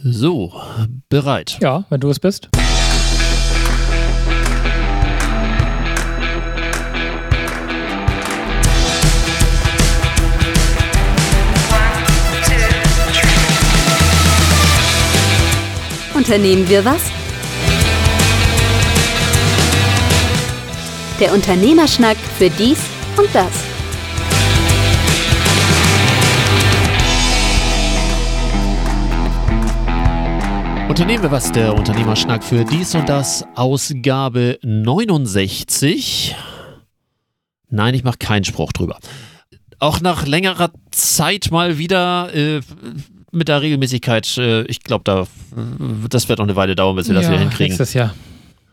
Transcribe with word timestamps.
So, 0.00 0.52
bereit. 1.08 1.58
Ja, 1.60 1.84
wenn 1.90 1.98
du 1.98 2.08
es 2.08 2.20
bist. 2.20 2.48
Unternehmen 16.14 16.68
wir 16.68 16.84
was? 16.84 17.02
Der 21.18 21.32
Unternehmerschnack 21.32 22.16
für 22.38 22.50
dies 22.50 22.78
und 23.16 23.34
das. 23.34 23.67
Unternehmen 30.88 31.22
wir 31.22 31.30
was, 31.30 31.52
der 31.52 31.74
Unternehmerschnack 31.74 32.42
für 32.42 32.64
dies 32.64 32.94
und 32.94 33.08
das, 33.08 33.44
Ausgabe 33.54 34.58
69. 34.62 36.34
Nein, 37.68 37.94
ich 37.94 38.04
mache 38.04 38.16
keinen 38.18 38.44
Spruch 38.44 38.72
drüber. 38.72 38.98
Auch 39.78 40.00
nach 40.00 40.26
längerer 40.26 40.70
Zeit 40.90 41.50
mal 41.50 41.76
wieder 41.76 42.34
äh, 42.34 42.60
mit 43.30 43.48
der 43.48 43.60
Regelmäßigkeit, 43.60 44.38
äh, 44.38 44.62
ich 44.62 44.82
glaube, 44.82 45.04
da, 45.04 45.26
das 46.08 46.28
wird 46.30 46.38
noch 46.38 46.46
eine 46.46 46.56
Weile 46.56 46.74
dauern, 46.74 46.96
bis 46.96 47.08
wir 47.08 47.14
das 47.14 47.28
wieder 47.28 47.38
hinkriegen. 47.38 47.66
Nächstes 47.68 47.92
Jahr. 47.92 48.14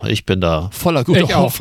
Ich 0.08 0.26
bin 0.26 0.40
da 0.40 0.70
voller 0.72 1.04
guter 1.04 1.22
Ich 1.22 1.36
auch. 1.36 1.54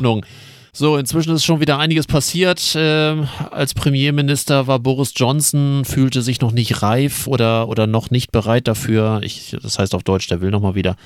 So, 0.77 0.97
inzwischen 0.97 1.33
ist 1.33 1.45
schon 1.45 1.61
wieder 1.61 1.79
einiges 1.79 2.05
passiert. 2.05 2.75
Ähm, 2.77 3.29
als 3.49 3.73
Premierminister 3.73 4.67
war 4.67 4.77
Boris 4.79 5.13
Johnson, 5.15 5.85
fühlte 5.85 6.21
sich 6.21 6.41
noch 6.41 6.51
nicht 6.51 6.81
reif 6.81 7.27
oder, 7.27 7.69
oder 7.69 7.87
noch 7.87 8.09
nicht 8.09 8.33
bereit 8.33 8.67
dafür. 8.67 9.21
Ich, 9.23 9.55
das 9.63 9.79
heißt 9.79 9.95
auf 9.95 10.03
Deutsch, 10.03 10.27
der 10.27 10.41
will 10.41 10.51
nochmal 10.51 10.75
wieder. 10.75 10.97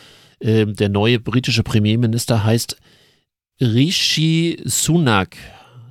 Ähm, 0.41 0.75
der 0.75 0.89
neue 0.89 1.19
britische 1.19 1.61
Premierminister 1.61 2.43
heißt 2.43 2.77
Rishi 3.61 4.59
Sunak. 4.65 5.37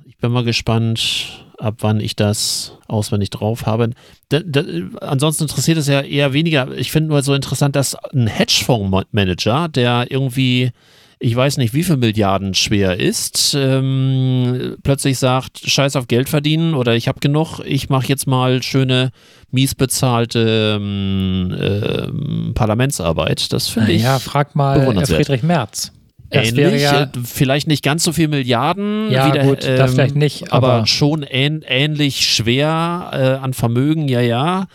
Ich 0.05 0.17
bin 0.17 0.33
mal 0.33 0.43
gespannt, 0.43 1.45
ab 1.57 1.75
wann 1.79 2.01
ich 2.01 2.17
das 2.17 2.73
auswendig 2.89 3.29
drauf 3.29 3.65
habe. 3.65 3.91
Da, 4.27 4.41
da, 4.41 4.61
ansonsten 4.99 5.45
interessiert 5.45 5.77
es 5.77 5.87
ja 5.87 6.01
eher 6.01 6.33
weniger. 6.33 6.77
Ich 6.77 6.91
finde 6.91 7.11
nur 7.11 7.21
so 7.21 7.33
interessant, 7.33 7.77
dass 7.77 7.95
ein 7.95 8.27
Hedgefondsmanager, 8.27 9.69
der 9.69 10.07
irgendwie 10.09 10.73
ich 11.21 11.35
weiß 11.35 11.57
nicht, 11.57 11.73
wie 11.73 11.83
viel 11.83 11.97
Milliarden 11.97 12.53
schwer 12.53 12.97
ist, 12.99 13.53
ähm, 13.59 14.77
plötzlich 14.83 15.19
sagt, 15.19 15.59
scheiß 15.59 15.97
auf 15.97 16.07
Geld 16.07 16.29
verdienen 16.29 16.73
oder 16.73 16.95
ich 16.95 17.09
habe 17.09 17.19
genug, 17.19 17.59
ich 17.65 17.89
mache 17.89 18.07
jetzt 18.07 18.25
mal 18.25 18.63
schöne, 18.63 19.11
mies 19.51 19.75
bezahlte 19.75 20.77
ähm, 20.79 21.53
ähm, 21.59 22.51
Parlamentsarbeit. 22.55 23.51
Das 23.51 23.67
finde 23.67 23.91
ich 23.91 24.03
Ja, 24.03 24.19
frag 24.19 24.55
mal 24.55 24.79
äh. 24.79 25.05
Friedrich 25.05 25.43
Merz. 25.43 25.91
Das 26.29 26.55
wäre 26.55 26.69
ähnlich. 26.69 26.83
ja, 26.83 27.03
äh, 27.03 27.07
vielleicht 27.23 27.67
nicht 27.67 27.83
ganz 27.83 28.03
so 28.03 28.13
viel 28.13 28.27
Milliarden. 28.27 29.11
Ja, 29.11 29.27
wie 29.27 29.31
der, 29.31 29.43
gut, 29.45 29.63
das 29.63 29.91
vielleicht 29.93 30.15
nicht, 30.15 30.53
aber, 30.53 30.73
aber- 30.73 30.87
schon 30.87 31.23
ähn, 31.23 31.63
ähnlich 31.67 32.27
schwer 32.33 33.09
äh, 33.11 33.43
an 33.43 33.53
Vermögen, 33.53 34.07
ja, 34.07 34.21
ja. 34.21 34.67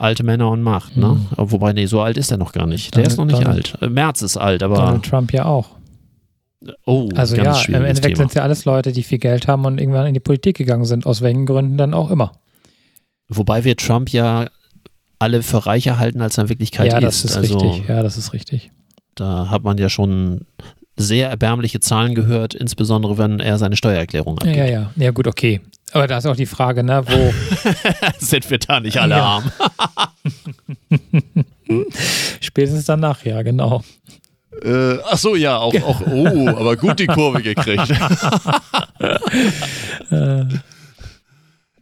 Alte 0.00 0.22
Männer 0.24 0.50
und 0.50 0.62
Macht, 0.62 0.96
ne? 0.96 1.08
Mhm. 1.08 1.26
Wobei, 1.36 1.72
nee, 1.74 1.84
so 1.86 2.00
alt 2.00 2.16
ist 2.16 2.30
er 2.30 2.38
noch 2.38 2.52
gar 2.52 2.66
nicht. 2.66 2.94
Der 2.96 3.02
Donald- 3.02 3.12
ist 3.12 3.16
noch 3.18 3.24
nicht 3.26 3.42
Donald- 3.42 3.74
alt. 3.74 3.82
Äh, 3.82 3.88
Merz 3.90 4.22
ist 4.22 4.36
alt, 4.38 4.62
aber. 4.62 4.76
Donald 4.76 5.04
Trump 5.04 5.32
ja 5.32 5.44
auch. 5.44 5.68
Oh, 6.86 7.08
Also 7.14 7.36
ja, 7.36 7.58
im 7.68 7.74
Endeffekt 7.84 8.16
sind 8.18 8.28
es 8.28 8.34
ja 8.34 8.42
alles 8.42 8.64
Leute, 8.64 8.92
die 8.92 9.02
viel 9.02 9.18
Geld 9.18 9.46
haben 9.48 9.64
und 9.64 9.78
irgendwann 9.78 10.06
in 10.06 10.14
die 10.14 10.20
Politik 10.20 10.56
gegangen 10.58 10.84
sind, 10.84 11.06
aus 11.06 11.20
welchen 11.22 11.46
Gründen 11.46 11.76
dann 11.78 11.94
auch 11.94 12.10
immer. 12.10 12.32
Wobei 13.28 13.64
wir 13.64 13.76
Trump 13.76 14.10
ja 14.10 14.46
alle 15.18 15.42
für 15.42 15.64
reicher 15.66 15.98
halten, 15.98 16.20
als 16.20 16.36
er 16.38 16.44
in 16.44 16.48
Wirklichkeit 16.50 16.92
ja, 16.92 16.98
ist. 16.98 17.04
das 17.04 17.24
ist 17.24 17.36
also 17.36 17.58
richtig. 17.58 17.88
Ja, 17.88 18.02
das 18.02 18.16
ist 18.18 18.32
richtig. 18.32 18.70
da 19.14 19.48
hat 19.50 19.64
man 19.64 19.76
ja 19.78 19.88
schon 19.90 20.46
sehr 21.00 21.30
erbärmliche 21.30 21.80
Zahlen 21.80 22.14
gehört, 22.14 22.54
insbesondere 22.54 23.18
wenn 23.18 23.40
er 23.40 23.58
seine 23.58 23.76
Steuererklärung 23.76 24.36
Ja, 24.42 24.50
abgibt. 24.50 24.56
ja, 24.56 24.66
ja. 24.66 24.90
Ja, 24.96 25.10
gut, 25.10 25.26
okay. 25.26 25.60
Aber 25.92 26.06
da 26.06 26.18
ist 26.18 26.26
auch 26.26 26.36
die 26.36 26.46
Frage, 26.46 26.84
ne, 26.84 27.02
wo 27.06 27.32
Sind 28.18 28.48
wir 28.50 28.58
da 28.58 28.80
nicht 28.80 28.98
alle 28.98 29.16
Ja. 29.16 29.24
arm? 29.24 29.50
spätestens 32.40 32.84
danach, 32.84 33.24
ja, 33.24 33.42
genau. 33.42 33.82
Äh, 34.64 34.96
ach 35.10 35.16
so, 35.16 35.36
ja, 35.36 35.58
auch, 35.58 35.74
auch, 35.82 36.00
oh, 36.06 36.48
aber 36.48 36.76
gut 36.76 36.98
die 36.98 37.06
Kurve 37.06 37.42
gekriegt. 37.42 37.88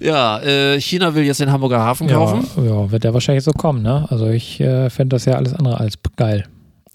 Ja, 0.00 0.38
äh, 0.40 0.80
China 0.80 1.12
will 1.14 1.24
jetzt 1.24 1.40
den 1.40 1.50
Hamburger 1.50 1.80
Hafen 1.80 2.08
ja, 2.08 2.14
kaufen. 2.14 2.46
ja, 2.64 2.88
wird 2.90 3.02
der 3.02 3.14
wahrscheinlich 3.14 3.42
so 3.42 3.50
kommen, 3.50 3.82
ne? 3.82 4.06
Also 4.10 4.28
ich 4.28 4.60
äh, 4.60 4.90
finde 4.90 5.16
das 5.16 5.24
ja 5.24 5.34
alles 5.34 5.54
andere 5.54 5.80
als 5.80 5.94
geil. 6.14 6.44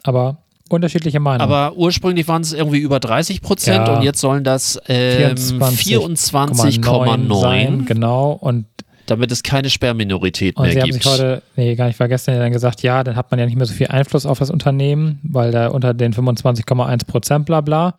Aber 0.04 0.43
unterschiedliche 0.74 1.20
Meinungen. 1.20 1.42
Aber 1.52 1.76
ursprünglich 1.78 2.28
waren 2.28 2.42
es 2.42 2.54
irgendwie 2.54 2.80
über 2.80 3.00
30 3.00 3.42
Prozent 3.42 3.88
Ja. 3.88 3.96
und 3.96 4.04
jetzt 4.04 4.20
sollen 4.20 4.44
das 4.44 4.80
ähm, 4.88 5.36
24,9 5.36 7.42
sein, 7.42 7.86
genau. 7.86 8.32
Und, 8.34 8.66
damit 9.06 9.32
es 9.32 9.44
keine 9.44 9.70
Sperrminorität 9.70 10.56
und 10.56 10.64
mehr 10.64 10.72
sie 10.74 10.82
haben 10.82 10.92
gibt. 10.92 11.04
sich 11.04 11.12
heute, 11.12 11.44
nee, 11.58 11.76
gar 11.76 11.88
nicht 11.88 11.98
vergessen, 11.98 12.38
dann 12.38 12.54
gesagt, 12.54 12.84
ja, 12.84 13.04
dann 13.04 13.16
hat 13.18 13.32
man 13.32 13.40
ja 13.40 13.46
nicht 13.46 13.58
mehr 13.58 13.66
so 13.66 13.74
viel 13.74 13.88
Einfluss 13.88 14.26
auf 14.26 14.40
das 14.40 14.50
Unternehmen, 14.50 15.20
weil 15.24 15.52
da 15.52 15.68
unter 15.68 15.94
den 15.94 16.14
25,1 16.14 17.06
Prozent 17.06 17.46
bla 17.46 17.60
bla. 17.62 17.96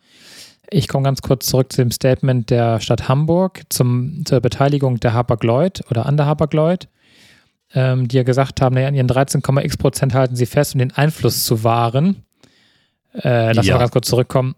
Ich 0.71 0.87
komme 0.87 1.03
ganz 1.03 1.21
kurz 1.21 1.45
zurück 1.45 1.71
zu 1.71 1.83
dem 1.83 1.91
Statement 1.91 2.49
der 2.49 2.81
Stadt 2.81 3.07
Hamburg 3.07 3.61
zum, 3.69 4.23
zur 4.25 4.39
Beteiligung 4.39 4.99
der 4.99 5.13
Hapag-Lloyd 5.13 5.83
oder 5.91 6.07
an 6.07 6.17
der 6.17 6.25
Hapag-Lloyd, 6.25 6.87
ähm, 7.75 8.07
die 8.07 8.17
ja 8.17 8.23
gesagt 8.23 8.61
haben, 8.61 8.73
naja, 8.73 8.87
an 8.87 8.95
ihren 8.95 9.07
13,x 9.07 9.77
Prozent 9.77 10.15
halten 10.15 10.35
sie 10.35 10.47
fest, 10.47 10.73
um 10.73 10.79
den 10.79 10.91
Einfluss 10.91 11.45
zu 11.45 11.63
wahren. 11.63 12.23
Äh, 13.23 13.53
lass 13.53 13.65
Ja. 13.65 13.73
mal 13.75 13.79
ganz 13.79 13.91
kurz 13.91 14.07
zurückkommen. 14.07 14.55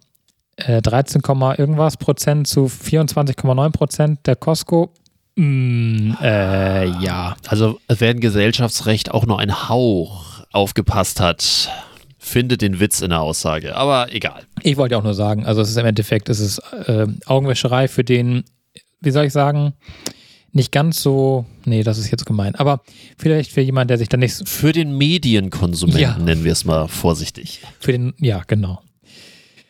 Äh, 0.57 0.81
13, 0.81 1.22
Komma 1.22 1.56
irgendwas 1.57 1.97
Prozent 1.97 2.47
zu 2.47 2.66
24,9 2.68 3.69
Prozent 3.72 4.19
der 4.25 4.35
Costco. 4.35 4.91
Mm, 5.35 6.13
äh, 6.22 6.85
ja. 6.85 7.35
Also, 7.47 7.79
wenn 7.88 8.19
Gesellschaftsrecht 8.19 9.12
auch 9.12 9.25
nur 9.28 9.40
ein 9.40 9.69
Hauch 9.69 10.41
aufgepasst 10.51 11.19
hat, 11.19 11.69
findet 12.17 12.62
den 12.62 12.79
Witz 12.79 13.01
in 13.01 13.12
der 13.12 13.22
Aussage. 13.22 13.75
Aber 13.75 14.12
egal. 14.13 14.44
Ich 14.63 14.78
wollte 14.78 14.97
auch 14.97 15.03
nur 15.03 15.13
sagen, 15.13 15.46
also 15.46 15.62
es 15.62 15.69
ist 15.69 15.78
im 15.78 15.85
Endeffekt, 15.85 16.29
es 16.29 16.40
ist 16.40 16.57
äh, 16.88 17.06
Augenwäscherei 17.28 17.88
für 17.88 18.03
den, 18.03 18.44
wie 19.00 19.12
soll 19.12 19.25
ich 19.25 19.34
sagen, 19.34 19.73
nicht 20.52 20.72
ganz 20.72 21.02
so, 21.02 21.46
nee, 21.66 21.84
das 21.84 21.97
ist 21.97 22.09
jetzt 22.12 22.25
gemein, 22.25 22.56
aber 22.56 22.81
vielleicht 23.18 23.52
für 23.52 23.62
jemanden, 23.62 23.90
der 23.90 23.97
sich 23.97 24.09
dann 24.09 24.22
nicht, 24.22 24.34
so- 24.35 24.46
Für 24.46 24.72
den 24.72 24.97
Medienkonsumenten 24.97 26.02
Ja. 26.02 26.18
nennen 26.18 26.44
wir 26.44 26.52
es 26.53 26.66
mal 26.66 26.88
vorsichtig. 26.88 27.62
für 27.80 27.91
den, 27.91 28.13
ja, 28.19 28.41
genau. 28.47 28.81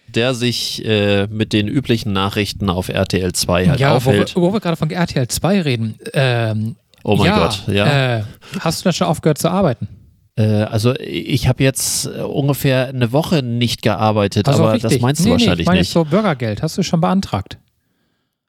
Der 0.07 0.33
sich 0.33 0.85
äh, 0.85 1.27
mit 1.27 1.51
den 1.51 1.67
üblichen 1.67 2.13
Nachrichten 2.13 2.69
auf 2.69 2.87
RTL 2.89 3.33
2 3.33 3.67
halt 3.67 3.79
ja, 3.79 3.89
wo 3.89 3.91
wir, 3.91 3.95
aufhält. 4.21 4.35
wo 4.35 4.53
wir 4.53 4.59
gerade 4.61 4.77
von 4.77 4.89
RTL 4.89 5.27
2 5.27 5.61
reden, 5.61 5.95
ähm, 6.13 6.75
oh 7.03 7.17
mein 7.17 7.25
ja, 7.27 7.39
Gott, 7.39 7.63
ja. 7.67 8.17
Äh, 8.19 8.23
hast 8.59 8.79
du 8.81 8.83
da 8.89 8.93
schon 8.93 9.07
aufgehört 9.07 9.37
zu 9.37 9.49
arbeiten? 9.49 9.89
Äh, 10.37 10.43
also 10.63 10.93
ich 10.99 11.47
habe 11.49 11.61
jetzt 11.63 12.05
äh, 12.05 12.21
ungefähr 12.21 12.87
eine 12.87 13.11
Woche 13.11 13.43
nicht 13.43 13.81
gearbeitet, 13.81 14.47
Also 14.47 14.63
aber 14.63 14.73
richtig. 14.75 14.91
das 14.93 15.01
meinst 15.01 15.21
du 15.21 15.25
nee, 15.25 15.31
wahrscheinlich 15.31 15.57
nee, 15.57 15.61
ich 15.63 15.67
meine 15.67 15.79
nicht. 15.79 15.91
so 15.91 16.05
Bürgergeld, 16.05 16.61
hast 16.61 16.77
du 16.77 16.83
schon 16.83 17.01
beantragt. 17.01 17.57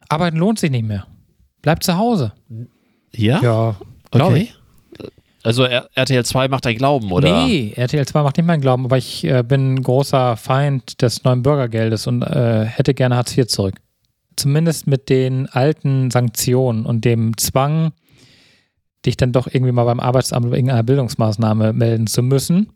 Arbeiten 0.08 0.36
lohnt 0.36 0.58
sich 0.60 0.70
nicht 0.70 0.84
mehr. 0.86 1.06
Bleib 1.62 1.82
zu 1.82 1.96
Hause. 1.96 2.32
Ja? 3.12 3.40
Ja, 3.42 3.76
glaub 4.10 4.30
okay. 4.30 4.50
Also 5.44 5.64
RTL 5.64 6.24
2 6.24 6.48
macht 6.48 6.66
dein 6.66 6.76
Glauben, 6.76 7.12
oder? 7.12 7.46
Nee, 7.46 7.72
RTL 7.76 8.06
2 8.06 8.22
macht 8.22 8.36
nicht 8.36 8.46
meinen 8.46 8.60
Glauben, 8.60 8.84
aber 8.84 8.98
ich 8.98 9.24
äh, 9.24 9.42
bin 9.42 9.74
ein 9.74 9.82
großer 9.82 10.36
Feind 10.36 11.00
des 11.00 11.24
neuen 11.24 11.42
Bürgergeldes 11.42 12.06
und 12.06 12.22
äh, 12.22 12.64
hätte 12.64 12.92
gerne 12.92 13.16
Hartz 13.16 13.36
IV 13.36 13.46
zurück. 13.46 13.76
Zumindest 14.36 14.86
mit 14.86 15.08
den 15.08 15.46
alten 15.46 16.10
Sanktionen 16.10 16.84
und 16.84 17.04
dem 17.04 17.36
Zwang, 17.38 17.92
dich 19.06 19.16
dann 19.16 19.32
doch 19.32 19.46
irgendwie 19.46 19.72
mal 19.72 19.84
beim 19.84 20.00
Arbeitsamt 20.00 20.46
oder 20.46 20.56
irgendeiner 20.56 20.82
Bildungsmaßnahme 20.82 21.72
melden 21.72 22.08
zu 22.08 22.22
müssen 22.22 22.72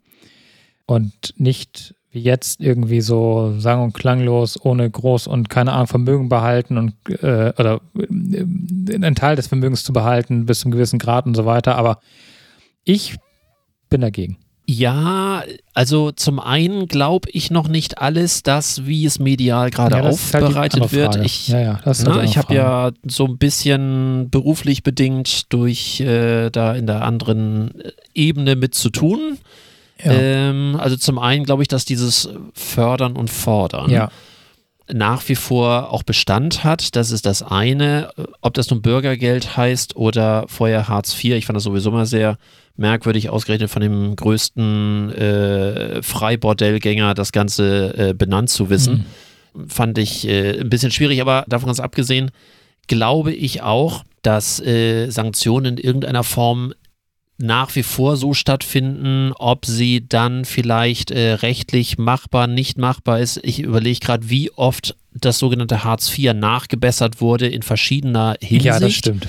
und 0.87 1.35
nicht 1.37 1.95
wie 2.13 2.21
jetzt 2.21 2.61
irgendwie 2.61 3.01
so 3.01 3.55
sang- 3.59 3.83
und 3.83 3.95
klanglos, 3.95 4.63
ohne 4.63 4.89
groß 4.89 5.27
und 5.27 5.49
keine 5.49 5.73
Ahnung 5.73 5.87
Vermögen 5.87 6.29
behalten 6.29 6.77
und 6.77 6.95
äh, 7.09 7.53
oder 7.59 7.81
äh, 7.97 8.95
einen 8.95 9.15
Teil 9.15 9.35
des 9.35 9.47
Vermögens 9.47 9.83
zu 9.83 9.93
behalten 9.93 10.45
bis 10.45 10.61
zu 10.61 10.67
einem 10.67 10.73
gewissen 10.73 10.99
Grad 10.99 11.25
und 11.27 11.35
so 11.35 11.47
weiter. 11.47 11.77
Aber 11.77 12.01
ich 12.85 13.17
bin 13.89 14.03
dagegen. 14.03 14.37
Ja, 14.67 15.43
also 15.75 16.13
zum 16.13 16.39
einen 16.39 16.87
glaube 16.87 17.29
ich 17.33 17.51
noch 17.51 17.67
nicht 17.67 17.99
alles 17.99 18.43
das, 18.43 18.87
wie 18.87 19.05
es 19.05 19.19
medial 19.19 19.71
gerade 19.71 19.97
Ja, 19.97 20.03
halt 20.03 20.13
aufbereitet 20.13 20.83
andere 20.83 20.93
wird. 20.93 21.17
Ich, 21.25 21.49
ja, 21.49 21.61
ja, 21.61 21.81
na, 21.85 21.91
halt 21.91 22.23
die 22.23 22.25
ich 22.25 22.39
habe 22.39 22.55
ja 22.55 22.91
so 23.05 23.27
ein 23.27 23.39
bisschen 23.39 24.31
beruflich 24.31 24.83
bedingt 24.83 25.53
durch 25.53 26.01
äh, 26.01 26.51
da 26.51 26.75
in 26.75 26.87
der 26.87 27.03
anderen 27.05 27.73
Ebene 28.15 28.55
mit 28.55 28.75
zu 28.75 28.91
tun. 28.91 29.39
Ja, 30.03 30.13
Ähm, 30.13 30.77
also 30.79 30.97
zum 30.97 31.19
einen 31.19 31.45
glaube 31.45 31.63
ich, 31.63 31.69
dass 31.69 31.85
dieses 31.85 32.29
Fördern 32.55 33.17
und 33.17 33.31
Fordern 33.31 33.91
ja. 33.91 34.11
nach 34.93 35.29
wie 35.29 35.35
vor 35.35 35.93
auch 35.93 36.03
Bestand 36.03 36.65
hat. 36.65 36.97
Das 36.97 37.11
ist 37.11 37.27
das 37.27 37.43
eine. 37.43 38.11
Ob 38.41 38.55
das 38.55 38.71
nun 38.71 38.83
Bürgergeld 38.83 39.57
heißt 39.57 39.97
oder 39.97 40.45
vorher 40.49 40.89
Hartz 40.89 41.13
IV. 41.15 41.35
Ich 41.35 41.47
fand 41.47 41.57
das 41.57 41.65
sowieso 41.65 41.91
mal 41.91 42.07
sehr 42.07 42.37
merkwürdig 42.77 43.31
ausgerechnet 43.31 43.71
von 43.71 43.83
dem 43.83 44.17
größten 44.17 45.13
äh, 45.13 46.03
Freibordellgänger 46.03 47.15
das 47.15 47.33
Ganze 47.33 47.95
äh, 47.97 48.15
benannt 48.15 48.51
zu 48.51 48.71
wissen. 48.71 49.07
Mhm. 49.55 49.69
Fand 49.69 49.99
ich 49.99 50.27
äh, 50.27 50.61
ein 50.61 50.71
bisschen 50.71 50.91
schwierig, 50.91 51.21
aber 51.21 51.45
davon 51.49 51.67
ganz 51.67 51.81
abgesehen, 51.81 52.31
glaube 52.89 53.33
ich 53.33 53.63
auch, 53.63 54.05
dass 54.23 54.61
äh, 54.61 55.11
Sanktionen 55.11 55.77
in 55.77 55.85
irgendeiner 55.85 56.25
Form 56.25 56.73
nach 57.43 57.75
wie 57.75 57.83
vor 57.83 58.17
so 58.17 58.35
stattfinden, 58.35 59.33
ob 59.37 59.67
sie 59.67 60.07
dann 60.09 60.45
vielleicht 60.45 61.11
äh, 61.11 61.33
rechtlich 61.35 61.99
machbar, 61.99 62.47
nicht 62.47 62.79
machbar 62.79 63.19
ist. 63.19 63.41
Ich 63.43 63.61
überlege 63.61 63.99
gerade, 63.99 64.31
wie 64.31 64.53
oft 64.53 64.95
das 65.13 65.41
sogenannte 65.41 65.83
Hartz 65.83 66.17
IV 66.17 66.35
nachgebessert 66.35 67.21
wurde 67.21 67.49
in 67.49 67.63
verschiedener 67.63 68.37
Hinsicht. 68.41 68.65
Ja, 68.65 68.79
das 68.79 68.93
stimmt. 68.93 69.27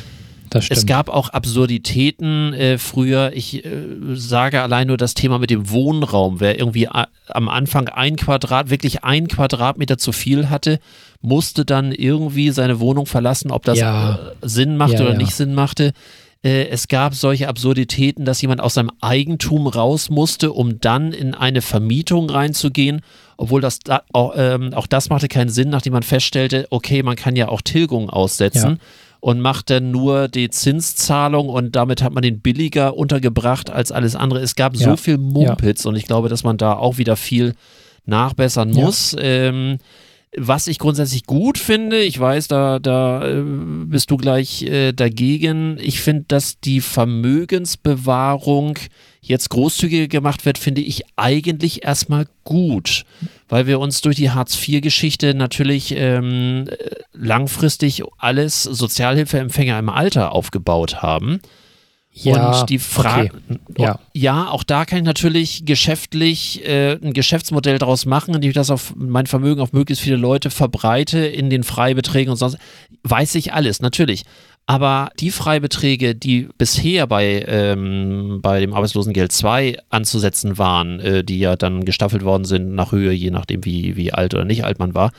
Es 0.69 0.85
gab 0.85 1.09
auch 1.09 1.29
Absurditäten 1.29 2.53
äh, 2.53 2.77
früher. 2.77 3.31
Ich 3.33 3.65
äh, 3.65 3.71
sage 4.13 4.61
allein 4.61 4.85
nur 4.85 4.97
das 4.97 5.15
Thema 5.15 5.39
mit 5.39 5.49
dem 5.49 5.71
Wohnraum. 5.71 6.39
Wer 6.39 6.59
irgendwie 6.59 6.87
am 6.87 7.49
Anfang 7.49 7.89
ein 7.89 8.15
Quadrat, 8.15 8.69
wirklich 8.69 9.03
ein 9.03 9.27
Quadratmeter 9.27 9.97
zu 9.97 10.11
viel 10.11 10.51
hatte, 10.51 10.79
musste 11.21 11.65
dann 11.65 11.91
irgendwie 11.91 12.51
seine 12.51 12.79
Wohnung 12.79 13.07
verlassen, 13.07 13.49
ob 13.49 13.63
das 13.63 13.79
ja. 13.79 14.13
Äh, 14.13 14.17
Sinn 14.43 14.77
machte 14.77 14.97
ja, 14.97 15.01
oder 15.01 15.13
ja. 15.13 15.17
nicht 15.17 15.33
Sinn 15.33 15.55
machte. 15.55 15.93
Äh, 16.43 16.67
es 16.67 16.87
gab 16.87 17.15
solche 17.15 17.47
Absurditäten, 17.47 18.25
dass 18.25 18.41
jemand 18.41 18.61
aus 18.61 18.73
seinem 18.73 18.91
Eigentum 19.01 19.67
raus 19.67 20.09
musste, 20.09 20.51
um 20.51 20.79
dann 20.79 21.13
in 21.13 21.33
eine 21.33 21.61
Vermietung 21.61 22.29
reinzugehen, 22.29 23.01
obwohl 23.37 23.61
das 23.61 23.79
auch, 24.11 24.33
ähm, 24.35 24.73
auch 24.73 24.87
das 24.87 25.09
machte 25.09 25.27
keinen 25.27 25.49
Sinn, 25.49 25.69
nachdem 25.69 25.93
man 25.93 26.03
feststellte, 26.03 26.67
okay, 26.69 27.01
man 27.01 27.15
kann 27.15 27.35
ja 27.35 27.47
auch 27.47 27.61
Tilgung 27.61 28.09
aussetzen. 28.09 28.71
Ja. 28.71 28.77
Und 29.21 29.39
macht 29.39 29.69
dann 29.69 29.91
nur 29.91 30.27
die 30.27 30.49
Zinszahlung 30.49 31.47
und 31.47 31.77
damit 31.77 32.03
hat 32.03 32.11
man 32.11 32.23
den 32.23 32.41
billiger 32.41 32.97
untergebracht 32.97 33.69
als 33.69 33.93
alles 33.93 34.17
andere. 34.17 34.41
Es 34.41 34.55
gab 34.55 34.75
ja. 34.75 34.89
so 34.89 34.97
viel 34.97 35.17
Mumpitz 35.17 35.85
ja. 35.85 35.89
und 35.89 35.95
ich 35.95 36.07
glaube, 36.07 36.27
dass 36.27 36.43
man 36.43 36.57
da 36.57 36.73
auch 36.73 36.97
wieder 36.97 37.15
viel 37.15 37.53
nachbessern 38.05 38.71
muss. 38.71 39.15
Ähm, 39.17 39.77
was 40.37 40.67
ich 40.67 40.79
grundsätzlich 40.79 41.25
gut 41.25 41.57
finde, 41.57 42.01
ich 42.01 42.19
weiß, 42.19 42.47
da, 42.47 42.79
da 42.79 43.27
äh, 43.27 43.43
bist 43.43 44.09
du 44.11 44.17
gleich 44.17 44.63
äh, 44.63 44.91
dagegen. 44.91 45.77
Ich 45.79 46.01
finde, 46.01 46.25
dass 46.27 46.59
die 46.59 46.81
Vermögensbewahrung 46.81 48.79
jetzt 49.21 49.49
großzügiger 49.49 50.07
gemacht 50.07 50.45
wird, 50.45 50.57
finde 50.57 50.81
ich 50.81 51.03
eigentlich 51.15 51.85
erstmal 51.85 52.25
gut, 52.43 53.05
weil 53.47 53.67
wir 53.67 53.79
uns 53.79 54.01
durch 54.01 54.17
die 54.17 54.31
Hartz-IV-Geschichte 54.31 55.33
natürlich 55.33 55.93
ähm, 55.95 56.65
langfristig 57.13 58.03
alles 58.17 58.63
Sozialhilfeempfänger 58.63 59.79
im 59.79 59.89
Alter 59.89 60.33
aufgebaut 60.33 61.01
haben. 61.01 61.39
Ja, 62.15 62.59
und 62.59 62.69
die 62.69 62.77
Frage, 62.77 63.31
okay. 63.49 63.81
ja. 63.81 63.99
ja. 64.13 64.47
auch 64.49 64.63
da 64.63 64.85
kann 64.85 64.99
ich 64.99 65.03
natürlich 65.03 65.65
geschäftlich 65.65 66.63
äh, 66.63 66.93
ein 67.01 67.13
Geschäftsmodell 67.13 67.79
daraus 67.79 68.05
machen, 68.05 68.35
indem 68.35 68.49
ich 68.49 68.55
das 68.55 68.69
auf 68.69 68.93
mein 68.95 69.25
Vermögen 69.25 69.61
auf 69.61 69.73
möglichst 69.73 70.03
viele 70.03 70.15
Leute 70.17 70.51
verbreite 70.51 71.25
in 71.25 71.49
den 71.49 71.63
Freibeträgen 71.63 72.29
und 72.29 72.37
sonst. 72.37 72.57
Weiß 73.01 73.33
ich 73.35 73.53
alles, 73.53 73.81
natürlich. 73.81 74.23
Aber 74.65 75.09
die 75.19 75.31
Freibeträge, 75.31 76.15
die 76.15 76.47
bisher 76.57 77.05
bei, 77.07 77.43
ähm, 77.47 78.39
bei 78.41 78.59
dem 78.61 78.73
Arbeitslosengeld 78.73 79.31
2 79.31 79.77
anzusetzen 79.89 80.57
waren, 80.57 80.99
äh, 80.99 81.23
die 81.23 81.39
ja 81.39 81.55
dann 81.55 81.83
gestaffelt 81.83 82.23
worden 82.23 82.45
sind 82.45 82.73
nach 82.73 82.91
Höhe, 82.91 83.11
je 83.11 83.31
nachdem 83.31 83.65
wie, 83.65 83.97
wie 83.97 84.13
alt 84.13 84.33
oder 84.33 84.45
nicht 84.45 84.63
alt 84.63 84.79
man 84.79 84.93
war, 84.93 85.11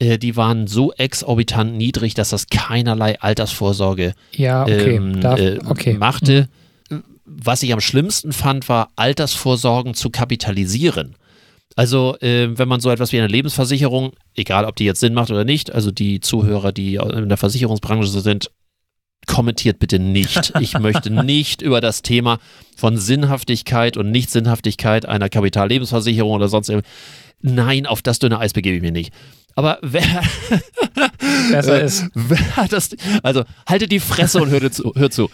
äh, 0.00 0.18
die 0.18 0.34
waren 0.34 0.66
so 0.66 0.92
exorbitant 0.92 1.76
niedrig, 1.76 2.14
dass 2.14 2.30
das 2.30 2.48
keinerlei 2.48 3.20
Altersvorsorge 3.20 4.14
ja, 4.34 4.62
okay. 4.62 4.96
Ähm, 4.96 5.20
Darf, 5.20 5.38
äh, 5.38 5.58
okay. 5.64 5.94
machte. 5.94 6.48
Mhm. 6.88 7.04
Was 7.24 7.62
ich 7.62 7.72
am 7.72 7.80
schlimmsten 7.80 8.32
fand, 8.32 8.68
war 8.68 8.90
Altersvorsorgen 8.96 9.94
zu 9.94 10.10
kapitalisieren. 10.10 11.16
Also, 11.76 12.16
äh, 12.20 12.58
wenn 12.58 12.66
man 12.66 12.80
so 12.80 12.90
etwas 12.90 13.12
wie 13.12 13.18
eine 13.18 13.28
Lebensversicherung, 13.28 14.12
egal 14.34 14.64
ob 14.64 14.74
die 14.74 14.84
jetzt 14.84 15.00
Sinn 15.00 15.14
macht 15.14 15.30
oder 15.30 15.44
nicht, 15.44 15.72
also 15.72 15.90
die 15.92 16.20
Zuhörer, 16.20 16.72
die 16.72 16.96
in 16.96 17.28
der 17.28 17.38
Versicherungsbranche 17.38 18.08
sind, 18.08 18.50
kommentiert 19.26 19.78
bitte 19.78 19.98
nicht. 19.98 20.54
Ich 20.60 20.78
möchte 20.78 21.10
nicht 21.24 21.62
über 21.62 21.80
das 21.80 22.02
Thema 22.02 22.38
von 22.74 22.96
Sinnhaftigkeit 22.96 23.96
und 23.96 24.10
Nichtsinnhaftigkeit 24.10 25.06
einer 25.06 25.28
Kapitallebensversicherung 25.28 26.32
oder 26.32 26.48
sonst 26.48 26.70
irgendwas. 26.70 26.90
Nein, 27.42 27.86
auf 27.86 28.02
das 28.02 28.18
dünne 28.18 28.38
Eis 28.38 28.52
begebe 28.52 28.76
ich 28.76 28.82
mich 28.82 28.92
nicht. 28.92 29.12
Aber 29.54 29.78
wer, 29.82 30.02
Besser 31.50 31.82
ist. 31.82 32.06
wer 32.14 32.68
das, 32.68 32.90
also 33.22 33.44
haltet 33.68 33.92
die 33.92 34.00
Fresse 34.00 34.40
und 34.40 34.50
hört 34.50 34.74
zu. 34.74 34.92
Hört 34.94 35.12
zu. 35.12 35.28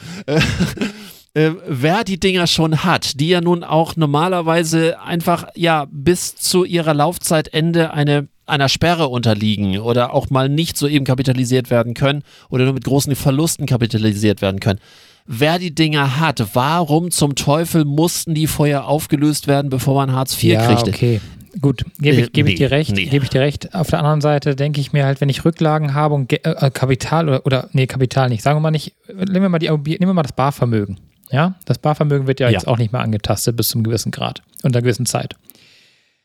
Äh, 1.34 1.52
wer 1.68 2.02
die 2.02 2.18
Dinger 2.18 2.46
schon 2.46 2.82
hat, 2.84 3.20
die 3.20 3.28
ja 3.28 3.42
nun 3.42 3.62
auch 3.62 3.94
normalerweise 3.96 5.00
einfach 5.02 5.48
ja 5.54 5.86
bis 5.90 6.34
zu 6.34 6.64
ihrer 6.64 6.94
Laufzeitende 6.94 7.92
eine 7.92 8.28
einer 8.46 8.68
Sperre 8.68 9.08
unterliegen 9.08 9.78
oder 9.78 10.14
auch 10.14 10.30
mal 10.30 10.48
nicht 10.48 10.76
so 10.76 10.86
eben 10.86 11.04
kapitalisiert 11.04 11.68
werden 11.70 11.94
können 11.94 12.22
oder 12.48 12.64
nur 12.64 12.74
mit 12.74 12.84
großen 12.84 13.14
Verlusten 13.16 13.66
kapitalisiert 13.66 14.40
werden 14.40 14.60
können. 14.60 14.78
Wer 15.26 15.58
die 15.58 15.74
Dinger 15.74 16.20
hat, 16.20 16.54
warum 16.54 17.10
zum 17.10 17.34
Teufel 17.34 17.84
mussten 17.84 18.34
die 18.34 18.46
vorher 18.46 18.86
aufgelöst 18.86 19.48
werden, 19.48 19.70
bevor 19.70 19.94
man 19.96 20.12
Hartz 20.12 20.34
IV 20.34 20.52
ja, 20.52 20.66
kriegte? 20.66 20.90
Okay. 20.90 21.20
Gut, 21.60 21.84
gebe 21.98 22.20
ich, 22.20 22.32
geb 22.32 22.46
ich 22.46 22.56
dir 22.56 22.70
recht. 22.70 22.94
Nee. 22.94 23.06
Gebe 23.06 23.24
ich 23.24 23.30
dir 23.30 23.40
recht. 23.40 23.74
Auf 23.74 23.88
der 23.88 23.98
anderen 24.00 24.20
Seite 24.20 24.56
denke 24.56 24.80
ich 24.80 24.92
mir 24.92 25.06
halt, 25.06 25.20
wenn 25.20 25.28
ich 25.28 25.44
Rücklagen 25.44 25.94
habe 25.94 26.14
und 26.14 26.32
äh, 26.32 26.36
äh, 26.42 26.70
Kapital 26.70 27.28
oder, 27.28 27.46
oder 27.46 27.68
nee, 27.72 27.86
Kapital 27.86 28.28
nicht, 28.28 28.42
sagen 28.42 28.56
wir 28.56 28.60
mal 28.60 28.70
nicht, 28.70 28.94
nehmen 29.08 29.42
wir 29.42 29.48
mal, 29.48 29.58
die, 29.58 29.68
nehmen 29.68 30.10
wir 30.10 30.14
mal 30.14 30.22
das 30.22 30.32
Barvermögen. 30.32 30.98
Ja, 31.30 31.56
das 31.64 31.78
Barvermögen 31.78 32.26
wird 32.26 32.40
ja, 32.40 32.46
ja, 32.46 32.52
jetzt 32.52 32.68
auch 32.68 32.78
nicht 32.78 32.92
mehr 32.92 33.00
angetastet 33.00 33.56
bis 33.56 33.68
zum 33.68 33.82
gewissen 33.82 34.12
Grad 34.12 34.42
und 34.62 34.76
einer 34.76 34.82
gewissen 34.82 35.06
Zeit. 35.06 35.34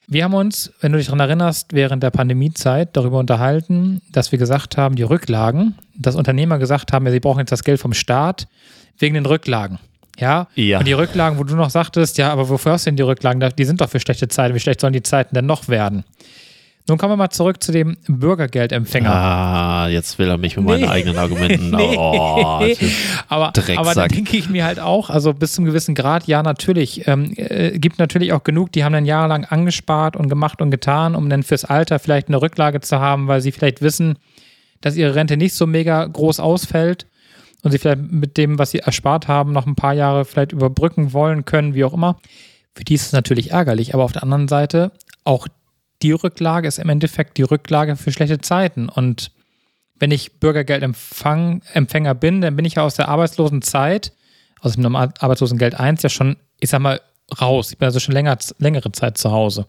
Wir 0.08 0.26
haben 0.26 0.34
uns, 0.34 0.74
wenn 0.82 0.92
du 0.92 0.98
dich 0.98 1.08
daran 1.08 1.22
erinnerst, 1.22 1.74
während 1.74 2.04
der 2.04 2.12
Pandemiezeit 2.12 2.98
darüber 2.98 3.20
unterhalten, 3.20 4.02
dass 4.12 4.32
wir 4.32 4.40
gesagt 4.40 4.78
haben, 4.78 4.96
die 4.96 5.04
Rücklagen, 5.04 5.76
dass 5.96 6.16
Unternehmer 6.16 6.60
gesagt 6.60 6.92
haben, 6.92 7.06
ja, 7.06 7.12
sie 7.12 7.20
brauchen 7.20 7.40
jetzt 7.40 7.52
das 7.52 7.64
Geld 7.64 7.80
vom 7.80 7.94
Staat 7.94 8.48
wegen 8.98 9.14
den 9.14 9.26
Rücklagen. 9.26 9.80
Ja? 10.22 10.48
ja. 10.56 10.80
Und 10.80 10.88
die 10.88 10.94
Rücklagen, 10.94 11.38
wo 11.38 11.44
du 11.44 11.56
noch 11.56 11.70
sagtest, 11.70 12.18
ja, 12.18 12.32
aber 12.32 12.48
wofür 12.48 12.74
hast 12.74 12.86
du 12.86 12.92
denn 12.92 12.96
die 12.96 13.04
Rücklagen? 13.04 13.44
Die 13.58 13.66
sind 13.66 13.82
doch 13.82 13.90
für 13.90 14.00
schlechte 14.00 14.28
Zeiten. 14.28 14.56
Wie 14.56 14.60
schlecht 14.60 14.80
sollen 14.80 14.94
die 14.94 15.04
Zeiten 15.04 15.36
denn 15.36 15.48
noch 15.48 15.68
werden? 15.68 16.06
Nun 16.88 16.98
kommen 16.98 17.14
wir 17.14 17.18
mal 17.18 17.30
zurück 17.30 17.62
zu 17.62 17.72
dem 17.72 17.96
Bürgergeldempfänger. 18.08 19.14
Ah, 19.14 19.88
jetzt 19.88 20.18
will 20.20 20.28
er 20.28 20.38
mich 20.38 20.58
mit 20.58 20.66
nee. 20.66 20.72
meinen 20.72 20.90
eigenen 20.90 21.18
Argumenten. 21.18 21.70
nee. 21.78 21.96
oh, 21.98 22.62
aber, 23.28 23.54
aber 23.76 23.96
dann 23.96 24.10
denke 24.10 24.36
ich 24.36 24.50
mir 24.50 24.66
halt 24.66 24.80
auch, 24.80 25.10
also 25.10 25.34
bis 25.34 25.54
zum 25.54 25.66
gewissen 25.66 25.96
Grad, 25.96 26.28
ja, 26.28 26.42
natürlich. 26.44 27.08
Ähm, 27.08 27.34
äh, 27.36 27.78
gibt 27.78 28.00
natürlich 28.00 28.34
auch 28.34 28.44
genug, 28.44 28.72
die 28.72 28.84
haben 28.84 28.94
dann 28.94 29.06
jahrelang 29.06 29.46
angespart 29.46 30.16
und 30.16 30.28
gemacht 30.28 30.62
und 30.62 30.72
getan, 30.72 31.16
um 31.16 31.30
dann 31.30 31.44
fürs 31.44 31.66
Alter 31.66 32.00
vielleicht 32.00 32.28
eine 32.28 32.42
Rücklage 32.42 32.82
zu 32.82 33.00
haben, 33.00 33.28
weil 33.28 33.42
sie 33.42 33.52
vielleicht 33.52 33.82
wissen, 33.82 34.18
dass 34.82 34.96
ihre 34.96 35.16
Rente 35.16 35.38
nicht 35.38 35.54
so 35.54 35.68
mega 35.68 36.04
groß 36.06 36.40
ausfällt 36.40 37.06
und 37.64 37.72
sie 37.72 37.78
vielleicht 37.78 38.12
mit 38.12 38.38
dem, 38.38 38.58
was 38.60 38.72
sie 38.72 38.80
erspart 38.80 39.28
haben, 39.28 39.52
noch 39.52 39.68
ein 39.68 39.76
paar 39.76 39.94
Jahre 39.94 40.26
vielleicht 40.26 40.52
überbrücken 40.52 41.14
wollen 41.14 41.46
können, 41.46 41.76
wie 41.76 41.84
auch 41.84 41.94
immer. 41.94 42.20
Für 42.74 42.84
die 42.84 42.96
ist 42.96 43.08
es 43.08 43.12
natürlich 43.12 43.52
ärgerlich, 43.52 43.94
aber 43.94 44.04
auf 44.04 44.14
der 44.14 44.24
anderen 44.24 44.48
Seite, 44.48 44.92
auch 45.24 45.48
die 46.02 46.14
Rücklage 46.14 46.68
ist 46.68 46.80
im 46.80 46.90
Endeffekt 46.90 47.38
die 47.38 47.44
Rücklage 47.44 47.96
für 47.96 48.12
schlechte 48.12 48.40
Zeiten. 48.40 48.90
Und 48.90 49.32
wenn 50.00 50.12
ich 50.12 50.40
Bürgergeldempfänger 50.40 52.16
bin, 52.16 52.42
dann 52.42 52.56
bin 52.56 52.66
ich 52.66 52.76
ja 52.76 52.84
aus 52.84 52.96
der 52.96 53.10
Arbeitslosenzeit, 53.10 54.14
aus 54.62 54.74
dem 54.74 54.96
Arbeitslosengeld 54.96 55.80
1 55.80 56.02
ja 56.02 56.10
schon, 56.10 56.38
ich 56.60 56.70
sag 56.70 56.80
mal, 56.80 57.02
raus. 57.40 57.72
Ich 57.72 57.78
bin 57.78 57.86
also 57.86 58.00
schon 58.00 58.14
länger, 58.14 58.38
längere 58.58 58.92
Zeit 58.92 59.18
zu 59.18 59.32
Hause. 59.32 59.68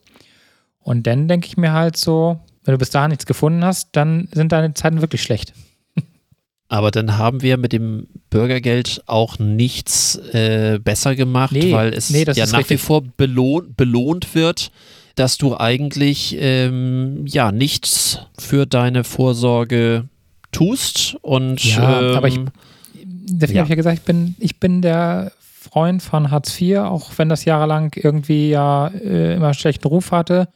Und 0.80 1.06
dann 1.06 1.28
denke 1.28 1.46
ich 1.46 1.56
mir 1.56 1.72
halt 1.72 1.96
so, 1.96 2.40
wenn 2.64 2.72
du 2.72 2.78
bis 2.78 2.90
dahin 2.90 3.11
nichts 3.11 3.26
gefunden 3.26 3.64
hast, 3.64 3.90
dann 3.92 4.28
sind 4.32 4.52
deine 4.52 4.75
Zeiten 4.75 5.00
wirklich 5.00 5.22
schlecht. 5.22 5.52
Aber 6.72 6.90
dann 6.90 7.18
haben 7.18 7.42
wir 7.42 7.58
mit 7.58 7.74
dem 7.74 8.06
Bürgergeld 8.30 9.02
auch 9.06 9.38
nichts 9.38 10.16
äh, 10.32 10.78
besser 10.82 11.14
gemacht, 11.14 11.52
nee, 11.52 11.70
weil 11.70 11.92
es 11.92 12.08
nee, 12.08 12.24
ja 12.24 12.46
nach 12.46 12.60
richtig. 12.60 12.70
wie 12.70 12.82
vor 12.82 13.02
belohnt, 13.16 13.76
belohnt 13.76 14.34
wird 14.34 14.70
dass 15.14 15.36
du 15.36 15.56
eigentlich 15.56 16.36
ähm, 16.40 17.24
ja 17.26 17.52
nichts 17.52 18.20
für 18.38 18.66
deine 18.66 19.04
Vorsorge 19.04 20.08
tust 20.52 21.16
und 21.20 21.62
ja, 21.62 22.00
ähm, 22.00 22.16
aber 22.16 22.28
ich 22.28 22.40
deswegen 23.02 23.56
ja. 23.56 23.60
habe 23.60 23.66
ich 23.66 23.70
ja 23.70 23.76
gesagt, 23.76 23.98
ich 23.98 24.04
bin 24.04 24.34
ich 24.38 24.58
bin 24.58 24.82
der 24.82 25.32
Freund 25.40 26.02
von 26.02 26.30
Hartz 26.30 26.58
IV, 26.60 26.78
auch 26.78 27.10
wenn 27.16 27.28
das 27.28 27.44
jahrelang 27.44 27.92
irgendwie 27.94 28.50
ja 28.50 28.88
äh, 28.88 29.34
immer 29.34 29.46
einen 29.46 29.54
schlechten 29.54 29.86
Ruf 29.86 30.12
hatte, 30.12 30.48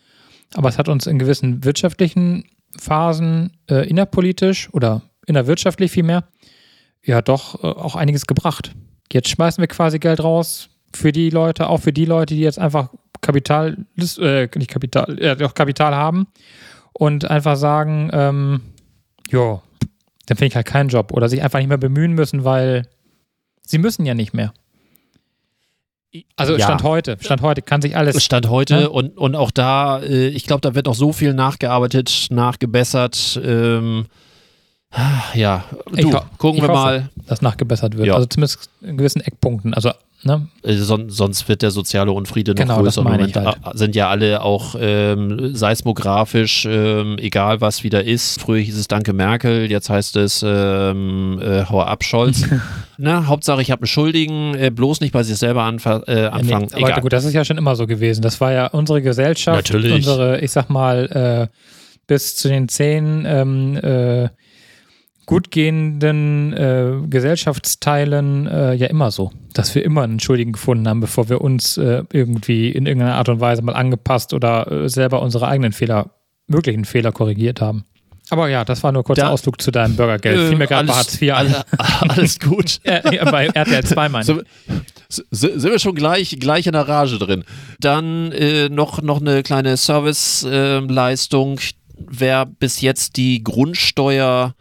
aber 0.55 0.69
es 0.69 0.79
hat 0.79 0.89
uns 0.89 1.07
in 1.07 1.19
gewissen 1.19 1.65
wirtschaftlichen 1.65 2.45
Phasen 2.79 3.53
äh, 3.71 3.87
innerpolitisch 3.89 4.73
oder 4.73 5.03
innerwirtschaftlich 5.27 5.91
vielmehr 5.91 6.25
ja 7.05 7.23
doch 7.23 7.63
äh, 7.63 7.67
auch 7.67 7.97
einiges 7.97 8.27
gebracht. 8.27 8.73
Jetzt 9.13 9.29
schmeißen 9.29 9.61
wir 9.63 9.69
quasi 9.69 9.99
Geld 9.99 10.23
raus 10.23 10.69
für 10.95 11.13
die 11.13 11.31
Leute, 11.31 11.69
auch 11.69 11.79
für 11.79 11.93
die 11.93 12.05
Leute, 12.05 12.35
die 12.35 12.41
jetzt 12.41 12.59
einfach 12.59 12.91
Kapital, 13.21 13.77
äh, 14.19 14.49
nicht 14.57 14.71
Kapital, 14.71 15.19
äh, 15.21 15.37
doch 15.37 15.55
Kapital 15.55 15.95
haben 15.95 16.27
und 16.93 17.31
einfach 17.31 17.57
sagen, 17.57 18.11
ähm, 18.13 18.61
ja, 19.31 19.63
dann 20.27 20.37
finde 20.37 20.47
ich 20.47 20.57
halt 20.57 20.67
keinen 20.67 20.89
Job 20.89 21.13
oder 21.13 21.29
sich 21.29 21.43
einfach 21.43 21.59
nicht 21.59 21.69
mehr 21.69 21.79
bemühen 21.79 22.13
müssen, 22.13 22.45
weil 22.45 22.83
sie 23.63 23.79
müssen 23.79 24.07
ja 24.07 24.15
nicht 24.15 24.35
mehr. 24.35 24.53
Also 26.37 26.57
Ja. 26.57 26.65
Stand 26.65 26.83
heute, 26.83 27.17
Stand 27.21 27.43
heute 27.43 27.63
kann 27.63 27.83
sich 27.83 27.97
alles. 27.97 28.25
Stand 28.25 28.49
heute 28.49 28.81
Ja. 28.83 28.87
und, 28.89 29.17
und 29.19 29.35
auch 29.35 29.51
da, 29.51 30.01
äh, 30.01 30.29
ich 30.29 30.47
glaube, 30.47 30.63
da 30.63 30.75
wird 30.75 30.87
noch 30.87 30.95
so 30.95 31.13
viel 31.13 31.35
nachgearbeitet, 31.35 32.29
nachgebessert. 32.31 33.41
Ähm, 33.45 34.07
ja, 35.35 35.65
Ich 35.95 36.05
du, 36.05 36.19
gucken 36.39 36.63
wir 36.63 36.69
hoffe. 36.69 36.73
mal. 36.73 37.09
das 37.27 37.43
nachgebessert 37.43 37.97
wird. 37.97 38.07
Ja. 38.09 38.15
Also 38.15 38.27
zumindest 38.27 38.71
in 38.83 38.97
gewissen 38.97 39.21
Eckpunkten. 39.21 39.75
Also, 39.75 39.91
ne? 40.23 40.49
Äh, 40.63 40.75
son 40.77 41.11
sonst 41.11 41.49
wird 41.49 41.63
der 41.63 41.71
soziale 41.71 42.13
Unfriede 42.13 42.53
noch 42.53 42.57
Genau, 42.63 42.83
das 42.83 42.97
größer. 42.97 43.01
Im 43.03 43.05
meine 43.09 43.27
ich 43.29 43.35
Moment 43.35 43.57
halt. 43.65 43.75
äh, 43.75 43.79
sind 43.79 43.95
ja 43.95 44.09
alle 44.09 44.43
auch 44.43 44.75
ähm, 44.79 45.55
seismografisch, 45.55 46.67
ähm, 46.71 47.17
egal 47.19 47.61
was 47.61 47.85
wieder 47.85 48.05
ist. 48.05 48.41
Früher 48.41 48.61
hieß 48.61 48.77
es 48.79 48.89
Danke 48.89 49.13
Merkel, 49.13 49.71
jetzt 49.71 49.91
heißt 49.91 50.17
es 50.17 50.43
ähm, 50.47 51.41
äh, 51.43 51.65
Hau 51.65 51.83
ab 51.83 52.03
Scholz. 52.05 52.45
Na, 52.99 53.27
Hauptsache 53.27 53.61
ich 53.61 53.71
habe 53.71 53.83
einen 53.83 53.89
Schuldigen, 53.89 54.55
äh, 54.55 54.71
bloß 54.71 55.01
nicht 55.01 55.13
bei 55.13 55.23
sich 55.23 55.37
selber 55.37 55.65
anfa 55.65 55.99
äh, 56.07 56.23
Ja, 56.23 56.29
anfangen. 56.31 56.69
nee, 56.71 56.77
aber 56.83 56.89
egal. 56.89 57.01
gut, 57.03 57.13
das 57.13 57.25
ist 57.25 57.35
ja 57.35 57.45
schon 57.45 57.59
immer 57.59 57.77
so 57.77 57.87
gewesen. 57.87 58.23
Das 58.23 58.41
war 58.41 58.53
ja 58.53 58.69
unsere 58.69 59.03
Gesellschaft, 59.03 59.57
Natürlich. 59.71 59.93
unsere, 59.93 60.41
ich 60.41 60.51
sag 60.53 60.71
mal, 60.71 61.49
äh, 61.51 61.57
bis 62.07 62.37
zu 62.37 62.49
den 62.49 62.69
zehn 62.69 63.25
ähm, 63.27 63.77
äh, 63.77 64.29
gut 65.27 65.51
gehenden 65.51 66.53
äh, 66.53 66.93
Gesellschaftsteilen 67.09 68.47
äh, 68.47 68.75
ja 68.75 68.87
immer 68.87 69.11
so, 69.11 69.33
dass 69.55 69.75
wir 69.75 69.85
immer 69.85 70.03
einen 70.03 70.21
Schuldigen 70.21 70.53
gefunden 70.53 70.89
haben, 70.89 71.01
bevor 71.01 71.29
wir 71.29 71.41
uns 71.41 71.77
äh, 71.77 72.05
irgendwie 72.13 72.71
in 72.71 72.87
irgendeiner 72.87 73.17
Art 73.17 73.29
und 73.29 73.41
Weise 73.41 73.63
mal 73.63 73.75
angepasst 73.75 74.33
oder 74.35 74.71
äh, 74.71 74.89
selber 74.89 75.23
unsere 75.23 75.49
eigenen 75.49 75.73
Fehler, 75.73 76.11
möglichen 76.47 76.85
Fehler 76.85 77.13
korrigiert 77.13 77.61
haben. 77.61 77.85
Aber 78.31 78.49
ja, 78.49 78.65
das 78.65 78.83
war 78.83 78.91
nur 78.91 79.05
kurzer 79.05 79.23
Da- 79.23 79.29
Ausflug 79.31 79.61
zu 79.61 79.71
deinem 79.71 79.95
Bürgergeld. 79.97 80.37
Äh, 80.39 80.49
Fiel 80.49 80.57
mir 80.59 80.67
gerade 80.67 80.87
bei 80.89 80.95
alles- 80.95 81.07
Hartz 81.13 81.23
IV 81.23 81.33
an. 81.33 81.47
alle- 81.47 81.65
alles 82.11 82.41
gut. 82.41 82.79
Äh, 82.85 83.17
äh, 83.17 83.25
bei 83.31 83.47
RTL 83.47 83.85
2 83.85 84.09
meine. 84.09 84.25
So, 84.25 84.41
sind 85.31 85.63
wir 85.63 85.79
schon 85.79 85.95
gleich, 85.95 86.37
gleich 86.41 86.67
in 86.67 86.73
der 86.73 86.89
Rage 86.89 87.19
drin. 87.19 87.45
Dann 87.79 88.33
äh, 88.33 88.69
noch, 88.69 89.01
noch 89.03 89.21
eine 89.21 89.43
kleine 89.45 89.77
Serviceleistung. 89.77 91.61
Wer 91.99 92.47
bis 92.47 92.81
jetzt 92.81 93.17
die 93.17 93.43
Grundsteuer 93.45 94.55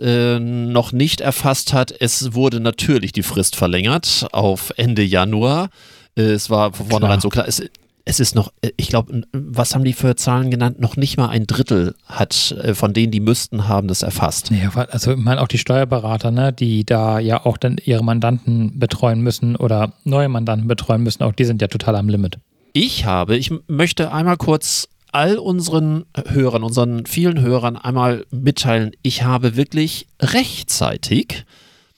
äh, 0.00 0.38
noch 0.38 0.92
nicht 0.92 1.20
erfasst 1.20 1.72
hat, 1.72 1.94
es 1.98 2.34
wurde 2.34 2.60
natürlich 2.60 3.12
die 3.12 3.22
Frist 3.22 3.56
verlängert 3.56 4.26
auf 4.32 4.72
Ende 4.76 5.02
Januar. 5.02 5.68
Äh, 6.16 6.22
es 6.22 6.50
war 6.50 6.72
von 6.72 6.88
vornherein 6.88 7.20
so 7.20 7.28
klar. 7.28 7.46
Es, 7.46 7.62
es 8.04 8.18
ist 8.18 8.34
noch, 8.34 8.52
äh, 8.62 8.70
ich 8.76 8.88
glaube, 8.88 9.22
was 9.32 9.74
haben 9.74 9.84
die 9.84 9.92
für 9.92 10.16
Zahlen 10.16 10.50
genannt? 10.50 10.80
Noch 10.80 10.96
nicht 10.96 11.16
mal 11.16 11.28
ein 11.28 11.46
Drittel 11.46 11.94
hat 12.06 12.52
äh, 12.62 12.74
von 12.74 12.92
denen, 12.92 13.12
die 13.12 13.20
müssten, 13.20 13.68
haben 13.68 13.88
das 13.88 14.02
erfasst. 14.02 14.50
Aber 14.66 14.92
also 14.92 15.12
ich 15.12 15.18
meine 15.18 15.40
auch 15.40 15.48
die 15.48 15.58
Steuerberater, 15.58 16.30
ne, 16.30 16.52
die 16.52 16.84
da 16.84 17.18
ja 17.18 17.44
auch 17.44 17.56
dann 17.56 17.76
ihre 17.84 18.02
Mandanten 18.02 18.78
betreuen 18.78 19.20
müssen 19.20 19.56
oder 19.56 19.92
neue 20.04 20.28
Mandanten 20.28 20.66
betreuen 20.66 21.02
müssen, 21.02 21.22
auch 21.22 21.32
die 21.32 21.44
sind 21.44 21.62
ja 21.62 21.68
total 21.68 21.96
am 21.96 22.08
Limit. 22.08 22.38
Ich 22.72 23.04
habe, 23.04 23.36
ich 23.36 23.52
möchte 23.66 24.12
einmal 24.12 24.36
kurz 24.36 24.88
all 25.12 25.38
unseren 25.38 26.04
Hörern, 26.28 26.62
unseren 26.62 27.06
vielen 27.06 27.40
Hörern 27.40 27.76
einmal 27.76 28.24
mitteilen, 28.30 28.92
ich 29.02 29.22
habe 29.22 29.56
wirklich 29.56 30.06
rechtzeitig 30.20 31.44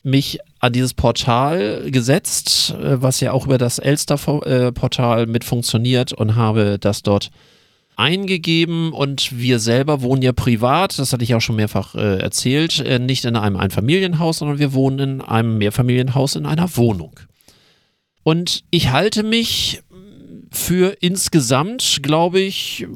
mich 0.02 0.38
an 0.58 0.72
dieses 0.72 0.94
Portal 0.94 1.90
gesetzt, 1.90 2.74
äh, 2.80 3.00
was 3.02 3.20
ja 3.20 3.32
auch 3.32 3.46
über 3.46 3.58
das 3.58 3.78
Elster-Portal 3.78 5.26
mit 5.26 5.44
funktioniert 5.44 6.12
und 6.12 6.36
habe 6.36 6.78
das 6.78 7.02
dort 7.02 7.30
eingegeben 7.96 8.92
und 8.92 9.38
wir 9.38 9.58
selber 9.58 10.02
wohnen 10.02 10.22
ja 10.22 10.32
privat, 10.32 10.98
das 10.98 11.12
hatte 11.12 11.24
ich 11.24 11.34
auch 11.34 11.40
schon 11.40 11.56
mehrfach 11.56 11.94
äh, 11.94 12.18
erzählt, 12.18 12.80
äh, 12.80 12.98
nicht 12.98 13.24
in 13.24 13.36
einem 13.36 13.56
Einfamilienhaus, 13.56 14.38
sondern 14.38 14.58
wir 14.58 14.72
wohnen 14.72 14.98
in 14.98 15.20
einem 15.20 15.58
Mehrfamilienhaus 15.58 16.36
in 16.36 16.46
einer 16.46 16.76
Wohnung. 16.76 17.20
Und 18.24 18.64
ich 18.70 18.90
halte 18.90 19.22
mich 19.22 19.82
für 20.52 20.96
insgesamt, 21.00 22.00
glaube 22.02 22.40
ich, 22.40 22.86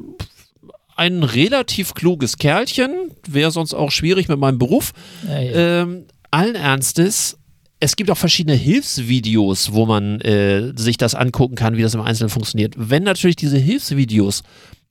ein 0.95 1.23
relativ 1.23 1.93
kluges 1.93 2.37
Kerlchen. 2.37 3.11
Wäre 3.27 3.51
sonst 3.51 3.73
auch 3.73 3.91
schwierig 3.91 4.29
mit 4.29 4.39
meinem 4.39 4.57
Beruf. 4.57 4.93
Äh, 5.29 5.81
Ähm, 5.81 6.05
allen 6.31 6.55
Ernstes, 6.55 7.37
es 7.79 7.95
gibt 7.95 8.09
auch 8.09 8.17
verschiedene 8.17 8.55
Hilfsvideos, 8.55 9.73
wo 9.73 9.85
man 9.85 10.19
äh, 10.21 10.73
sich 10.75 10.97
das 10.97 11.15
angucken 11.15 11.55
kann, 11.55 11.77
wie 11.77 11.83
das 11.83 11.93
im 11.93 12.01
Einzelnen 12.01 12.29
funktioniert. 12.29 12.73
Wenn 12.77 13.03
natürlich 13.03 13.35
diese 13.35 13.57
Hilfsvideos 13.57 14.43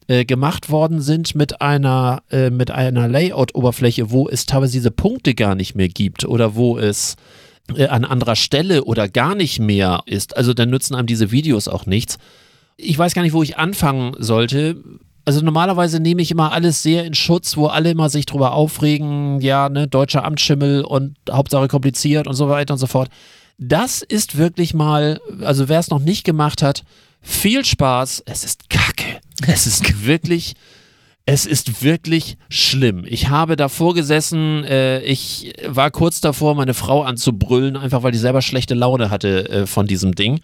äh, 0.06 0.25
gemacht 0.25 0.70
worden 0.70 1.00
sind 1.00 1.35
mit 1.35 1.61
einer, 1.61 2.23
äh, 2.30 2.50
mit 2.50 2.70
einer 2.70 3.08
Layout-Oberfläche, 3.08 4.11
wo 4.11 4.28
es 4.28 4.46
teilweise 4.46 4.73
diese 4.73 4.92
Punkte 4.92 5.35
gar 5.35 5.56
nicht 5.56 5.75
mehr 5.75 5.88
gibt 5.88 6.25
oder 6.25 6.54
wo 6.54 6.78
es 6.78 7.16
äh, 7.75 7.87
an 7.87 8.04
anderer 8.04 8.37
Stelle 8.37 8.85
oder 8.85 9.08
gar 9.08 9.35
nicht 9.35 9.58
mehr 9.58 10.02
ist, 10.06 10.37
also 10.37 10.54
dann 10.54 10.70
nützen 10.70 10.94
einem 10.94 11.08
diese 11.08 11.32
Videos 11.32 11.66
auch 11.66 11.87
nichts. 11.87 12.18
Ich 12.76 12.99
weiß 12.99 13.14
gar 13.14 13.23
nicht, 13.23 13.33
wo 13.33 13.42
ich 13.42 13.56
anfangen 13.56 14.14
sollte. 14.18 14.83
Also 15.25 15.40
normalerweise 15.40 15.99
nehme 15.99 16.23
ich 16.23 16.30
immer 16.30 16.52
alles 16.52 16.83
sehr 16.83 17.04
in 17.04 17.14
Schutz, 17.14 17.56
wo 17.56 17.66
alle 17.66 17.90
immer 17.90 18.09
sich 18.09 18.26
drüber 18.26 18.52
aufregen, 18.52 19.40
ja, 19.40 19.68
ne, 19.68 19.88
deutscher 19.88 20.25
Amtsschimmel 20.25 20.85
und 20.85 21.16
Hauptsache 21.30 21.68
kompliziert 21.68 22.26
und 22.28 22.35
so 22.35 22.49
weiter 22.49 22.75
und 22.75 22.78
so 22.78 22.87
fort. 22.87 23.09
Das 23.59 24.02
ist 24.02 24.37
wirklich 24.37 24.75
mal, 24.75 25.21
also 25.40 25.68
wer 25.68 25.80
es 25.80 25.90
noch 25.90 25.99
nicht 25.99 26.25
gemacht 26.25 26.62
hat, 26.62 26.85
viel 27.23 27.64
Spaß. 27.64 28.23
Es 28.26 28.45
ist 28.45 28.71
kacke. 28.71 29.21
Es 29.47 29.66
ist 29.66 30.04
wirklich, 30.06 30.54
es 31.25 31.47
ist 31.47 31.83
wirklich 31.83 32.37
schlimm. 32.49 33.04
Ich 33.06 33.28
habe 33.28 33.56
davor 33.56 33.95
gesessen, 33.95 34.64
äh, 34.64 35.00
ich 35.00 35.54
war 35.66 35.90
kurz 35.90 36.21
davor, 36.21 36.54
meine 36.54 36.75
Frau 36.75 37.02
anzubrüllen, 37.02 37.76
einfach 37.76 38.02
weil 38.02 38.12
die 38.12 38.18
selber 38.18 38.42
schlechte 38.42 38.75
Laune 38.75 39.11
hatte 39.11 39.49
äh, 39.49 39.66
von 39.66 39.87
diesem 39.87 40.14
Ding. 40.14 40.40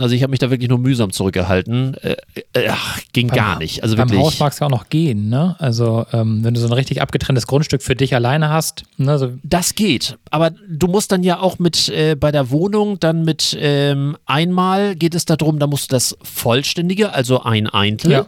Also 0.00 0.14
ich 0.14 0.22
habe 0.22 0.30
mich 0.30 0.38
da 0.40 0.50
wirklich 0.50 0.68
nur 0.68 0.78
mühsam 0.78 1.10
zurückgehalten. 1.12 1.94
Äh, 2.02 2.16
äh, 2.54 2.68
ach, 2.70 3.00
ging 3.12 3.28
beim- 3.28 3.36
gar 3.36 3.58
nicht. 3.58 3.82
Also 3.82 3.96
beim 3.96 4.08
wirklich. 4.08 4.24
Haus 4.26 4.38
mag 4.40 4.52
es 4.52 4.58
ja 4.58 4.66
auch 4.66 4.70
noch 4.70 4.88
gehen, 4.88 5.28
ne? 5.28 5.56
Also 5.58 6.06
ähm, 6.12 6.42
wenn 6.42 6.54
du 6.54 6.60
so 6.60 6.66
ein 6.66 6.72
richtig 6.72 7.02
abgetrenntes 7.02 7.46
Grundstück 7.46 7.82
für 7.82 7.94
dich 7.94 8.14
alleine 8.14 8.48
hast, 8.48 8.84
ne, 8.96 9.18
so 9.18 9.32
Das 9.42 9.74
geht, 9.74 10.16
aber 10.30 10.50
du 10.68 10.86
musst 10.88 11.12
dann 11.12 11.22
ja 11.22 11.38
auch 11.40 11.58
mit 11.58 11.88
äh, 11.90 12.14
bei 12.16 12.32
der 12.32 12.50
Wohnung 12.50 12.98
dann 13.00 13.24
mit 13.24 13.56
ähm, 13.60 14.16
einmal 14.26 14.96
geht 14.96 15.14
es 15.14 15.24
darum, 15.26 15.58
da 15.58 15.66
musst 15.66 15.90
du 15.90 15.94
das 15.96 16.16
Vollständige, 16.22 17.12
also 17.12 17.42
ein 17.42 17.66
Eintel. 17.68 18.10
Ja. 18.12 18.26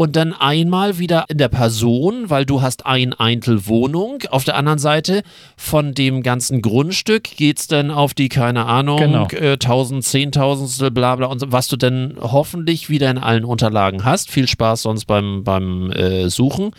Und 0.00 0.16
dann 0.16 0.32
einmal 0.32 0.98
wieder 0.98 1.26
in 1.28 1.36
der 1.36 1.50
Person, 1.50 2.30
weil 2.30 2.46
du 2.46 2.62
hast 2.62 2.86
ein 2.86 3.12
Eintel 3.12 3.66
Wohnung. 3.66 4.20
Auf 4.30 4.44
der 4.44 4.56
anderen 4.56 4.78
Seite 4.78 5.22
von 5.58 5.92
dem 5.92 6.22
ganzen 6.22 6.62
Grundstück 6.62 7.24
geht 7.24 7.58
es 7.58 7.66
dann 7.66 7.90
auf 7.90 8.14
die, 8.14 8.30
keine 8.30 8.64
Ahnung, 8.64 8.96
Genau. 8.96 9.26
äh, 9.28 9.58
Tausend, 9.58 10.02
Zehntausendstel, 10.02 10.90
bla 10.90 11.16
bla 11.16 11.26
und 11.26 11.38
so, 11.40 11.52
was 11.52 11.68
du 11.68 11.76
dann 11.76 12.14
hoffentlich 12.18 12.88
wieder 12.88 13.10
in 13.10 13.18
allen 13.18 13.44
Unterlagen 13.44 14.02
hast. 14.06 14.30
Viel 14.30 14.48
Spaß 14.48 14.80
sonst 14.80 15.04
beim, 15.04 15.44
beim 15.44 15.92
äh, 15.92 16.30
Suchen. 16.30 16.70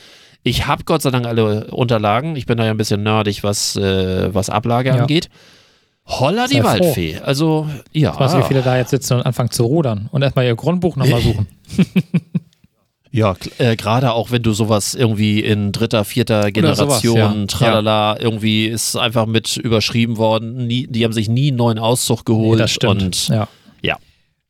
Ich 0.42 0.66
habe 0.66 0.84
Gott 0.86 1.04
sei 1.04 1.12
Dank 1.12 1.28
alle 1.28 1.68
Unterlagen. 1.68 2.36
Ich 2.36 2.48
bin 2.48 2.58
da 2.58 2.66
ja 2.66 2.72
ein 2.72 2.78
bisschen 2.78 3.04
nerdig, 3.04 3.44
was, 3.44 3.76
äh, 3.76 4.34
was 4.34 4.50
Ablage 4.50 4.90
Ja. 4.90 4.96
angeht. 4.96 5.30
Holla 6.08 6.48
die 6.48 6.56
froh. 6.56 6.64
Waldfee. 6.64 7.20
Also, 7.24 7.68
ja. 7.94 8.20
was 8.20 8.36
wie 8.36 8.42
viele 8.42 8.64
da 8.64 8.78
jetzt 8.78 8.90
sitzen 8.90 9.18
und 9.18 9.22
anfangen 9.28 9.52
zu 9.52 9.64
rudern 9.66 10.10
und 10.12 10.24
erstmal 10.24 10.46
ihr 10.46 10.56
Grundbuch 10.56 10.96
nochmal 10.96 11.22
suchen. 11.22 11.46
Ja, 13.14 13.36
äh, 13.58 13.76
gerade 13.76 14.14
auch 14.14 14.32
wenn 14.32 14.42
du 14.42 14.54
sowas 14.54 14.94
irgendwie 14.94 15.42
in 15.42 15.74
dritter, 15.74 16.06
vierter 16.06 16.50
Generation, 16.52 16.88
sowas, 16.92 17.04
ja. 17.04 17.46
tralala, 17.48 18.18
irgendwie 18.20 18.68
ist 18.68 18.96
einfach 18.96 19.26
mit 19.26 19.58
überschrieben 19.58 20.16
worden. 20.18 20.66
Nie, 20.68 20.88
die 20.88 21.04
haben 21.04 21.12
sich 21.12 21.28
nie 21.28 21.50
einen 21.50 21.58
neuen 21.58 21.78
Auszug 21.78 22.26
geholt. 22.26 22.60
das 22.60 22.72
stimmt. 22.72 23.02
Und 23.02 23.28
ja. 23.28 23.48
ja. 23.82 23.98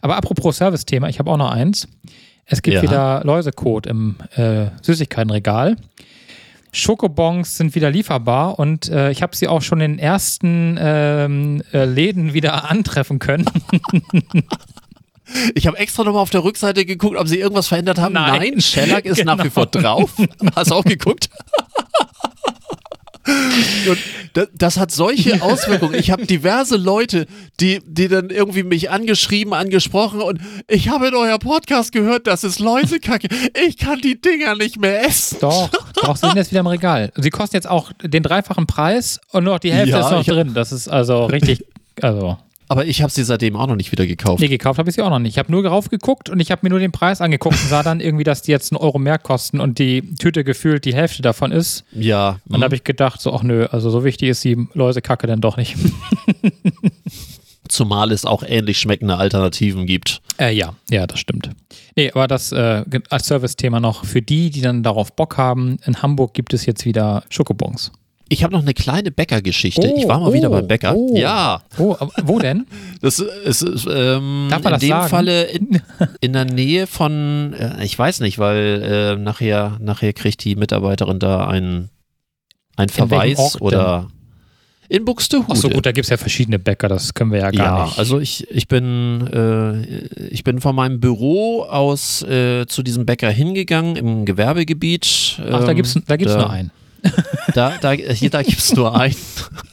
Aber 0.00 0.16
apropos 0.16 0.56
Service-Thema, 0.56 1.08
ich 1.08 1.18
habe 1.18 1.30
auch 1.30 1.36
noch 1.36 1.50
eins. 1.50 1.88
Es 2.44 2.62
gibt 2.62 2.76
Ja. 2.76 2.82
wieder 2.82 3.22
Läusecode 3.24 3.86
im 3.86 4.16
äh, 4.36 4.66
Süßigkeitenregal. 4.82 5.76
Schokobons 6.78 7.56
sind 7.56 7.74
wieder 7.74 7.90
lieferbar 7.90 8.58
und 8.58 8.88
äh, 8.88 9.10
ich 9.10 9.22
habe 9.22 9.34
sie 9.36 9.48
auch 9.48 9.62
schon 9.62 9.80
in 9.80 9.92
den 9.92 9.98
ersten 9.98 10.78
ähm, 10.80 11.62
äh, 11.72 11.84
Läden 11.84 12.34
wieder 12.34 12.70
antreffen 12.70 13.18
können. 13.18 13.46
Ich 15.54 15.66
habe 15.66 15.76
extra 15.78 16.04
nochmal 16.04 16.22
auf 16.22 16.30
der 16.30 16.42
Rückseite 16.44 16.84
geguckt, 16.86 17.16
ob 17.18 17.28
sie 17.28 17.38
irgendwas 17.38 17.66
verändert 17.68 17.98
haben. 17.98 18.14
Nein. 18.14 18.40
Nein, 18.52 18.60
Shellac 18.60 19.04
ist 19.04 19.24
nach 19.26 19.38
wie 19.38 19.42
Genau. 19.42 19.52
vor 19.54 19.66
drauf. 19.66 20.12
Hast 20.56 20.70
du 20.70 20.74
auch 20.76 20.84
geguckt? 20.84 21.28
Und 23.88 23.98
Das, 24.34 24.48
das 24.54 24.76
hat 24.78 24.90
solche 24.90 25.42
Auswirkungen. 25.42 25.94
Ich 25.94 26.10
habe 26.10 26.26
diverse 26.26 26.76
Leute, 26.76 27.26
die, 27.60 27.80
die 27.84 28.08
dann 28.08 28.30
irgendwie 28.30 28.62
mich 28.62 28.90
angeschrieben, 28.90 29.54
angesprochen 29.54 30.20
und 30.20 30.40
ich 30.68 30.88
habe 30.88 31.08
in 31.08 31.14
euer 31.14 31.38
Podcast 31.38 31.92
gehört, 31.92 32.26
das 32.26 32.44
ist 32.44 32.58
Läusekacke. 32.58 33.28
Ich 33.66 33.76
kann 33.78 34.00
die 34.00 34.20
Dinger 34.20 34.54
nicht 34.54 34.78
mehr 34.78 35.04
essen. 35.06 35.38
Doch, 35.40 35.70
doch, 35.94 36.16
sie 36.16 36.26
sind 36.26 36.36
jetzt 36.36 36.50
wieder 36.50 36.60
im 36.60 36.66
Regal. 36.66 37.12
Sie 37.16 37.30
kosten 37.30 37.56
jetzt 37.56 37.68
auch 37.68 37.92
den 38.02 38.22
dreifachen 38.22 38.66
Preis 38.66 39.18
und 39.32 39.44
nur 39.44 39.54
noch 39.54 39.60
die 39.60 39.72
Hälfte 39.72 39.96
Ja, 39.96 40.00
ist 40.00 40.10
noch 40.10 40.24
drin. 40.24 40.54
Das 40.54 40.72
ist 40.72 40.88
also 40.88 41.26
richtig, 41.26 41.64
also. 42.02 42.38
Aber 42.68 42.84
ich 42.84 43.00
habe 43.02 43.10
sie 43.10 43.24
seitdem 43.24 43.56
auch 43.56 43.66
noch 43.66 43.76
nicht 43.76 43.92
wieder 43.92 44.06
gekauft. 44.06 44.40
Nee, 44.40 44.48
gekauft 44.48 44.78
habe 44.78 44.90
ich 44.90 44.96
sie 44.96 45.02
auch 45.02 45.10
noch 45.10 45.18
nicht. 45.18 45.32
Ich 45.32 45.38
habe 45.38 45.50
nur 45.50 45.62
drauf 45.62 45.88
geguckt 45.88 46.28
und 46.28 46.38
ich 46.38 46.50
habe 46.50 46.60
mir 46.64 46.70
nur 46.70 46.78
den 46.78 46.92
Preis 46.92 47.20
angeguckt 47.20 47.56
und 47.56 47.68
sah 47.68 47.82
dann 47.82 48.00
irgendwie, 48.00 48.24
dass 48.24 48.42
die 48.42 48.50
jetzt 48.50 48.72
einen 48.72 48.78
Euro 48.78 48.98
mehr 48.98 49.18
kosten 49.18 49.60
und 49.60 49.78
die 49.78 50.02
Tüte 50.16 50.44
gefühlt 50.44 50.84
die 50.84 50.94
Hälfte 50.94 51.22
davon 51.22 51.50
ist. 51.50 51.84
Ja. 51.92 52.40
Und 52.48 52.60
da 52.60 52.64
habe 52.64 52.74
ich 52.74 52.84
gedacht, 52.84 53.20
so, 53.20 53.32
ach 53.32 53.42
nö, 53.42 53.66
also 53.66 53.88
so 53.88 54.04
wichtig 54.04 54.28
ist 54.28 54.44
die 54.44 54.68
Läusekacke 54.74 55.26
dann 55.26 55.40
doch 55.40 55.56
nicht. 55.56 55.76
Zumal 57.68 58.12
es 58.12 58.24
auch 58.24 58.42
ähnlich 58.42 58.78
schmeckende 58.78 59.16
Alternativen 59.16 59.86
gibt. 59.86 60.20
Äh, 60.38 60.54
ja, 60.54 60.74
ja, 60.90 61.06
das 61.06 61.20
stimmt. 61.20 61.50
Nee, 61.96 62.10
aber 62.12 62.26
das 62.26 62.52
äh, 62.52 62.84
als 63.10 63.26
Service-Thema 63.26 63.80
noch 63.80 64.04
für 64.04 64.22
die, 64.22 64.50
die 64.50 64.60
dann 64.60 64.82
darauf 64.82 65.14
Bock 65.14 65.36
haben. 65.36 65.78
In 65.84 66.02
Hamburg 66.02 66.32
gibt 66.34 66.54
es 66.54 66.64
jetzt 66.64 66.84
wieder 66.84 67.24
Schokobons. 67.28 67.92
Ich 68.30 68.44
habe 68.44 68.52
noch 68.52 68.62
eine 68.62 68.74
kleine 68.74 69.10
Bäckergeschichte. 69.10 69.90
Oh, 69.90 69.96
ich 69.98 70.06
war 70.06 70.20
mal 70.20 70.28
oh, 70.28 70.32
wieder 70.32 70.50
beim 70.50 70.66
Bäcker. 70.68 70.94
oh. 70.94 71.16
Ja. 71.16 71.62
Oh, 71.78 71.96
wo 72.24 72.38
denn? 72.38 72.66
Das 73.00 73.20
ist, 73.20 73.62
ist 73.62 73.86
ähm, 73.90 74.48
Darf 74.50 74.62
man 74.64 74.74
in 74.74 74.80
dem 74.80 74.88
sagen? 74.88 75.08
Falle 75.08 75.44
in, 75.44 75.80
in 76.20 76.32
der 76.32 76.44
Nähe 76.44 76.86
von, 76.88 77.54
äh, 77.54 77.84
ich 77.84 77.96
weiß 77.96 78.20
nicht, 78.20 78.38
weil 78.40 78.82
äh, 78.82 79.16
nachher, 79.16 79.78
nachher 79.80 80.12
kriegt 80.12 80.42
die 80.44 80.56
Mitarbeiterin 80.56 81.18
da 81.20 81.46
einen, 81.46 81.90
einen 82.76 82.88
Verweis 82.88 83.60
oder 83.60 84.08
in 84.88 85.04
Buxtehude. 85.04 85.46
Ach 85.50 85.56
so, 85.56 85.68
gut, 85.68 85.84
da 85.86 85.92
gibt 85.92 86.06
es 86.06 86.10
ja 86.10 86.16
verschiedene 86.16 86.58
Bäcker, 86.58 86.88
das 86.88 87.12
können 87.14 87.30
wir 87.30 87.40
ja 87.40 87.50
gar 87.50 87.78
ja, 87.78 87.84
nicht. 87.84 87.98
also 87.98 88.18
ich, 88.18 88.50
ich 88.50 88.68
bin 88.68 89.26
äh, 89.32 90.26
ich 90.28 90.44
bin 90.44 90.60
von 90.60 90.74
meinem 90.74 90.98
Büro 90.98 91.62
aus 91.62 92.22
äh, 92.22 92.66
zu 92.66 92.82
diesem 92.82 93.04
Bäcker 93.06 93.30
hingegangen 93.30 93.96
im 93.96 94.24
Gewerbegebiet. 94.24 95.40
Ach, 95.52 95.64
da 95.64 95.70
Ähm, 95.70 95.76
gibt's, 95.76 95.98
da 96.06 96.16
gibt's 96.16 96.32
da- 96.34 96.40
nur 96.40 96.50
einen. 96.50 96.70
Da, 97.54 97.74
da, 97.80 97.92
hier, 97.92 98.30
da 98.30 98.42
gibt 98.42 98.58
es 98.58 98.74
nur 98.74 98.94
einen. 98.98 99.14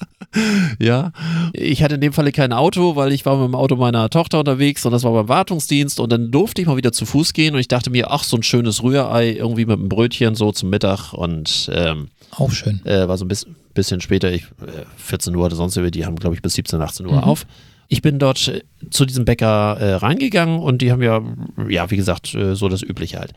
ja. 0.80 1.12
Ich 1.54 1.84
hatte 1.84 1.96
in 1.96 2.02
dem 2.02 2.14
Falle 2.14 2.32
kein 2.32 2.54
Auto, 2.54 2.96
weil 2.96 3.12
ich 3.12 3.26
war 3.26 3.38
mit 3.38 3.48
dem 3.48 3.56
Auto 3.56 3.76
meiner 3.76 4.10
Tochter 4.10 4.40
unterwegs 4.40 4.86
und 4.86 4.92
das 4.92 5.04
war 5.04 5.12
beim 5.14 5.30
Wartungsdienst 5.30 6.00
und 6.00 6.12
dann 6.12 6.32
durfte 6.32 6.62
ich 6.62 6.68
mal 6.68 6.78
wieder 6.78 6.92
zu 6.92 7.06
Fuß 7.06 7.34
gehen 7.34 7.54
und 7.54 7.60
ich 7.60 7.68
dachte 7.68 7.90
mir, 7.90 8.12
ach, 8.12 8.24
so 8.24 8.38
ein 8.38 8.44
schönes 8.44 8.84
Rührei 8.84 9.32
irgendwie 9.34 9.66
mit 9.66 9.80
einem 9.80 9.90
Brötchen 9.90 10.36
so 10.36 10.52
zum 10.52 10.70
Mittag 10.70 11.14
und 11.14 11.70
ähm, 11.74 12.10
Auch 12.32 12.52
schön. 12.52 12.86
äh, 12.86 13.08
war 13.08 13.18
so 13.18 13.26
ein 13.26 13.30
bisschen, 13.30 13.56
bisschen 13.74 14.02
später, 14.02 14.32
ich, 14.32 14.44
äh, 14.62 14.86
14 14.98 15.36
Uhr 15.36 15.46
oder 15.46 15.56
sonst 15.56 15.78
irgendwie, 15.78 15.92
die 15.92 16.06
haben 16.06 16.16
glaube 16.16 16.36
ich 16.36 16.42
bis 16.42 16.54
17, 16.54 16.82
18 16.82 17.06
Uhr 17.06 17.14
Mhm. 17.14 17.20
auf. 17.20 17.46
Ich 17.88 18.02
bin 18.02 18.18
dort 18.20 18.48
äh, 18.48 18.62
zu 18.90 19.06
diesem 19.06 19.26
Bäcker 19.26 19.78
äh, 19.80 19.94
reingegangen 19.96 20.60
und 20.60 20.82
die 20.82 20.92
haben 20.92 21.02
ja, 21.04 21.22
ja, 21.70 21.90
wie 21.92 21.98
gesagt, 21.98 22.34
äh, 22.34 22.56
so 22.56 22.68
das 22.68 22.82
Übliche 22.82 23.20
halt. 23.20 23.34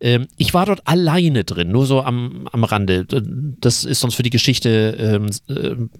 Ähm, 0.00 0.28
ich 0.36 0.54
war 0.54 0.66
dort 0.66 0.86
alleine 0.86 1.44
drin, 1.44 1.70
nur 1.70 1.86
so 1.86 2.02
am, 2.02 2.48
am 2.50 2.64
Rande. 2.64 3.04
Das 3.60 3.84
ist 3.84 4.00
sonst 4.00 4.14
für 4.14 4.22
die 4.22 4.30
Geschichte 4.30 4.96
ähm, 4.98 5.26
ähm, 5.48 5.90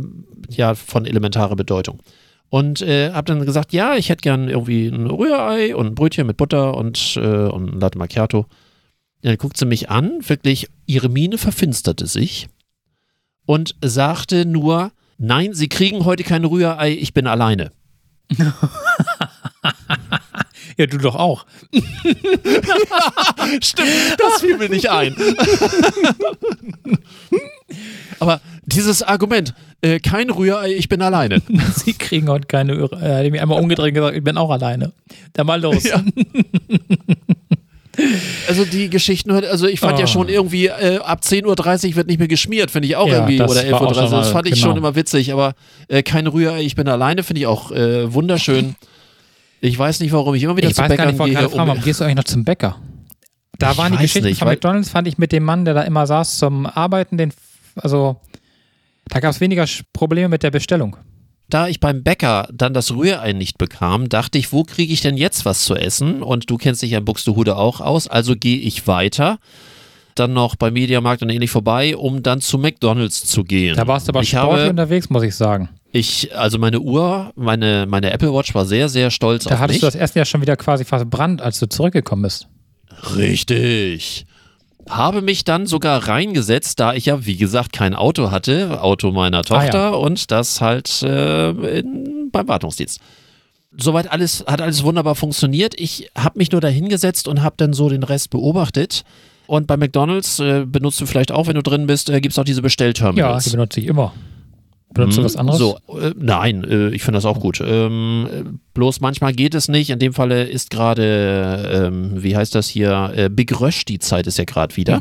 ja 0.48 0.74
von 0.74 1.06
elementarer 1.06 1.56
Bedeutung. 1.56 2.00
Und 2.48 2.82
äh, 2.82 3.12
habe 3.12 3.26
dann 3.26 3.46
gesagt, 3.46 3.72
ja, 3.72 3.96
ich 3.96 4.08
hätte 4.08 4.22
gern 4.22 4.48
irgendwie 4.48 4.88
ein 4.88 5.06
Rührei 5.06 5.76
und 5.76 5.86
ein 5.86 5.94
Brötchen 5.94 6.26
mit 6.26 6.36
Butter 6.36 6.76
und, 6.76 7.16
äh, 7.16 7.20
und 7.20 7.74
ein 7.74 7.80
Latte 7.80 7.98
Macchiato. 7.98 8.46
Dann 9.22 9.36
guckt 9.36 9.56
sie 9.56 9.66
mich 9.66 9.90
an, 9.90 10.18
wirklich, 10.26 10.68
ihre 10.86 11.08
Miene 11.08 11.38
verfinsterte 11.38 12.06
sich 12.06 12.48
und 13.46 13.76
sagte 13.82 14.46
nur, 14.46 14.92
nein, 15.18 15.52
Sie 15.54 15.68
kriegen 15.68 16.04
heute 16.04 16.24
kein 16.24 16.44
Rührei, 16.44 16.92
ich 16.92 17.12
bin 17.12 17.26
alleine. 17.26 17.70
Ja, 20.80 20.86
du 20.86 20.96
doch 20.96 21.14
auch. 21.14 21.44
Stimmt, 23.60 23.90
das 24.16 24.40
fiel 24.40 24.56
mir 24.56 24.70
nicht 24.70 24.88
ein. 24.88 25.14
Aber 28.18 28.40
dieses 28.64 29.02
Argument, 29.02 29.52
äh, 29.82 30.00
kein 30.00 30.30
Rührei, 30.30 30.72
ich 30.72 30.88
bin 30.88 31.02
alleine. 31.02 31.42
Sie 31.84 31.92
kriegen 31.92 32.30
heute 32.30 32.46
keine. 32.46 32.72
Irre- 32.76 32.98
Er 32.98 33.18
hat 33.24 33.30
mich 33.30 33.42
einmal 33.42 33.60
umgedreht 33.60 33.88
und 33.88 33.94
gesagt, 33.94 34.16
ich 34.16 34.24
bin 34.24 34.38
auch 34.38 34.48
alleine. 34.50 34.92
Dann 35.34 35.46
mal 35.46 35.60
los. 35.60 35.84
Ja. 35.84 36.02
Also 38.48 38.64
die 38.64 38.88
Geschichten, 38.88 39.30
also 39.32 39.66
ich 39.66 39.80
fand 39.80 39.98
ja 39.98 40.04
Oh. 40.04 40.08
schon 40.08 40.28
irgendwie, 40.30 40.68
äh, 40.68 40.96
ab 41.04 41.20
10.30 41.22 41.90
Uhr 41.90 41.96
wird 41.96 42.06
nicht 42.06 42.18
mehr 42.18 42.28
geschmiert, 42.28 42.70
finde 42.70 42.88
ich 42.88 42.96
auch 42.96 43.06
Ja, 43.06 43.16
irgendwie, 43.26 43.42
oder 43.42 43.70
war 43.72 43.82
auch 43.82 43.92
11.30 43.92 44.02
Uhr, 44.04 44.10
das 44.12 44.30
fand 44.30 44.46
ich 44.46 44.54
genau. 44.54 44.66
schon 44.68 44.76
immer 44.78 44.94
witzig, 44.94 45.30
aber 45.34 45.52
äh, 45.88 46.02
kein 46.02 46.26
Rührei, 46.26 46.62
ich 46.62 46.74
bin 46.74 46.88
alleine, 46.88 47.22
finde 47.22 47.40
ich 47.40 47.46
auch 47.46 47.70
äh, 47.72 48.14
wunderschön. 48.14 48.76
Ich 49.60 49.78
weiß 49.78 50.00
nicht, 50.00 50.12
warum 50.12 50.34
ich 50.34 50.42
immer 50.42 50.56
wieder 50.56 50.68
Ich 50.68 50.74
zu 50.74 50.82
weiß 50.82 50.88
gar 50.88 50.96
Bäckern 50.96 51.06
nicht, 51.08 51.14
ich 51.14 51.18
wollte 51.20 51.32
gehe. 51.32 51.40
gerade 51.40 51.54
fragen, 51.54 51.68
warum 51.68 51.82
gehst 51.82 52.00
du 52.00 52.04
eigentlich 52.04 52.16
noch 52.16 52.24
zum 52.24 52.44
Bäcker? 52.44 52.76
Da 53.58 53.72
Ich 53.72 53.78
waren 53.78 53.92
die 53.92 53.98
Geschichten 53.98 54.28
nicht, 54.28 54.38
von 54.38 54.48
McDonalds, 54.48 54.88
fand 54.90 55.06
ich 55.06 55.18
mit 55.18 55.32
dem 55.32 55.44
Mann, 55.44 55.64
der 55.64 55.74
da 55.74 55.82
immer 55.82 56.06
saß 56.06 56.38
zum 56.38 56.66
Arbeiten, 56.66 57.18
den, 57.18 57.32
also 57.76 58.16
da 59.08 59.20
gab 59.20 59.32
es 59.32 59.40
weniger 59.40 59.66
Probleme 59.92 60.28
mit 60.28 60.42
der 60.42 60.50
Bestellung. 60.50 60.96
da 61.48 61.66
ich 61.68 61.80
beim 61.80 62.02
Bäcker 62.02 62.48
dann 62.52 62.72
das 62.72 62.92
Rührei 62.92 63.32
nicht 63.32 63.58
bekam, 63.58 64.08
dachte 64.08 64.38
ich, 64.38 64.52
wo 64.52 64.62
kriege 64.62 64.92
ich 64.92 65.00
denn 65.02 65.16
jetzt 65.16 65.44
was 65.44 65.64
zu 65.64 65.74
essen? 65.74 66.22
Und 66.22 66.48
du 66.48 66.56
kennst 66.56 66.80
dich 66.80 66.92
ja 66.92 66.98
in 66.98 67.04
Buxtehude 67.04 67.56
auch 67.56 67.80
aus, 67.80 68.06
also 68.08 68.36
gehe 68.36 68.58
ich 68.58 68.86
weiter. 68.86 69.38
Dann 70.14 70.32
noch 70.32 70.56
beim 70.56 70.74
Mediamarkt 70.74 71.22
und 71.22 71.30
ähnlich 71.30 71.50
vorbei, 71.50 71.96
um 71.96 72.22
dann 72.22 72.40
zu 72.40 72.58
McDonalds 72.58 73.24
zu 73.26 73.44
gehen. 73.44 73.76
Da 73.76 73.86
warst 73.86 74.08
du 74.08 74.12
aber 74.12 74.20
ich 74.22 74.30
sportlich 74.30 74.60
habe, 74.60 74.70
unterwegs, 74.70 75.08
muss 75.10 75.22
ich 75.22 75.34
sagen. 75.34 75.68
ich, 75.92 76.36
also 76.36 76.58
meine 76.58 76.80
Uhr, 76.80 77.32
meine, 77.36 77.86
meine 77.88 78.10
Apple 78.12 78.32
Watch 78.34 78.54
war 78.54 78.66
sehr, 78.66 78.88
sehr 78.88 79.10
stolz 79.10 79.44
Da 79.44 79.54
auf 79.54 79.60
hattest 79.60 79.76
mich. 79.76 79.80
du 79.80 79.86
das 79.86 79.94
Essen 79.94 80.18
ja 80.18 80.24
schon 80.24 80.40
wieder 80.42 80.56
quasi 80.56 80.84
verbrannt, 80.84 81.40
als 81.40 81.58
du 81.60 81.68
zurückgekommen 81.68 82.22
bist. 82.22 82.48
Richtig. 83.16 84.26
Habe 84.88 85.22
mich 85.22 85.44
dann 85.44 85.66
sogar 85.66 86.08
reingesetzt, 86.08 86.80
da 86.80 86.94
ich 86.94 87.06
ja, 87.06 87.24
wie 87.24 87.36
gesagt, 87.36 87.72
kein 87.72 87.94
Auto 87.94 88.30
hatte, 88.30 88.82
Auto 88.82 89.12
meiner 89.12 89.42
Tochter 89.42 89.88
Ah, 89.88 89.90
ja. 89.90 89.96
und 89.96 90.30
das 90.30 90.60
halt 90.60 91.02
äh, 91.02 91.50
in, 91.50 92.30
beim 92.32 92.48
Wartungsdienst. 92.48 92.98
Soweit 93.78 94.10
alles, 94.10 94.44
hat 94.48 94.60
alles 94.60 94.82
wunderbar 94.82 95.14
funktioniert. 95.14 95.78
Ich 95.78 96.10
habe 96.18 96.38
mich 96.38 96.50
nur 96.50 96.60
da 96.60 96.66
hingesetzt 96.68 97.28
und 97.28 97.42
habe 97.42 97.54
dann 97.58 97.72
so 97.72 97.88
den 97.88 98.02
Rest 98.02 98.30
beobachtet. 98.30 99.04
Und 99.50 99.66
bei 99.66 99.76
McDonalds 99.76 100.38
äh, 100.38 100.64
benutzt 100.64 101.00
du 101.00 101.06
vielleicht 101.06 101.32
auch, 101.32 101.48
wenn 101.48 101.56
du 101.56 101.62
drin 101.62 101.88
bist, 101.88 102.08
äh, 102.08 102.20
gibt 102.20 102.34
es 102.34 102.38
auch 102.38 102.44
diese 102.44 102.60
Ja, 102.60 102.62
Bestellterminals. 102.62 103.44
die 103.46 103.50
benutze 103.50 103.80
ich 103.80 103.86
immer. 103.86 104.12
Benutzt 104.92 105.16
du 105.16 105.20
Mhm. 105.20 105.24
was 105.24 105.36
anderes? 105.36 105.58
So, 105.58 105.78
äh, 105.98 106.12
nein, 106.18 106.64
äh, 106.64 106.88
ich 106.90 107.02
finde 107.02 107.18
das 107.18 107.24
auch 107.24 107.38
gut. 107.38 107.62
Ähm, 107.64 108.26
äh, 108.30 108.42
bloß 108.74 109.00
manchmal 109.00 109.32
geht 109.32 109.54
es 109.54 109.68
nicht. 109.68 109.90
In 109.90 109.98
dem 110.00 110.12
Falle 110.12 110.44
ist 110.44 110.70
gerade, 110.70 111.86
ähm, 111.86 112.22
wie 112.22 112.36
heißt 112.36 112.54
das 112.54 112.68
hier, 112.68 113.12
äh, 113.14 113.28
Big 113.28 113.60
Rösch, 113.60 113.84
die 113.84 113.98
Zeit 114.00 114.26
ist 114.26 114.38
ja 114.38 114.44
gerade 114.44 114.76
wieder. 114.76 115.00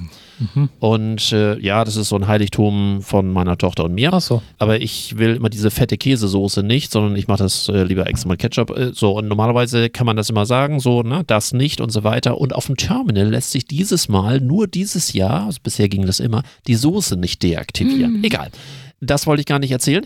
Mhm. 0.54 0.70
Und 0.80 1.32
äh, 1.32 1.58
ja, 1.60 1.84
das 1.84 1.96
ist 1.96 2.10
so 2.10 2.16
ein 2.16 2.28
Heiligtum 2.28 3.02
von 3.02 3.32
meiner 3.32 3.58
Tochter 3.58 3.86
und 3.86 3.94
mir. 3.96 4.14
Ach 4.14 4.22
so. 4.22 4.42
Aber 4.58 4.80
ich 4.80 5.18
will 5.18 5.36
immer 5.36 5.50
diese 5.50 5.72
fette 5.72 5.98
Käsesoße 5.98 6.62
nicht, 6.64 6.92
sondern 6.92 7.16
ich 7.16 7.28
mache 7.28 7.40
das 7.44 7.68
äh, 7.68 7.84
lieber 7.84 8.08
extra 8.08 8.30
mit 8.30 8.40
Ketchup. 8.40 8.70
Äh, 8.78 8.92
so, 8.94 9.18
und 9.18 9.28
normalerweise 9.28 9.90
kann 9.90 10.06
man 10.06 10.16
das 10.18 10.30
immer 10.30 10.46
sagen, 10.46 10.80
so, 10.80 11.02
ne, 11.02 11.24
das 11.26 11.52
nicht 11.52 11.82
und 11.82 11.92
so 11.92 12.04
weiter. 12.04 12.38
Und 12.40 12.54
auf 12.54 12.68
dem 12.68 12.78
Terminal 12.78 13.28
lässt 13.30 13.52
sich 13.52 13.66
dieses 13.66 14.08
Mal, 14.08 14.40
nur 14.40 14.68
dieses 14.68 15.14
Jahr, 15.14 15.48
also 15.48 15.60
bisher 15.64 15.90
ging 15.90 16.06
das 16.06 16.20
immer, 16.20 16.44
die 16.68 16.76
Soße 16.76 17.18
nicht 17.18 17.42
deaktivieren. 17.44 18.24
Egal. 18.24 18.50
Das 19.02 19.28
wollte 19.28 19.42
ich 19.42 19.46
gar 19.46 19.60
nicht 19.60 19.72
erzählen. 19.72 20.06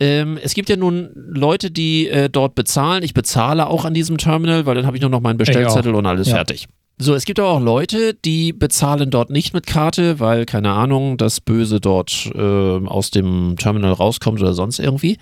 Ähm, 0.00 0.38
es 0.42 0.54
gibt 0.54 0.68
ja 0.68 0.76
nun 0.76 1.10
Leute, 1.14 1.70
die 1.70 2.08
äh, 2.08 2.28
dort 2.28 2.54
bezahlen. 2.54 3.02
Ich 3.02 3.14
bezahle 3.14 3.68
auch 3.68 3.84
an 3.84 3.94
diesem 3.94 4.18
Terminal, 4.18 4.66
weil 4.66 4.74
dann 4.74 4.86
habe 4.86 4.96
ich 4.96 5.00
nur 5.00 5.10
noch 5.10 5.20
meinen 5.20 5.38
Bestellzettel 5.38 5.94
und 5.94 6.06
alles 6.06 6.28
Ja. 6.28 6.34
fertig. 6.36 6.66
So, 6.98 7.14
es 7.14 7.24
gibt 7.24 7.40
aber 7.40 7.48
auch 7.48 7.60
Leute, 7.60 8.14
die 8.14 8.52
bezahlen 8.52 9.10
dort 9.10 9.28
nicht 9.30 9.52
mit 9.52 9.66
Karte, 9.66 10.20
weil, 10.20 10.46
keine 10.46 10.70
Ahnung, 10.70 11.16
das 11.16 11.40
Böse 11.40 11.80
dort 11.80 12.30
äh, 12.34 12.38
aus 12.40 13.10
dem 13.10 13.56
Terminal 13.58 13.92
rauskommt 13.92 14.40
oder 14.40 14.54
sonst 14.54 14.78
irgendwie. 14.78 15.16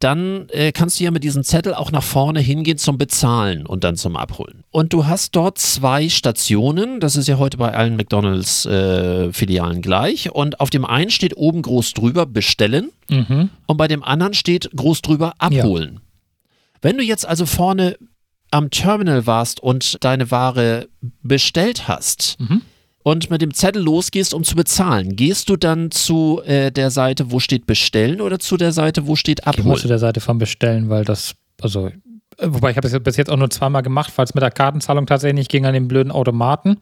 Dann 0.00 0.48
äh, 0.50 0.70
kannst 0.70 1.00
du 1.00 1.04
ja 1.04 1.10
mit 1.10 1.24
diesem 1.24 1.42
Zettel 1.42 1.74
auch 1.74 1.90
nach 1.90 2.04
vorne 2.04 2.38
hingehen 2.40 2.78
zum 2.78 2.98
Bezahlen 2.98 3.66
und 3.66 3.82
dann 3.82 3.96
zum 3.96 4.16
Abholen. 4.16 4.62
Und 4.70 4.92
du 4.92 5.06
hast 5.06 5.34
dort 5.34 5.58
zwei 5.58 6.08
Stationen. 6.08 7.00
Das 7.00 7.16
ist 7.16 7.26
ja 7.26 7.38
heute 7.38 7.56
bei 7.56 7.74
allen 7.74 7.96
McDonalds-Filialen 7.96 9.82
gleich. 9.82 10.30
Und 10.30 10.60
auf 10.60 10.70
dem 10.70 10.84
einen 10.84 11.10
steht 11.10 11.36
oben 11.36 11.62
groß 11.62 11.94
drüber 11.94 12.26
bestellen 12.26 12.90
Mhm. 13.10 13.48
und 13.66 13.76
bei 13.78 13.88
dem 13.88 14.04
anderen 14.04 14.34
steht 14.34 14.70
groß 14.76 15.00
drüber 15.02 15.32
abholen. 15.38 16.00
Wenn 16.82 16.98
du 16.98 17.02
jetzt 17.02 17.26
also 17.26 17.46
vorne 17.46 17.96
am 18.50 18.70
Terminal 18.70 19.26
warst 19.26 19.60
und 19.60 20.02
deine 20.04 20.30
Ware 20.30 20.88
bestellt 21.22 21.88
hast 21.88 22.36
Mhm. 22.38 22.62
Und 23.10 23.30
mit 23.30 23.40
dem 23.42 23.54
Zettel 23.54 23.82
losgehst, 23.82 24.34
um 24.34 24.44
zu 24.44 24.54
bezahlen, 24.54 25.16
gehst 25.16 25.48
du 25.48 25.56
dann 25.56 25.90
zu 25.90 26.42
äh, 26.44 26.70
der 26.70 26.90
Seite, 26.90 27.30
wo 27.30 27.40
steht 27.40 27.66
bestellen 27.66 28.20
oder 28.20 28.38
zu 28.38 28.56
der 28.56 28.72
Seite, 28.72 29.06
wo 29.06 29.16
steht 29.16 29.40
Ich 29.40 29.46
muss 29.46 29.54
zu 29.54 29.60
abholen? 29.62 29.88
der 29.88 29.98
Seite 29.98 30.20
vom 30.20 30.38
Bestellen, 30.38 30.88
weil 30.90 31.04
das, 31.04 31.34
also, 31.62 31.86
äh, 31.86 31.92
wobei 32.42 32.70
ich 32.70 32.76
habe 32.76 32.86
es 32.86 33.00
bis 33.02 33.16
jetzt 33.16 33.30
auch 33.30 33.36
nur 33.36 33.50
zweimal 33.50 33.82
gemacht, 33.82 34.12
weil 34.16 34.24
es 34.24 34.34
mit 34.34 34.42
der 34.42 34.50
Kartenzahlung 34.50 35.06
tatsächlich 35.06 35.38
nicht 35.38 35.50
ging 35.50 35.64
an 35.66 35.74
den 35.74 35.88
blöden 35.88 36.12
Automaten. 36.12 36.78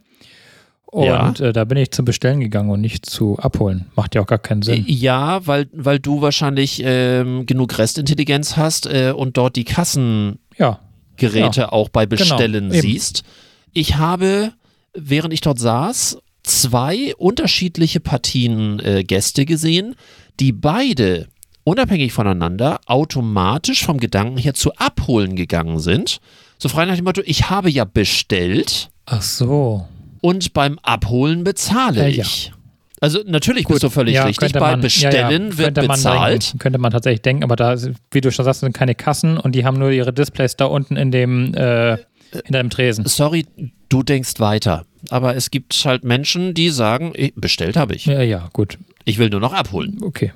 Und 0.86 1.40
äh, 1.40 1.52
da 1.52 1.64
bin 1.64 1.76
ich 1.78 1.90
zum 1.90 2.04
Bestellen 2.04 2.40
gegangen 2.40 2.70
und 2.70 2.80
nicht 2.80 3.06
zu 3.06 3.38
abholen. 3.38 3.86
Macht 3.96 4.14
ja 4.14 4.22
auch 4.22 4.26
gar 4.26 4.38
keinen 4.38 4.62
Sinn. 4.62 4.84
Ja, 4.86 5.46
weil, 5.46 5.68
weil 5.72 5.98
du 5.98 6.22
wahrscheinlich 6.22 6.80
ähm, 6.84 7.44
genug 7.44 7.76
Restintelligenz 7.76 8.56
hast 8.56 8.86
äh, 8.86 9.12
und 9.14 9.36
dort 9.36 9.56
die 9.56 9.64
Kassengeräte 9.64 11.60
Ja, 11.60 11.72
auch 11.72 11.88
bei 11.88 12.06
Bestellen 12.06 12.70
Genau, 12.70 12.80
siehst. 12.80 13.24
Ich 13.72 13.96
habe, 13.96 14.52
während 14.96 15.32
ich 15.34 15.40
dort 15.40 15.58
saß, 15.58 16.18
zwei 16.42 17.14
unterschiedliche 17.16 18.00
Partien 18.00 18.80
äh, 18.80 19.02
Gäste 19.04 19.44
gesehen, 19.44 19.94
die 20.40 20.52
beide 20.52 21.28
unabhängig 21.64 22.12
voneinander 22.12 22.80
automatisch 22.86 23.84
vom 23.84 23.98
Gedanken 23.98 24.38
her 24.38 24.54
zu 24.54 24.72
abholen 24.76 25.34
gegangen 25.36 25.80
sind. 25.80 26.20
So 26.58 26.68
frei 26.68 26.84
nach 26.84 26.94
dem 26.96 27.04
Motto, 27.04 27.22
ich 27.24 27.50
habe 27.50 27.70
ja 27.70 27.84
bestellt 27.84 28.88
Ach 29.06 29.22
so. 29.22 29.86
und 30.20 30.52
beim 30.52 30.78
Abholen 30.82 31.42
bezahle 31.44 32.04
Äh, 32.06 32.10
ja. 32.10 32.22
ich. 32.22 32.52
Also 33.00 33.20
natürlich 33.26 33.66
bist 33.66 33.82
du 33.82 33.90
völlig 33.90 34.14
Ja, 34.14 34.24
richtig. 34.24 34.54
man- 34.54 34.80
Bestellen 34.80 35.50
ja, 35.50 35.50
ja, 35.50 35.58
wird 35.58 35.74
bezahlt. 35.74 36.44
Denken, 36.44 36.58
könnte 36.58 36.78
man 36.78 36.92
tatsächlich 36.92 37.20
denken, 37.20 37.44
aber 37.44 37.54
da, 37.56 37.76
wie 38.10 38.20
du 38.22 38.30
schon 38.32 38.44
sagst, 38.46 38.60
sind 38.60 38.72
keine 38.72 38.94
Kassen 38.94 39.36
und 39.36 39.54
die 39.54 39.64
haben 39.66 39.78
nur 39.78 39.90
ihre 39.90 40.14
Displays 40.14 40.56
da 40.56 40.64
unten 40.66 40.96
in 40.96 41.10
dem, 41.10 41.52
äh, 41.54 41.98
hinter 42.32 42.62
dem 42.62 42.70
Tresen. 42.70 43.06
Sorry, 43.06 43.46
du 43.88 44.02
denkst 44.02 44.38
weiter. 44.38 44.84
Aber 45.10 45.36
es 45.36 45.50
gibt 45.50 45.74
halt 45.84 46.04
Menschen, 46.04 46.54
die 46.54 46.70
sagen, 46.70 47.12
bestellt 47.36 47.76
habe 47.76 47.94
ich. 47.94 48.06
Ja, 48.06 48.22
ja, 48.22 48.48
gut. 48.52 48.78
Ich 49.04 49.18
will 49.18 49.30
nur 49.30 49.40
noch 49.40 49.52
abholen. 49.52 49.98
Okay. 50.02 50.32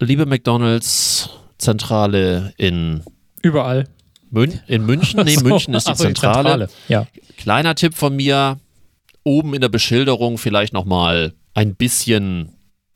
Liebe 0.00 0.26
McDonalds 0.26 1.30
Zentrale 1.58 2.52
in, 2.56 3.02
Überall. 3.42 3.88
Mün 4.30 4.60
in 4.66 4.84
München. 4.84 5.22
Nee, 5.24 5.34
so, 5.36 5.44
München 5.44 5.74
ist 5.74 5.86
die 5.86 5.92
ach 5.92 5.96
so, 5.96 6.04
Zentrale. 6.04 6.68
Ja. 6.88 7.06
Kleiner 7.36 7.74
Tipp 7.74 7.94
von 7.94 8.14
mir, 8.16 8.58
oben 9.24 9.54
in 9.54 9.60
der 9.60 9.68
Beschilderung 9.68 10.38
vielleicht 10.38 10.72
nochmal 10.72 11.34
ein 11.54 11.74
bisschen 11.74 12.50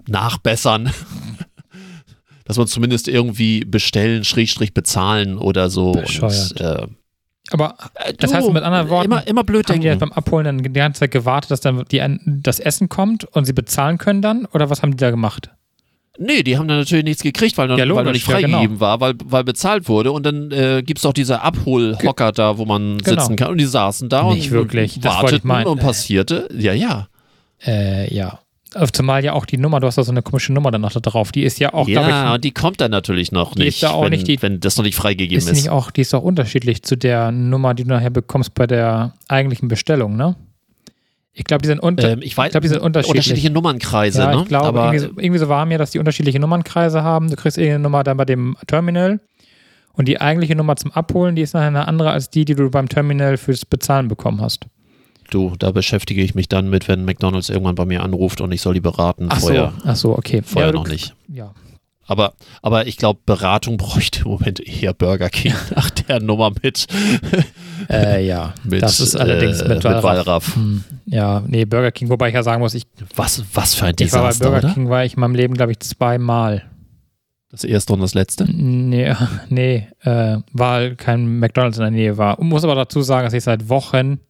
nachbessern. 0.07 0.91
Dass 2.45 2.57
man 2.57 2.67
zumindest 2.67 3.07
irgendwie 3.07 3.65
bestellen, 3.65 4.25
Schrägstrich 4.25 4.75
bezahlen 4.75 5.39
oder 5.39 5.71
so. 5.71 5.93
Und, 5.93 6.61
äh, 6.61 6.87
Aber 7.53 7.75
äh, 7.95 8.13
Das 8.15 8.31
du, 8.31 8.37
heißt 8.37 8.53
mit 8.53 8.63
anderen 8.63 8.89
Worten, 8.89 9.07
immer, 9.07 9.27
immer 9.27 9.45
blöd 9.45 9.69
haben 9.69 9.81
die 9.81 9.87
jetzt 9.87 10.01
beim 10.01 10.13
Abholen 10.13 10.45
dann 10.45 10.59
die 10.63 10.73
ganze 10.73 11.01
Zeit 11.01 11.11
gewartet, 11.11 11.51
dass 11.51 11.61
dann 11.61 11.85
die, 11.91 12.03
das 12.27 12.61
Essen 12.61 12.89
kommt 12.89 13.25
und 13.25 13.45
sie 13.45 13.53
bezahlen 13.53 13.99
können 13.99 14.23
dann? 14.23 14.47
Oder 14.47 14.71
was 14.71 14.83
haben 14.83 14.93
die 14.93 14.97
da 14.97 15.11
gemacht? 15.11 15.51
Nee, 16.19 16.43
die 16.43 16.59
haben 16.59 16.69
dann 16.69 16.79
natürlich 16.79 17.05
nichts 17.05 17.23
gekriegt, 17.23 17.57
weil 17.57 17.69
noch, 17.69 17.79
Ja, 17.79 17.89
weil 17.95 18.05
noch 18.05 18.13
nicht 18.13 18.27
ja, 18.27 18.35
freigegeben 18.35 18.63
genau. 18.69 18.81
war, 18.81 19.01
weil, 19.01 19.15
weil 19.25 19.43
bezahlt 19.45 19.89
wurde. 19.89 20.13
Und 20.13 20.27
dann 20.27 20.51
äh, 20.51 20.83
gibt 20.85 20.99
es 20.99 21.07
auch 21.07 21.13
diese 21.15 21.41
Abholhocker 21.41 22.33
da, 22.33 22.59
wo 22.59 22.67
man 22.67 22.99
Genau. 22.99 23.21
sitzen 23.23 23.37
kann. 23.37 23.51
Und 23.53 23.59
die 23.59 23.65
saßen 23.65 24.09
da 24.09 24.25
Nicht 24.25 24.47
und 24.49 24.51
wirklich, 24.51 25.03
warteten 25.03 25.51
und 25.51 25.81
passierte. 25.81 26.49
Ja, 26.55 26.73
ja. 26.75 27.09
Äh, 27.65 28.13
ja. 28.15 28.41
Zumal 28.93 29.25
ja 29.25 29.33
auch 29.33 29.47
die 29.47 29.57
Nummer, 29.59 29.81
du 29.81 29.87
hast 29.87 29.99
da 29.99 30.05
so 30.05 30.13
eine 30.13 30.23
komische 30.23 30.53
Nummer 30.53 30.71
dann 30.71 30.81
noch 30.83 30.93
da 30.93 31.01
drauf. 31.01 31.33
Die 31.33 31.43
ist 31.43 31.59
ja 31.59 31.75
auch, 31.75 31.89
ja, 31.89 32.03
glaube 32.07 32.35
und 32.35 32.45
die 32.45 32.53
kommt 32.53 32.81
dann 32.81 32.91
natürlich 32.93 33.33
noch 33.33 33.55
Die 33.55 33.63
ist 33.63 33.67
nicht, 33.67 33.83
da 33.83 33.91
auch 33.91 34.05
wenn, 34.05 34.11
nicht 34.11 34.29
die- 34.29 34.41
wenn 34.43 34.61
das 34.61 34.77
noch 34.77 34.85
nicht 34.85 34.95
ich, 34.95 35.01
freigegeben 35.01 35.37
ist 35.39 35.49
ist. 35.49 35.57
nicht 35.57 35.71
auch, 35.71 35.91
die 35.91 36.03
ist 36.03 36.15
auch 36.15 36.23
unterschiedlich 36.23 36.83
zu 36.83 36.97
der 36.97 37.33
Nummer, 37.33 37.75
die 37.75 37.83
du 37.85 37.89
nachher 37.91 38.11
bekommst 38.11 38.55
bei 38.55 38.67
der 38.69 39.15
eigentlichen 39.29 39.69
Bestellung, 39.69 40.17
ne? 40.17 40.37
Ich 41.33 41.45
glaube, 41.45 41.63
die 41.63 41.69
sind 41.69 41.79
unter, 41.81 42.11
ähm, 42.13 42.21
ich 42.23 42.37
weiß, 42.37 42.47
ich 42.47 42.51
glaube, 42.53 42.63
die 42.63 42.69
sind 42.69 42.81
unterschiedlich. 42.83 43.17
unterschiedliche 43.19 43.51
Nummernkreise, 43.51 44.21
ja, 44.21 44.35
ne? 44.35 44.43
ich 44.43 44.49
glaube, 44.49 44.67
Aber 44.69 44.85
irgendwie, 44.93 44.99
so- 44.99 45.09
irgendwie 45.21 45.39
so 45.39 45.49
war 45.49 45.65
mir, 45.67 45.79
dass 45.79 45.91
die 45.93 45.99
unterschiedliche 45.99 46.39
Nummernkreise 46.41 47.03
haben. 47.03 47.31
Du 47.31 47.37
kriegst 47.37 47.57
irgendeine 47.57 47.83
Nummer 47.85 48.03
dann 48.05 48.17
bei 48.17 48.25
dem 48.25 48.57
Terminal 48.67 49.21
und 49.93 50.09
die 50.09 50.21
eigentliche 50.21 50.57
Nummer 50.57 50.77
zum 50.77 50.91
Abholen, 50.93 51.37
die 51.37 51.43
ist 51.43 51.55
nachher 51.55 51.69
eine 51.69 51.87
andere 51.89 52.11
als 52.11 52.31
die, 52.31 52.45
die 52.45 52.55
du 52.55 52.69
beim 52.71 52.89
Terminal 52.89 53.37
fürs 53.37 53.65
Bezahlen 53.65 54.09
bekommen 54.09 54.41
hast. 54.41 54.67
Du, 55.31 55.55
da 55.59 55.71
beschäftige 55.71 56.23
ich 56.23 56.35
mich 56.35 56.49
dann 56.49 56.69
mit, 56.69 56.89
wenn 56.89 57.05
McDonalds 57.05 57.49
irgendwann 57.49 57.75
bei 57.75 57.85
mir 57.85 58.03
anruft 58.03 58.41
und 58.41 58.53
ich 58.53 58.61
soll 58.61 58.75
die 58.75 58.81
beraten. 58.81 59.27
Ach 59.31 59.41
vorher 59.41 59.73
so, 59.77 59.89
ach 59.89 59.97
so, 59.97 60.19
okay. 60.19 60.43
vorher 60.45 60.71
ja, 60.71 60.75
noch 60.75 60.89
nicht. 60.89 61.15
Ja. 61.29 61.55
Aber, 62.07 62.33
aber 62.61 62.89
ich 62.89 62.97
glaube, 62.97 63.21
Beratung 63.25 63.77
bräuchte 63.79 64.25
im 64.25 64.33
Moment 64.33 64.61
eher 64.61 64.93
Burger 64.93 65.31
King 65.31 65.55
nach 65.77 65.91
der 65.91 66.21
Nummer 66.21 66.53
mit, 66.63 66.87
Äh, 67.89 68.27
ja, 68.27 68.55
mit, 68.65 68.83
das 68.83 69.01
ist 69.01 69.17
allerdings 69.17 69.61
äh, 69.61 69.69
mit 69.69 69.85
mit 69.85 70.03
Wallraff. 70.03 70.55
Hm, 70.55 70.85
Ja, 71.07 71.43
nee, 71.47 71.65
Burger 71.65 71.93
King, 71.93 72.09
wobei 72.09 72.29
ich 72.29 72.35
ja 72.35 72.43
sagen 72.43 72.61
muss, 72.61 72.75
ich, 72.75 72.85
Was, 73.17 73.43
was 73.55 73.75
für 73.75 73.87
ein 73.87 73.95
ich 73.99 74.13
war 74.13 74.23
bei 74.23 74.29
Desaster, 74.29 74.51
Burger 74.51 74.67
oder? 74.67 74.75
King, 74.75 74.89
war 74.89 75.05
ich 75.05 75.15
in 75.15 75.21
meinem 75.21 75.35
Leben, 75.35 75.55
glaube 75.55 75.73
ich, 75.73 75.81
zweimal. 75.81 76.65
Das 77.51 77.65
erste 77.65 77.93
und 77.93 78.01
das 78.01 78.15
letzte. 78.15 78.45
Nee, 78.45 79.15
nee 79.49 79.89
äh, 80.03 80.39
weil 80.53 80.95
kein 80.95 81.39
McDonalds 81.39 81.79
in 81.79 81.83
der 81.83 81.91
Nähe 81.91 82.17
war. 82.17 82.41
Muss 82.43 82.63
aber 82.63 82.77
dazu 82.77 83.03
sagen, 83.03 83.25
dass 83.25 83.35
ich 83.35 83.43
seit 83.43 83.69
Wochen, 83.69 84.21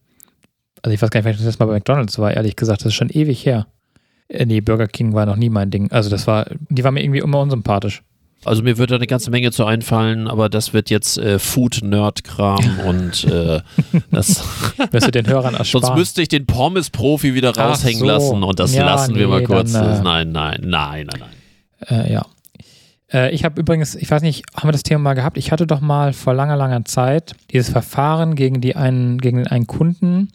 also 0.81 0.93
ich 0.93 1.01
weiß 1.01 1.09
gar 1.09 1.19
nicht, 1.19 1.25
wenn 1.25 1.35
ich 1.35 1.43
das 1.43 1.59
mal 1.59 1.65
bei 1.65 1.73
McDonalds 1.73 2.17
war, 2.19 2.33
ehrlich 2.33 2.55
gesagt, 2.55 2.81
das 2.81 2.87
ist 2.87 2.93
schon 2.95 3.09
ewig 3.09 3.45
her. 3.45 3.67
Äh, 4.27 4.45
nee, 4.45 4.61
Burger 4.61 4.87
King 4.87 5.13
war 5.13 5.25
noch 5.25 5.35
nie 5.35 5.49
mein 5.49 5.69
Ding. 5.69 5.91
Also 5.91 6.09
das 6.09 6.27
war, 6.27 6.45
die 6.69 6.83
war 6.83 6.91
mir 6.91 7.03
irgendwie 7.03 7.19
immer 7.19 7.39
unsympathisch. 7.39 8.01
Also 8.43 8.63
mir 8.63 8.79
würde 8.79 8.91
da 8.91 8.95
eine 8.95 9.05
ganze 9.05 9.29
Menge 9.29 9.51
zu 9.51 9.65
einfallen, 9.65 10.27
aber 10.27 10.49
das 10.49 10.73
wird 10.73 10.89
jetzt 10.89 11.19
äh, 11.19 11.37
Food-Nerd-Kram 11.37 12.79
und 12.87 13.23
äh, 13.25 13.61
das, 14.09 14.43
Wirst 14.91 15.07
du 15.07 15.11
den 15.11 15.27
Hörern 15.27 15.53
ersparen. 15.53 15.85
sonst 15.85 15.95
müsste 15.97 16.21
ich 16.23 16.27
den 16.27 16.47
Pommes-Profi 16.47 17.35
wieder 17.35 17.55
raushängen 17.55 17.99
so. 17.99 18.05
lassen 18.05 18.43
und 18.43 18.59
das 18.59 18.73
Ja, 18.73 18.85
lassen 18.85 19.15
wir 19.15 19.27
mal 19.27 19.41
nee, 19.41 19.45
kurz. 19.45 19.73
dann, 19.73 19.99
äh, 19.99 20.01
nein, 20.01 20.31
nein, 20.31 20.59
nein, 20.63 21.07
nein, 21.07 21.19
nein. 21.89 21.99
Äh, 22.05 22.13
ja. 22.13 22.25
Äh, 23.13 23.31
ich 23.31 23.43
habe 23.43 23.59
übrigens, 23.59 23.93
ich 23.95 24.09
weiß 24.09 24.21
nicht, 24.23 24.43
haben 24.55 24.69
wir 24.69 24.71
das 24.73 24.83
Thema 24.83 24.99
mal 25.03 25.13
gehabt? 25.13 25.37
Ich 25.37 25.51
hatte 25.51 25.67
doch 25.67 25.81
mal 25.81 26.13
vor 26.13 26.33
langer, 26.33 26.55
langer 26.55 26.83
Zeit 26.85 27.35
dieses 27.51 27.69
Verfahren 27.69 28.35
gegen, 28.35 28.61
die 28.61 28.75
einen, 28.75 29.19
gegen 29.19 29.45
einen 29.47 29.67
Kunden, 29.67 30.31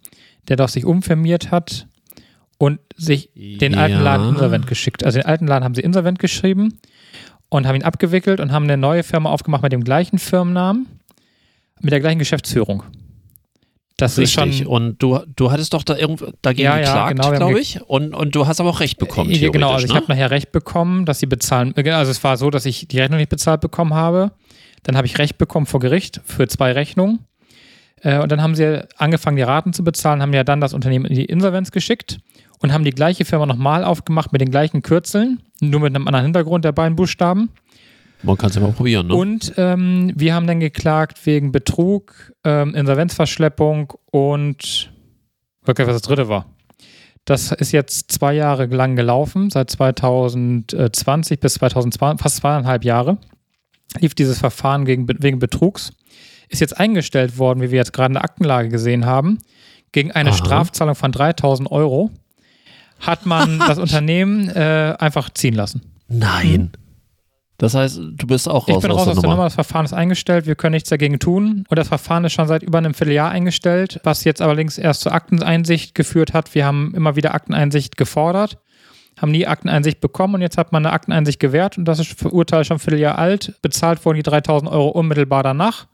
der 0.49 0.57
doch 0.57 0.69
sich 0.69 0.85
umfirmiert 0.85 1.51
hat 1.51 1.87
und 2.59 2.79
sich 2.97 3.31
den 3.35 3.73
Ja. 3.75 3.81
alten 3.81 4.03
Laden 4.03 4.29
insolvent 4.31 4.67
geschickt. 4.67 5.05
Also 5.05 5.19
den 5.19 5.27
alten 5.27 5.47
Laden 5.47 5.65
haben 5.65 5.75
sie 5.75 5.83
insolvent 5.83 6.19
geschrieben 6.19 6.79
und 7.49 7.67
haben 7.67 7.75
ihn 7.77 7.83
abgewickelt 7.85 8.41
und 8.41 8.53
haben 8.53 8.65
eine 8.65 8.77
neue 8.77 9.03
Firma 9.03 9.31
aufgemacht 9.31 9.63
mit 9.63 9.73
dem 9.73 9.85
gleichen 9.85 10.19
Firmennamen, 10.19 10.87
mit 11.81 11.93
der 11.93 12.01
gleichen 12.01 12.19
Geschäftsführung. 12.19 12.83
Das 13.99 14.19
ist 14.19 14.37
Richtig. 14.39 14.59
schon. 14.59 14.67
Und 14.67 15.03
du, 15.03 15.21
du 15.37 15.51
hattest 15.51 15.73
doch 15.73 15.83
da 15.83 15.97
irgendwo 15.97 16.27
dagegen 16.43 16.65
Ja, 16.67 16.79
ja, 16.79 17.09
geklagt, 17.09 17.17
genau, 17.17 17.31
glaube 17.49 17.61
ich. 17.61 17.81
Und, 17.83 18.15
und 18.15 18.35
du 18.35 18.47
hast 18.47 18.61
aber 18.61 18.69
auch 18.69 18.81
Recht 18.81 18.99
bekommen. 18.99 19.31
Ja, 19.31 19.49
genau, 19.49 19.73
also 19.73 19.79
theoretisch, 19.79 19.85
ich 19.87 19.91
ne? 19.95 19.97
habe 20.01 20.13
nachher 20.13 20.31
Recht 20.31 20.53
bekommen, 20.53 21.07
dass 21.07 21.19
sie 21.19 21.25
bezahlen. 21.27 21.73
äh, 21.77 21.91
Also 21.91 22.11
es 22.11 22.23
war 22.23 22.37
so, 22.37 22.51
dass 22.51 22.67
ich 22.67 22.89
die 22.89 22.99
Rechnung 23.01 23.19
nicht 23.19 23.31
bezahlt 23.31 23.63
bekommen 23.63 23.95
habe. 23.95 24.33
Dann 24.83 24.97
habe 24.99 25.07
ich 25.07 25.17
Recht 25.19 25.39
bekommen 25.39 25.65
vor 25.65 25.81
Gericht 25.81 26.21
für 26.27 26.47
zwei 26.47 26.73
Rechnungen. 26.73 27.21
Äh, 28.07 28.21
Und 28.21 28.31
dann 28.31 28.40
haben 28.40 28.55
sie 28.55 28.87
angefangen, 28.97 29.37
die 29.37 29.42
Raten 29.42 29.73
zu 29.73 29.83
bezahlen, 29.83 30.23
haben 30.23 30.33
ja 30.33 30.45
dann 30.45 30.61
das 30.61 30.75
Unternehmen 30.75 31.07
in 31.07 31.14
die 31.16 31.25
Insolvenz 31.25 31.73
geschickt 31.73 32.19
und 32.61 32.73
haben 32.73 32.85
die 32.85 32.92
gleiche 32.92 33.25
Firma 33.25 33.47
nochmal 33.47 33.83
aufgemacht 33.83 34.33
mit 34.33 34.40
den 34.40 34.51
gleichen 34.53 34.81
Kürzeln, 34.83 35.42
nur 35.61 35.81
mit 35.81 35.95
einem 35.95 36.07
anderen 36.07 36.27
Hintergrund 36.27 36.64
der 36.64 36.71
beiden 36.71 36.95
Buchstaben. 36.95 37.51
Man 38.23 38.38
kann 38.38 38.51
es 38.51 38.55
ja 38.55 38.62
mal 38.62 38.71
probieren, 38.71 39.09
ne? 39.09 39.14
Und 39.14 39.53
ähm, 39.57 40.12
wir 40.14 40.35
haben 40.35 40.47
dann 40.47 40.61
geklagt 40.61 41.27
wegen 41.27 41.51
Betrug, 41.51 42.33
ähm, 42.45 42.75
Insolvenzverschleppung 42.77 43.92
und 44.11 44.92
wirklich, 45.64 45.87
was 45.88 45.97
das 45.97 46.03
dritte 46.03 46.29
war. 46.29 46.47
Das 47.25 47.51
ist 47.51 47.73
jetzt 47.73 48.12
zwei 48.12 48.35
Jahre 48.35 48.66
lang 48.66 48.95
gelaufen, 48.95 49.51
seit 49.51 49.69
2020 49.69 51.40
bis 51.40 51.55
2020, 51.55 52.23
fast 52.23 52.37
zweieinhalb 52.37 52.85
Jahre 52.85 53.19
lief 54.01 54.14
dieses 54.14 54.38
Verfahren 54.38 54.85
gegen, 54.85 55.09
wegen 55.09 55.38
Betrugs. 55.38 55.92
Ist 56.49 56.61
jetzt 56.61 56.79
eingestellt 56.79 57.39
worden, 57.39 57.61
wie 57.61 57.71
wir 57.71 57.79
jetzt 57.79 57.93
gerade 57.93 58.09
in 58.09 58.15
der 58.15 58.25
Aktenlage 58.25 58.69
gesehen 58.69 59.07
haben, 59.07 59.39
gegen 59.93 60.13
eine 60.13 60.31
Aha. 60.31 60.37
Strafzahlung 60.37 60.95
von 60.95 61.13
3000 61.13 61.71
Euro. 61.71 62.11
Hat 63.01 63.27
man 63.27 63.59
das 63.67 63.79
Unternehmen 63.79 64.49
äh, 64.49 64.95
einfach 64.99 65.31
ziehen 65.31 65.55
lassen. 65.55 65.83
Nein. 66.09 66.71
Das 67.59 67.75
heißt, 67.75 67.99
du 67.99 68.27
bist 68.27 68.49
auch 68.49 68.69
Ich 68.69 68.75
raus 68.75 68.83
bin 68.83 68.91
aus 68.91 68.99
raus 68.99 69.05
der 69.05 69.13
aus 69.13 69.21
der 69.21 69.23
Nummer. 69.23 69.35
Nummer, 69.37 69.45
das 69.45 69.55
Verfahren 69.55 69.87
ist 69.87 69.95
eingestellt, 69.95 70.47
wir 70.47 70.57
können 70.57 70.75
nichts 70.75 70.91
dagegen 70.91 71.19
tun. 71.19 71.65
Und 71.69 71.79
das 71.79 71.89
Verfahren 71.89 72.25
ist 72.25 72.35
schon 72.35 72.47
seit 72.47 72.63
über 72.63 72.79
einem 72.79 72.93
Vierteljahr 72.93 73.31
eingestellt, 73.31 73.99
was 74.05 74.25
jetzt 74.25 74.43
allerdings 74.43 74.77
erst 74.77 75.01
zur 75.01 75.13
Akteneinsicht 75.13 75.95
geführt 75.95 76.35
hat. 76.35 76.55
Wir 76.55 76.67
haben 76.67 76.93
immer 76.95 77.17
wieder 77.17 77.35
Akteneinsicht 77.35 77.97
gefordert, 77.97 78.59
haben 79.21 79.31
nie 79.33 79.47
Akteneinsicht 79.47 80.01
bekommen 80.01 80.35
und 80.35 80.43
jetzt 80.43 80.59
hat 80.59 80.73
man 80.73 80.85
eine 80.85 80.93
Akteneinsicht 80.93 81.41
gewährt 81.41 81.79
und 81.79 81.85
das 81.87 81.99
ist 81.99 82.19
für 82.19 82.31
Urteil 82.31 82.65
schon 82.65 82.77
ein 82.77 82.81
Vierteljahr 82.81 83.19
alt. 83.19 83.55
Bezahlt 83.63 84.05
wurden 84.05 84.17
die 84.17 84.23
3000 84.23 84.71
Euro 84.71 84.89
unmittelbar 84.89 85.43
danach. 85.43 85.87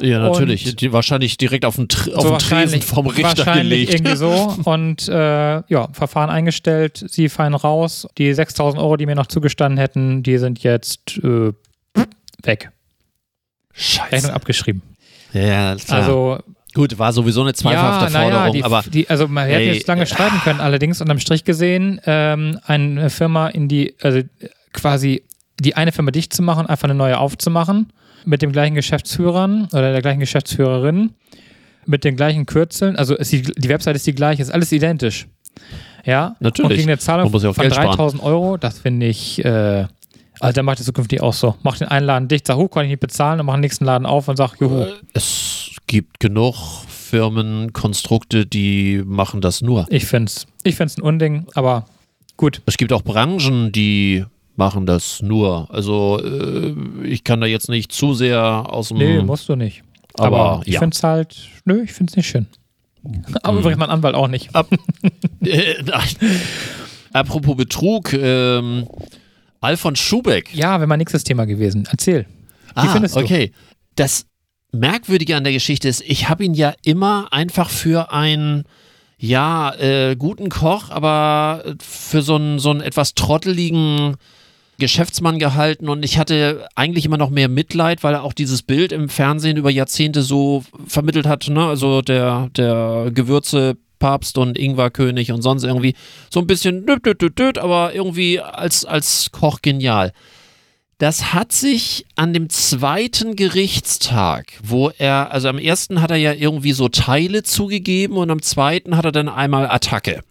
Ja, 0.00 0.20
natürlich. 0.20 0.66
Und- 0.66 0.80
Die, 0.80 0.92
wahrscheinlich 0.92 1.38
direkt 1.38 1.64
auf 1.64 1.76
den, 1.76 1.88
Tr 1.88 2.16
auf 2.16 2.22
So 2.22 2.30
den 2.30 2.38
Tresen 2.38 2.82
vom 2.82 3.06
Richter 3.08 3.46
wahrscheinlich 3.46 3.88
gelegt. 3.88 3.94
irgendwie 3.94 4.16
so. 4.16 4.56
Und 4.64 5.08
äh, 5.08 5.62
ja, 5.68 5.88
Verfahren 5.92 6.30
eingestellt, 6.30 7.04
sie 7.08 7.28
fallen 7.28 7.54
raus. 7.54 8.06
Die 8.16 8.32
6000 8.32 8.80
Euro, 8.80 8.96
die 8.96 9.06
mir 9.06 9.16
noch 9.16 9.26
zugestanden 9.26 9.78
hätten, 9.78 10.22
die 10.22 10.38
sind 10.38 10.62
jetzt 10.62 11.18
äh, 11.18 11.52
weg. 12.44 12.70
Rechnung 13.74 14.08
Scheiße. 14.10 14.34
abgeschrieben. 14.34 14.82
Ja, 15.32 15.40
ja, 15.42 15.76
klar. 15.76 15.98
Also 16.00 16.38
Gut, 16.78 16.96
war 16.96 17.12
sowieso 17.12 17.40
eine 17.40 17.54
zweifelhafte 17.54 18.12
ja, 18.12 18.20
Forderung, 18.20 18.52
die, 18.52 18.62
aber 18.62 18.84
die, 18.88 19.10
also 19.10 19.26
man 19.26 19.48
hätte 19.48 19.62
ey, 19.62 19.72
jetzt 19.72 19.88
lange 19.88 20.06
streiten 20.06 20.38
können, 20.44 20.60
allerdings 20.60 21.00
unterm 21.00 21.18
Strich 21.18 21.42
gesehen, 21.42 22.00
ähm, 22.06 22.60
eine 22.64 23.10
Firma 23.10 23.48
in 23.48 23.66
die, 23.66 23.96
also 24.00 24.20
quasi 24.72 25.24
die 25.58 25.74
eine 25.74 25.90
Firma 25.90 26.12
dicht 26.12 26.32
zu 26.32 26.40
machen, 26.40 26.68
einfach 26.68 26.84
eine 26.84 26.94
neue 26.94 27.18
aufzumachen, 27.18 27.92
mit 28.24 28.42
dem 28.42 28.52
gleichen 28.52 28.76
Geschäftsführern 28.76 29.64
oder 29.72 29.90
der 29.90 30.02
gleichen 30.02 30.20
Geschäftsführerin, 30.20 31.14
mit 31.84 32.04
den 32.04 32.14
gleichen 32.14 32.46
Kürzeln, 32.46 32.94
also 32.94 33.16
ist 33.16 33.32
die, 33.32 33.42
die 33.42 33.68
Website 33.68 33.96
ist 33.96 34.06
die 34.06 34.14
gleiche, 34.14 34.40
ist 34.40 34.50
alles 34.52 34.70
identisch. 34.70 35.26
Ja, 36.04 36.36
Natürlich. 36.38 36.70
Und 36.70 36.76
gegen 36.76 36.90
eine 36.90 36.98
Zahlung 36.98 37.26
ja 37.26 37.52
von 37.52 37.60
Geld 37.60 37.74
sparen. 37.74 37.88
3000 37.88 38.22
Euro, 38.22 38.56
das 38.56 38.78
finde 38.78 39.06
ich, 39.06 39.44
äh, 39.44 39.84
also 40.38 40.54
dann 40.54 40.64
macht 40.64 40.78
es 40.78 40.86
zukünftig 40.86 41.22
auch 41.22 41.32
so. 41.32 41.56
Mach 41.62 41.76
den 41.76 41.88
einen 41.88 42.06
Laden 42.06 42.28
dicht, 42.28 42.46
sag, 42.46 42.56
hoch, 42.56 42.70
kann 42.70 42.84
ich 42.84 42.90
nicht 42.90 43.00
bezahlen, 43.00 43.40
und 43.40 43.46
mach 43.46 43.54
den 43.54 43.62
nächsten 43.62 43.84
Laden 43.84 44.06
auf 44.06 44.28
und 44.28 44.36
sag, 44.36 44.60
juhu. 44.60 44.86
Es 45.12 45.67
gibt 45.88 46.20
genug 46.20 46.54
Firmenkonstrukte, 46.86 48.46
die 48.46 49.02
machen 49.04 49.40
das 49.40 49.60
nur. 49.60 49.86
Ich 49.90 50.04
finde 50.06 50.30
es 50.30 50.46
ich 50.62 50.76
find's 50.76 50.96
ein 50.96 51.02
Unding, 51.02 51.46
aber 51.54 51.86
gut. 52.36 52.62
Es 52.66 52.76
gibt 52.76 52.92
auch 52.92 53.02
Branchen, 53.02 53.72
die 53.72 54.24
machen 54.54 54.86
das 54.86 55.22
nur. 55.22 55.68
Also 55.72 56.20
äh, 56.22 56.74
ich 57.04 57.24
kann 57.24 57.40
da 57.40 57.46
jetzt 57.46 57.68
nicht 57.68 57.90
zu 57.90 58.14
sehr 58.14 58.40
aus 58.42 58.88
dem... 58.88 58.98
Nee, 58.98 59.22
musst 59.22 59.48
du 59.48 59.56
nicht. 59.56 59.82
aber 60.14 60.40
Aber 60.40 60.62
ich 60.66 60.74
ja. 60.74 60.80
finde 60.80 60.94
es 60.94 61.02
halt, 61.02 61.48
nö, 61.64 61.82
ich 61.82 61.92
finde 61.92 62.10
es 62.10 62.16
nicht 62.16 62.28
schön. 62.28 62.46
Aber 63.42 63.58
übrigens 63.58 63.78
mein 63.78 63.90
Anwalt 63.90 64.14
auch 64.14 64.28
nicht. 64.28 64.50
Äh, 65.40 65.80
nein. 65.84 66.08
Apropos 67.12 67.56
Betrug, 67.56 68.12
ähm, 68.12 68.88
Alfons 69.60 70.00
Schubeck. 70.00 70.52
Ja, 70.52 70.78
wäre 70.80 70.88
mein 70.88 70.98
nächstes 70.98 71.22
Thema 71.22 71.46
gewesen. 71.46 71.86
Erzähl. 71.88 72.26
Wie 72.70 72.72
ah, 72.74 72.92
findest 72.92 73.14
du? 73.14 73.20
okay. 73.20 73.52
Das 73.94 74.26
Merkwürdige 74.72 75.36
an 75.36 75.44
der 75.44 75.52
Geschichte 75.52 75.88
ist, 75.88 76.02
ich 76.02 76.28
habe 76.28 76.44
ihn 76.44 76.54
ja 76.54 76.74
immer 76.84 77.28
einfach 77.32 77.70
für 77.70 78.12
einen, 78.12 78.64
ja, 79.18 79.74
äh, 79.74 80.16
guten 80.16 80.48
Koch, 80.48 80.90
aber 80.90 81.74
für 81.80 82.22
so 82.22 82.36
einen, 82.36 82.58
so 82.58 82.70
einen 82.70 82.80
etwas 82.80 83.14
trotteligen 83.14 84.16
Geschäftsmann 84.78 85.40
gehalten 85.40 85.88
und 85.88 86.04
ich 86.04 86.18
hatte 86.18 86.68
eigentlich 86.76 87.04
immer 87.04 87.16
noch 87.16 87.30
mehr 87.30 87.48
Mitleid, 87.48 88.04
weil 88.04 88.14
er 88.14 88.22
auch 88.22 88.32
dieses 88.32 88.62
Bild 88.62 88.92
im 88.92 89.08
Fernsehen 89.08 89.56
über 89.56 89.70
Jahrzehnte 89.70 90.22
so 90.22 90.62
vermittelt 90.86 91.26
hat, 91.26 91.48
ne? 91.48 91.66
Also 91.66 92.00
der, 92.00 92.48
der 92.56 93.10
Gewürze 93.12 93.76
Papst 93.98 94.38
und 94.38 94.56
Ingwerkönig 94.56 95.32
und 95.32 95.42
sonst 95.42 95.64
irgendwie 95.64 95.94
so 96.30 96.38
ein 96.40 96.46
bisschen 96.46 96.86
düt, 96.86 97.04
düt, 97.04 97.38
düt, 97.38 97.58
aber 97.58 97.94
irgendwie 97.94 98.40
als, 98.40 98.84
als 98.84 99.30
Koch 99.32 99.62
genial. 99.62 100.12
Das 100.98 101.32
hat 101.32 101.52
sich 101.52 102.06
an 102.16 102.32
dem 102.32 102.50
zweiten 102.50 103.36
Gerichtstag, 103.36 104.54
wo 104.62 104.90
er, 104.98 105.30
also 105.30 105.48
am 105.48 105.58
ersten 105.58 106.02
hat 106.02 106.10
er 106.10 106.16
ja 106.16 106.32
irgendwie 106.32 106.72
so 106.72 106.88
Teile 106.88 107.44
zugegeben 107.44 108.16
und 108.16 108.32
am 108.32 108.42
zweiten 108.42 108.96
hat 108.96 109.04
er 109.04 109.12
dann 109.12 109.28
einmal 109.28 109.70
Attacke. 109.70 110.24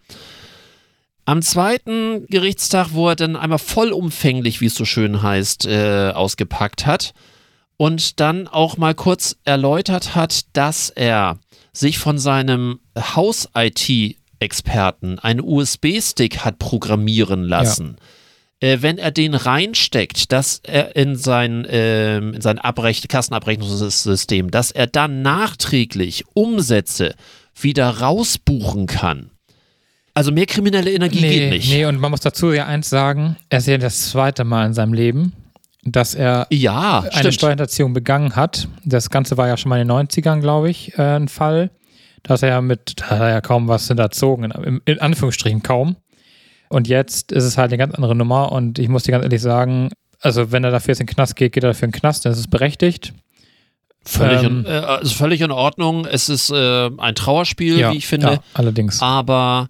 Am 1.24 1.40
zweiten 1.40 2.26
Gerichtstag, 2.26 2.88
wo 2.92 3.08
er 3.08 3.16
dann 3.16 3.36
einmal 3.36 3.58
vollumfänglich, 3.58 4.60
wie 4.60 4.66
es 4.66 4.74
so 4.74 4.84
schön 4.84 5.22
heißt, 5.22 5.64
äh, 5.66 6.10
ausgepackt 6.14 6.84
hat 6.84 7.14
und 7.78 8.20
dann 8.20 8.46
auch 8.46 8.76
mal 8.76 8.94
kurz 8.94 9.38
erläutert 9.44 10.14
hat, 10.14 10.54
dass 10.54 10.90
er 10.90 11.38
sich 11.72 11.98
von 11.98 12.18
seinem 12.18 12.80
Haus-IT-Experten 12.98 15.18
einen 15.18 15.40
USB-Stick 15.40 16.44
hat 16.44 16.58
programmieren 16.58 17.44
lassen. 17.44 17.96
Äh, 18.60 18.78
wenn 18.80 18.98
er 18.98 19.10
den 19.12 19.34
reinsteckt, 19.34 20.32
dass 20.32 20.60
er 20.64 20.96
in 20.96 21.14
sein, 21.16 21.66
ähm, 21.70 22.34
in 22.34 22.40
sein 22.40 22.58
Abrech 22.58 23.06
Kassenabrechnungssystem, 23.08 24.50
dass 24.50 24.70
er 24.70 24.86
dann 24.86 25.22
nachträglich 25.22 26.24
Umsätze 26.34 27.14
wieder 27.60 27.88
rausbuchen 27.88 28.86
kann. 28.86 29.30
Also 30.14 30.32
mehr 30.32 30.46
kriminelle 30.46 30.92
Energie 30.92 31.20
Nee, 31.20 31.38
geht 31.38 31.50
nicht. 31.50 31.70
nee, 31.70 31.84
und 31.84 31.98
man 32.00 32.10
muss 32.10 32.20
dazu 32.20 32.52
ja 32.52 32.66
eins 32.66 32.88
sagen, 32.90 33.36
er 33.50 33.58
ist 33.58 33.68
ja 33.68 33.78
das 33.78 34.10
zweite 34.10 34.42
Mal 34.44 34.66
in 34.66 34.74
seinem 34.74 34.92
Leben, 34.92 35.32
dass 35.84 36.14
er 36.14 36.48
Ja, 36.50 37.00
eine 37.02 37.12
stimmt. 37.12 37.34
Steuerhinterziehung 37.34 37.92
begangen 37.94 38.34
hat. 38.34 38.66
Das 38.84 39.10
Ganze 39.10 39.36
war 39.36 39.46
ja 39.46 39.56
schon 39.56 39.68
mal 39.70 39.80
in 39.80 39.86
den 39.86 39.96
90ern, 39.96 40.40
glaube 40.40 40.70
ich, 40.70 40.98
äh, 40.98 41.02
ein 41.16 41.28
Fall. 41.28 41.70
Da 42.24 42.34
ist 42.34 42.42
er 42.42 42.48
ja 42.48 42.60
mit, 42.60 42.94
da 43.00 43.10
hat 43.10 43.20
er 43.20 43.30
ja 43.30 43.40
kaum 43.40 43.68
was 43.68 43.86
hinterzogen, 43.86 44.50
in, 44.50 44.80
in 44.84 45.00
Anführungsstrichen 45.00 45.62
kaum. 45.62 45.94
Und 46.68 46.88
jetzt 46.88 47.32
ist 47.32 47.44
es 47.44 47.56
halt 47.58 47.70
eine 47.70 47.78
ganz 47.78 47.94
andere 47.94 48.14
Nummer 48.14 48.52
und 48.52 48.78
ich 48.78 48.88
muss 48.88 49.04
dir 49.04 49.12
ganz 49.12 49.24
ehrlich 49.24 49.42
sagen, 49.42 49.90
also 50.20 50.52
wenn 50.52 50.64
er 50.64 50.70
dafür 50.70 50.92
jetzt 50.92 51.00
in 51.00 51.06
den 51.06 51.14
Knast 51.14 51.36
geht, 51.36 51.52
geht 51.52 51.64
er 51.64 51.70
dafür 51.70 51.86
in 51.86 51.92
den 51.92 52.00
Knast, 52.00 52.24
dann 52.24 52.32
ist 52.32 52.38
es 52.38 52.48
berechtigt. 52.48 53.12
Völlig, 54.04 54.42
Ähm, 54.42 54.60
in, 54.60 54.66
äh, 54.66 54.78
also 54.78 55.14
völlig 55.14 55.40
in 55.40 55.50
Ordnung. 55.50 56.06
Es 56.06 56.28
ist 56.28 56.50
äh, 56.50 56.90
ein 56.96 57.14
Trauerspiel, 57.14 57.78
ja, 57.78 57.92
wie 57.92 57.98
ich 57.98 58.06
finde. 58.06 58.26
Ja, 58.26 58.42
allerdings. 58.54 59.02
Aber 59.02 59.68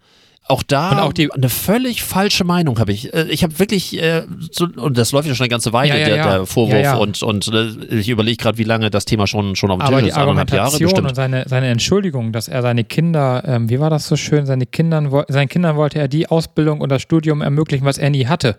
auch 0.48 0.62
da 0.62 0.90
Und 0.90 0.98
auch 1.00 1.12
die- 1.12 1.30
eine 1.32 1.48
völlig 1.48 2.02
falsche 2.02 2.44
Meinung 2.44 2.78
habe 2.78 2.92
ich. 2.92 3.12
Äh, 3.14 3.26
Ich 3.30 3.42
habe 3.42 3.58
wirklich, 3.58 4.00
äh, 4.02 4.22
so, 4.50 4.66
und 4.76 4.96
das 4.98 5.12
läuft 5.12 5.28
ja 5.28 5.34
schon 5.34 5.44
eine 5.44 5.50
ganze 5.50 5.72
Weile, 5.72 5.90
Ja, 5.94 5.96
ja, 5.96 6.06
der, 6.06 6.16
ja. 6.16 6.30
der 6.38 6.46
Vorwurf. 6.46 6.98
Und, 6.98 7.22
und 7.22 7.48
äh, 7.52 7.96
ich 7.96 8.08
überlege 8.08 8.36
gerade, 8.36 8.58
wie 8.58 8.64
lange 8.64 8.90
das 8.90 9.04
Thema 9.04 9.26
schon, 9.26 9.56
schon 9.56 9.70
auf 9.70 9.78
dem 9.78 9.82
Aber 9.82 9.96
Tisch 9.98 10.04
die 10.04 10.08
ist. 10.10 10.16
Eineinhalb 10.16 10.50
Jahre 10.52 10.78
bestimmt. 10.78 11.06
und 11.08 11.14
seine, 11.14 11.44
seine 11.48 11.68
Entschuldigung, 11.68 12.32
dass 12.32 12.48
er 12.48 12.62
seine 12.62 12.84
Kinder, 12.84 13.42
ähm, 13.46 13.68
wie 13.70 13.78
war 13.80 13.90
das 13.90 14.08
so 14.08 14.16
schön, 14.16 14.46
seine 14.46 14.66
Kindern, 14.66 15.10
seinen 15.28 15.48
Kindern 15.48 15.76
wollte 15.76 15.98
er 15.98 16.08
die 16.08 16.28
Ausbildung 16.28 16.80
und 16.80 16.88
das 16.90 17.02
Studium 17.02 17.40
ermöglichen, 17.42 17.84
was 17.84 17.98
er 17.98 18.10
nie 18.10 18.26
hatte. 18.26 18.56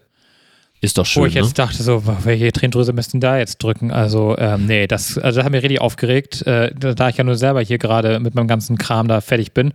Ist 0.81 0.97
doch 0.97 1.05
schön, 1.05 1.23
Wo 1.23 1.25
ich 1.25 1.33
ne? 1.33 1.41
jetzt 1.41 1.59
dachte, 1.59 1.83
so, 1.83 2.03
welche 2.23 2.49
Tränendrüse 2.53 2.93
müssten 2.93 3.19
da 3.19 3.37
jetzt 3.37 3.57
drücken? 3.61 3.91
Also, 3.91 4.37
ähm, 4.37 4.65
nee, 4.65 4.87
das, 4.87 5.17
also 5.17 5.37
das 5.37 5.43
hat 5.45 5.51
mich 5.51 5.61
richtig 5.61 5.81
aufgeregt, 5.81 6.47
äh, 6.47 6.71
da 6.73 7.09
ich 7.09 7.17
ja 7.17 7.25
nur 7.25 7.35
selber 7.35 7.59
hier 7.61 7.77
gerade 7.79 8.19
mit 8.21 8.33
meinem 8.33 8.47
ganzen 8.47 8.77
Kram 8.77 9.07
da 9.09 9.19
fertig 9.19 9.51
bin. 9.53 9.73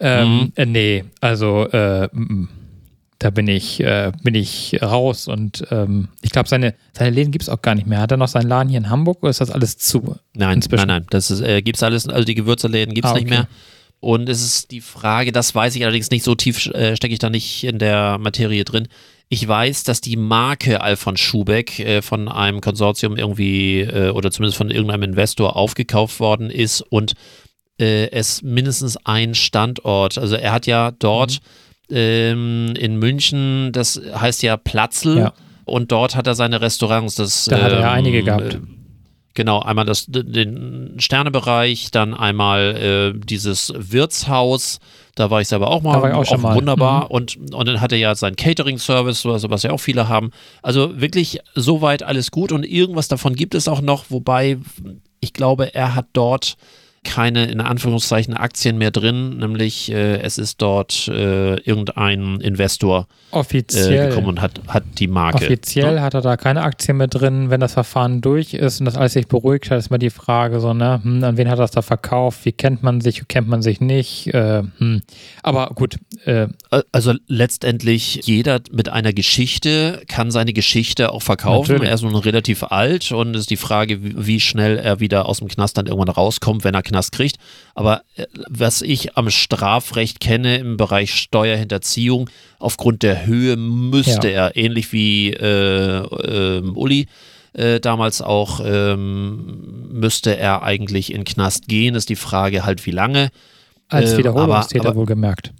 Ähm, 0.00 0.38
Mhm. 0.40 0.52
äh, 0.56 0.66
nee, 0.66 1.04
also, 1.20 1.66
äh, 1.68 2.08
da 3.20 3.30
bin 3.30 3.48
ich, 3.48 3.80
äh, 3.80 4.12
bin 4.22 4.36
ich 4.36 4.78
raus 4.80 5.26
und 5.26 5.66
ähm, 5.72 6.06
ich 6.22 6.30
glaube, 6.30 6.48
seine, 6.48 6.74
seine 6.96 7.10
Läden 7.10 7.32
gibt 7.32 7.42
es 7.42 7.48
auch 7.48 7.60
gar 7.62 7.74
nicht 7.74 7.88
mehr. 7.88 8.00
Hat 8.00 8.12
er 8.12 8.16
noch 8.16 8.28
seinen 8.28 8.48
Laden 8.48 8.68
hier 8.68 8.78
in 8.78 8.90
Hamburg 8.90 9.18
oder 9.22 9.30
ist 9.30 9.40
das 9.40 9.50
alles 9.50 9.76
zu? 9.76 10.16
Nein, 10.34 10.58
inzwischen? 10.58 10.86
nein, 10.86 11.00
nein. 11.02 11.06
Das 11.10 11.30
ist, 11.32 11.40
äh, 11.40 11.60
gibt's 11.62 11.82
alles, 11.82 12.08
also 12.08 12.24
die 12.24 12.36
Gewürzeläden 12.36 12.94
gibt's 12.94 13.10
Ah, 13.10 13.14
nicht 13.14 13.24
okay. 13.26 13.30
mehr. 13.34 13.48
Und 14.00 14.28
es 14.28 14.40
ist 14.44 14.70
die 14.70 14.80
Frage, 14.80 15.32
das 15.32 15.52
weiß 15.52 15.74
ich 15.74 15.82
allerdings 15.82 16.10
nicht, 16.12 16.22
so 16.22 16.36
tief 16.36 16.66
äh, 16.66 16.94
stecke 16.94 17.12
ich 17.12 17.18
da 17.18 17.28
nicht 17.30 17.64
in 17.64 17.80
der 17.80 18.18
Materie 18.18 18.62
drin. 18.64 18.86
Ich 19.28 19.46
weiß, 19.46 19.82
dass 19.82 20.00
die 20.00 20.16
Marke 20.16 20.80
Alfons 20.80 21.18
Schubeck 21.18 21.80
äh, 21.80 22.00
von 22.02 22.28
einem 22.28 22.60
Konsortium 22.60 23.16
irgendwie 23.16 23.80
äh, 23.80 24.10
oder 24.10 24.30
zumindest 24.30 24.56
von 24.56 24.70
irgendeinem 24.70 25.02
Investor 25.02 25.56
aufgekauft 25.56 26.20
worden 26.20 26.50
ist 26.50 26.82
und 26.82 27.14
äh, 27.78 28.10
es 28.10 28.42
mindestens 28.42 28.96
ein 29.04 29.34
Standort, 29.34 30.18
also 30.18 30.36
er 30.36 30.52
hat 30.52 30.66
ja 30.66 30.90
dort 30.90 31.38
Mhm. 31.90 31.96
ähm, 31.96 32.74
in 32.78 32.96
München, 32.98 33.70
das 33.72 34.00
heißt 34.14 34.42
ja 34.42 34.56
Platzl 34.58 35.18
Ja. 35.18 35.32
und 35.64 35.90
dort 35.90 36.16
hat 36.16 36.26
er 36.26 36.34
seine 36.34 36.60
Restaurants. 36.60 37.14
Das, 37.14 37.46
Da 37.46 37.56
hat 37.62 37.72
er 37.72 37.80
ja 37.80 37.86
ähm, 37.86 37.92
einige 37.98 38.22
gehabt. 38.22 38.54
äh, 38.54 38.60
Genau, 39.34 39.60
einmal 39.60 39.84
das, 39.86 40.06
den 40.08 40.94
Sternebereich, 40.98 41.92
dann 41.92 42.12
einmal 42.12 43.14
äh, 43.14 43.18
dieses 43.18 43.72
Wirtshaus, 43.76 44.80
da 45.14 45.30
war 45.30 45.40
ich 45.40 45.46
selber 45.48 45.68
auch 45.70 45.80
mal, 45.80 45.92
Da 45.94 46.02
war 46.02 46.10
ich 46.10 46.16
auch 46.16 46.24
schon 46.24 46.40
mal. 46.40 46.56
wunderbar. 46.56 47.04
Mhm. 47.04 47.10
Und, 47.10 47.36
und 47.54 47.68
dann 47.68 47.80
hat 47.80 47.92
er 47.92 47.98
ja 47.98 48.14
seinen 48.16 48.34
Catering-Service, 48.36 49.24
was, 49.26 49.48
was 49.48 49.62
ja 49.62 49.70
auch 49.70 49.78
viele 49.78 50.08
haben. 50.08 50.30
Also 50.62 51.00
wirklich 51.00 51.38
soweit 51.54 52.02
alles 52.02 52.32
gut 52.32 52.50
und 52.50 52.64
irgendwas 52.66 53.06
davon 53.08 53.36
gibt 53.36 53.54
es 53.54 53.68
auch 53.68 53.80
noch, 53.80 54.06
wobei 54.08 54.58
ich 55.20 55.32
glaube, 55.32 55.72
er 55.74 55.94
hat 55.94 56.06
dort 56.14 56.56
keine, 57.04 57.46
in 57.46 57.60
Anführungszeichen, 57.60 58.34
Aktien 58.34 58.78
mehr 58.78 58.90
drin, 58.90 59.38
nämlich 59.38 59.90
äh, 59.90 60.20
es 60.20 60.38
ist 60.38 60.62
dort 60.62 61.08
äh, 61.08 61.56
irgendein 61.60 62.40
Investor 62.40 63.06
äh, 63.32 63.36
Offiziell. 63.36 64.08
gekommen 64.08 64.26
und 64.28 64.40
hat, 64.40 64.60
hat 64.68 64.84
die 64.98 65.08
Marke. 65.08 65.38
Offiziell 65.38 66.00
hat 66.00 66.14
er 66.14 66.20
da 66.20 66.36
keine 66.36 66.62
Aktien 66.62 66.96
mehr 66.96 67.06
drin. 67.08 67.50
Wenn 67.50 67.60
das 67.60 67.74
Verfahren 67.74 68.20
durch 68.20 68.54
ist 68.54 68.80
und 68.80 68.86
das 68.86 68.96
alles 68.96 69.14
sich 69.14 69.26
beruhigt 69.26 69.70
hat, 69.70 69.78
ist 69.78 69.90
mal 69.90 69.98
die 69.98 70.10
Frage 70.10 70.60
so, 70.60 70.74
ne, 70.74 71.00
hm, 71.02 71.24
an 71.24 71.36
wen 71.36 71.48
hat 71.48 71.58
er 71.58 71.62
das 71.62 71.70
da 71.72 71.82
verkauft? 71.82 72.44
Wie 72.44 72.52
kennt 72.52 72.82
man 72.82 73.00
sich? 73.00 73.22
Wie 73.22 73.26
kennt 73.26 73.48
man 73.48 73.62
sich 73.62 73.80
nicht? 73.80 74.28
Äh, 74.34 74.62
hm. 74.78 75.02
Aber 75.42 75.70
gut, 75.74 75.96
äh, 76.24 76.48
Also 76.92 77.14
letztendlich 77.26 78.20
jeder 78.24 78.60
mit 78.70 78.88
einer 78.88 79.12
Geschichte 79.12 80.02
kann 80.08 80.30
seine 80.30 80.52
Geschichte 80.52 81.12
auch 81.12 81.22
verkaufen. 81.22 81.72
Natürlich. 81.72 81.88
Er 81.88 81.94
ist 81.94 82.02
nun 82.02 82.14
relativ 82.14 82.62
alt 82.64 83.10
und 83.12 83.34
es 83.34 83.42
ist 83.42 83.50
die 83.50 83.56
Frage, 83.56 84.02
wie 84.02 84.38
wie 84.38 84.40
schnell 84.40 84.78
er 84.78 85.00
wieder 85.00 85.26
aus 85.26 85.38
dem 85.38 85.48
Knast 85.48 85.78
dann 85.78 85.86
irgendwann 85.86 86.10
rauskommt, 86.10 86.62
wenn 86.62 86.74
er 86.74 86.82
Knast 86.88 87.12
kriegt. 87.12 87.36
Aber 87.74 88.02
äh, 88.16 88.26
was 88.48 88.82
ich 88.82 89.16
am 89.16 89.30
Strafrecht 89.30 90.20
kenne 90.20 90.56
im 90.58 90.76
Bereich 90.76 91.14
Steuerhinterziehung, 91.14 92.28
aufgrund 92.58 93.02
der 93.02 93.26
Höhe 93.26 93.56
müsste 93.56 94.28
er, 94.28 94.56
ähnlich 94.56 94.92
wie 94.92 95.30
äh, 95.32 95.98
äh, 96.00 96.60
Uli, 96.62 97.06
äh, 97.52 97.80
damals 97.80 98.20
auch, 98.22 98.60
ähm, 98.64 99.88
müsste 99.92 100.36
er 100.36 100.62
eigentlich 100.62 101.12
in 101.12 101.24
Knast 101.24 101.68
gehen. 101.68 101.94
Ist 101.94 102.08
die 102.08 102.16
Frage 102.16 102.64
halt, 102.64 102.84
wie 102.86 102.90
lange. 102.92 103.30
als 103.88 104.12
Ähm, 104.12 104.18
Wiederholungstäter 104.18 104.80
aber- 104.80 104.88
aber- 104.90 104.98
wohlgemerkt. 105.00 105.52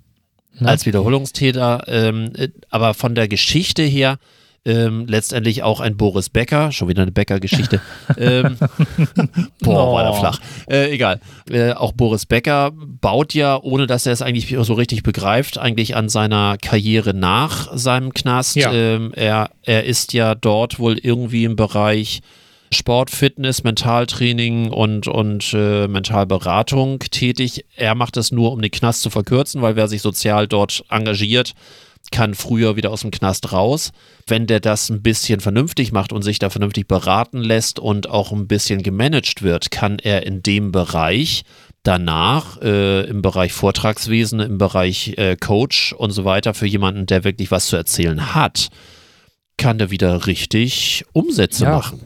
Ne? 0.61 0.69
als 0.69 0.85
Wiederholungstäter, 0.87 1.85
ähm, 1.87 2.33
äh, 2.37 2.49
aber 2.69 2.93
von 2.95 3.15
der 3.15 3.29
Geschichte 3.29 3.83
her 3.85 4.19
ähm, 4.69 5.07
letztendlich 5.09 5.63
auch 5.63 5.81
ein 5.81 5.97
Boris 5.97 6.29
Becker, 6.29 6.71
schon 6.71 6.89
wieder 6.89 7.03
eine 7.03 7.11
Becker-Geschichte. 7.13 7.81
ähm, 8.19 8.57
boah, 9.61 9.95
war 9.95 10.03
der 10.03 10.13
Oh. 10.13 10.21
flach. 10.21 10.41
Äh, 10.71 10.93
egal. 10.93 11.21
Äh, 11.51 11.73
auch 11.73 11.93
Boris 11.93 12.27
Becker 12.27 12.71
baut 12.75 13.35
ja, 13.35 13.59
ohne 13.61 13.87
dass 13.87 14.07
er 14.07 14.13
es 14.13 14.23
eigentlich 14.23 14.55
so 14.61 14.75
richtig 14.75 15.03
begreift, 15.03 15.59
eigentlich 15.59 15.97
an 15.97 16.09
seiner 16.09 16.57
Karriere 16.59 17.15
nach 17.15 17.77
seinem 17.77 18.13
Knast. 18.13 18.57
Ja. 18.57 18.73
Ähm, 18.73 19.13
er, 19.15 19.51
er 19.63 19.85
ist 19.85 20.13
ja 20.13 20.35
dort 20.35 20.79
wohl 20.79 20.99
irgendwie 20.99 21.45
im 21.45 21.57
Bereich 21.57 22.21
Sport, 22.71 23.11
Fitness, 23.11 23.65
Mentaltraining 23.65 24.71
und, 24.71 25.09
und 25.09 25.55
äh, 25.55 25.89
Mentalberatung 25.89 26.99
tätig. 26.99 27.65
Er 27.77 27.95
macht 27.95 28.19
es 28.19 28.31
nur, 28.31 28.53
um 28.53 28.61
den 28.61 28.71
Knast 28.71 29.01
zu 29.01 29.09
verkürzen, 29.11 29.63
weil 29.63 29.77
wer 29.77 29.89
sich 29.89 30.03
sozial 30.03 30.47
dort 30.47 30.85
engagiert, 30.91 31.55
kann 32.11 32.35
früher 32.35 32.77
wieder 32.77 32.91
aus 32.91 33.03
dem 33.03 33.11
Knast 33.11 33.53
raus. 33.53 33.93
Wenn 34.27 34.47
der 34.47 34.61
das 34.61 34.91
ein 34.91 35.03
bisschen 35.03 35.41
vernünftig 35.41 35.93
macht 35.93 36.13
und 36.13 36.23
sich 36.23 36.39
da 36.39 36.51
vernünftig 36.51 36.87
beraten 36.89 37.39
lässt 37.39 37.79
und 37.79 38.09
auch 38.09 38.33
ein 38.33 38.47
bisschen 38.49 38.83
gemanagt 38.83 39.43
wird, 39.43 39.71
kann 39.71 39.99
er 39.99 40.27
in 40.27 40.43
dem 40.43 40.73
Bereich 40.73 41.43
danach 41.83 42.61
äh, 42.61 43.03
im 43.09 43.23
Bereich 43.23 43.53
Vortragswesen, 43.53 44.41
im 44.41 44.59
Bereich 44.59 45.15
äh, 45.17 45.37
Coach 45.37 45.93
und 45.93 46.11
so 46.11 46.25
weiter 46.25 46.53
für 46.55 46.67
jemanden, 46.67 47.07
der 47.07 47.25
wirklich 47.25 47.51
was 47.51 47.67
zu 47.67 47.77
erzählen 47.77 48.35
hat, 48.35 48.69
kann 49.57 49.79
der 49.79 49.91
wieder 49.91 50.27
richtig 50.27 51.05
Umsätze 51.13 51.65
Ja, 51.65 51.77
machen. 51.77 52.01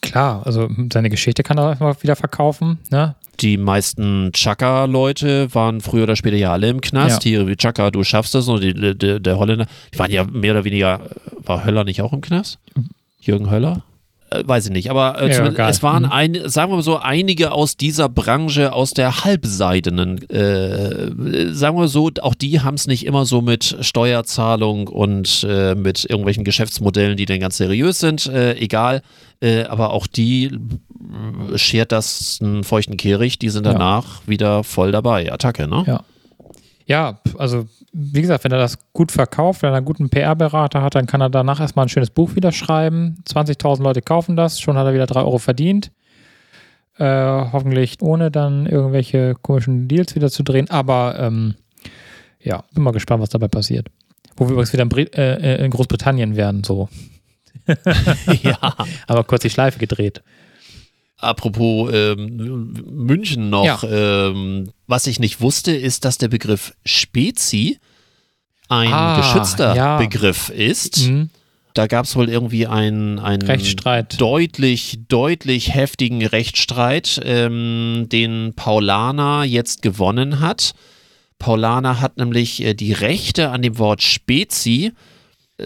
klar, 0.00 0.44
also 0.46 0.68
seine 0.92 1.10
Geschichte 1.10 1.42
kann 1.42 1.58
er 1.58 1.70
einfach 1.70 2.02
wieder 2.02 2.16
verkaufen. 2.16 2.78
Ne? 2.90 3.14
Die 3.40 3.56
meisten 3.56 4.30
Chaka-Leute 4.32 5.54
waren 5.54 5.80
früher 5.80 6.04
oder 6.04 6.16
später 6.16 6.36
ja 6.36 6.52
alle 6.52 6.68
im 6.68 6.80
Knast. 6.80 7.24
Ja. 7.24 7.30
Hier 7.30 7.46
wie 7.48 7.56
Chaka, 7.56 7.90
du 7.90 8.02
schaffst 8.04 8.34
das. 8.34 8.48
Und 8.48 8.62
die, 8.62 8.74
die, 8.96 9.20
der 9.20 9.38
Holländer, 9.38 9.66
die 9.92 9.98
waren 9.98 10.10
ja 10.10 10.24
mehr 10.24 10.52
oder 10.52 10.64
weniger, 10.64 11.00
war 11.44 11.64
Höller 11.64 11.84
nicht 11.84 12.02
auch 12.02 12.12
im 12.12 12.20
Knast? 12.20 12.58
Jürgen 13.20 13.50
Höller? 13.50 13.82
Äh, 14.30 14.42
weiß 14.44 14.66
ich 14.66 14.72
nicht, 14.72 14.90
aber 14.90 15.20
äh, 15.20 15.32
Ja, 15.32 15.68
es 15.68 15.82
waren, 15.84 16.04
Mhm. 16.04 16.12
ein, 16.12 16.38
sagen 16.46 16.72
wir 16.72 16.76
mal 16.76 16.82
so, 16.82 16.98
einige 16.98 17.52
aus 17.52 17.76
dieser 17.76 18.08
Branche, 18.08 18.72
aus 18.72 18.92
der 18.92 19.24
halbseidenen, 19.24 20.28
äh, 20.30 21.52
sagen 21.52 21.78
wir 21.78 21.86
so, 21.88 22.10
auch 22.22 22.34
die 22.34 22.60
haben 22.60 22.74
es 22.74 22.86
nicht 22.88 23.06
immer 23.06 23.24
so 23.24 23.40
mit 23.40 23.76
Steuerzahlung 23.80 24.88
und 24.88 25.46
äh, 25.48 25.74
mit 25.76 26.04
irgendwelchen 26.04 26.42
Geschäftsmodellen, 26.44 27.16
die 27.16 27.26
dann 27.26 27.38
ganz 27.40 27.56
seriös 27.56 27.98
sind, 28.00 28.26
äh, 28.26 28.54
egal. 28.56 29.02
Äh, 29.40 29.64
aber 29.64 29.90
auch 29.90 30.06
die 30.06 30.50
schert 31.56 31.92
das 31.92 32.38
einen 32.42 32.64
feuchten 32.64 32.96
Kehricht, 32.96 33.42
die 33.42 33.50
sind 33.50 33.66
Ja. 33.66 33.72
danach 33.72 34.22
wieder 34.26 34.64
voll 34.64 34.92
dabei. 34.92 35.32
Attacke, 35.32 35.66
ne? 35.68 35.84
Ja. 35.86 36.00
Ja, 36.88 37.18
also 37.36 37.66
wie 37.92 38.20
gesagt, 38.22 38.44
wenn 38.44 38.52
er 38.52 38.58
das 38.58 38.78
gut 38.92 39.10
verkauft, 39.10 39.62
wenn 39.62 39.70
er 39.72 39.76
einen 39.78 39.86
guten 39.86 40.08
PR-Berater 40.08 40.82
hat, 40.82 40.94
dann 40.94 41.06
kann 41.06 41.20
er 41.20 41.30
danach 41.30 41.58
erstmal 41.60 41.86
ein 41.86 41.88
schönes 41.88 42.10
Buch 42.10 42.36
wieder 42.36 42.52
schreiben. 42.52 43.16
20.000 43.28 43.82
Leute 43.82 44.02
kaufen 44.02 44.36
das, 44.36 44.60
schon 44.60 44.76
hat 44.76 44.86
er 44.86 44.94
wieder 44.94 45.06
3 45.06 45.20
Euro 45.20 45.38
verdient. 45.38 45.90
Äh, 46.98 47.04
hoffentlich 47.04 47.96
ohne 48.02 48.30
dann 48.30 48.66
irgendwelche 48.66 49.34
komischen 49.42 49.88
Deals 49.88 50.14
wieder 50.14 50.30
zu 50.30 50.42
drehen. 50.44 50.70
Aber 50.70 51.18
ähm, 51.18 51.56
ja, 52.40 52.62
bin 52.72 52.84
mal 52.84 52.92
gespannt, 52.92 53.20
was 53.22 53.30
dabei 53.30 53.48
passiert. 53.48 53.88
Wo 54.36 54.44
wir 54.46 54.52
übrigens 54.52 54.72
wieder 54.72 54.82
in, 54.84 54.88
Brit 54.88 55.14
äh, 55.16 55.64
in 55.64 55.70
Großbritannien 55.72 56.36
werden, 56.36 56.62
so. 56.62 56.88
ja. 58.42 58.58
Aber 59.08 59.24
kurz 59.24 59.42
die 59.42 59.50
Schleife 59.50 59.78
gedreht. 59.78 60.22
Apropos 61.18 61.90
ähm, 61.94 62.74
München 62.90 63.48
noch, 63.48 63.84
ähm, 63.88 64.70
was 64.86 65.06
ich 65.06 65.18
nicht 65.18 65.40
wusste, 65.40 65.72
ist, 65.72 66.04
dass 66.04 66.18
der 66.18 66.28
Begriff 66.28 66.74
Spezi 66.84 67.78
ein 68.68 68.92
Ah, 68.92 69.16
geschützter 69.16 69.74
ja. 69.74 69.96
Begriff 69.98 70.50
ist. 70.50 71.08
Mhm. 71.08 71.30
Da 71.72 71.86
gab 71.86 72.06
es 72.06 72.16
wohl 72.16 72.28
irgendwie 72.28 72.66
einen, 72.66 73.18
einen 73.18 73.42
Rechtsstreit. 73.42 74.18
deutlich, 74.20 74.98
deutlich 75.08 75.74
heftigen 75.74 76.24
Rechtsstreit, 76.24 77.20
ähm, 77.24 78.06
den 78.10 78.54
Paulaner 78.54 79.44
jetzt 79.44 79.82
gewonnen 79.82 80.40
hat. 80.40 80.72
Paulaner 81.38 82.00
hat 82.00 82.16
nämlich 82.16 82.62
äh, 82.62 82.74
die 82.74 82.92
Rechte 82.92 83.50
an 83.50 83.60
dem 83.62 83.78
Wort 83.78 84.02
Spezi 84.02 84.92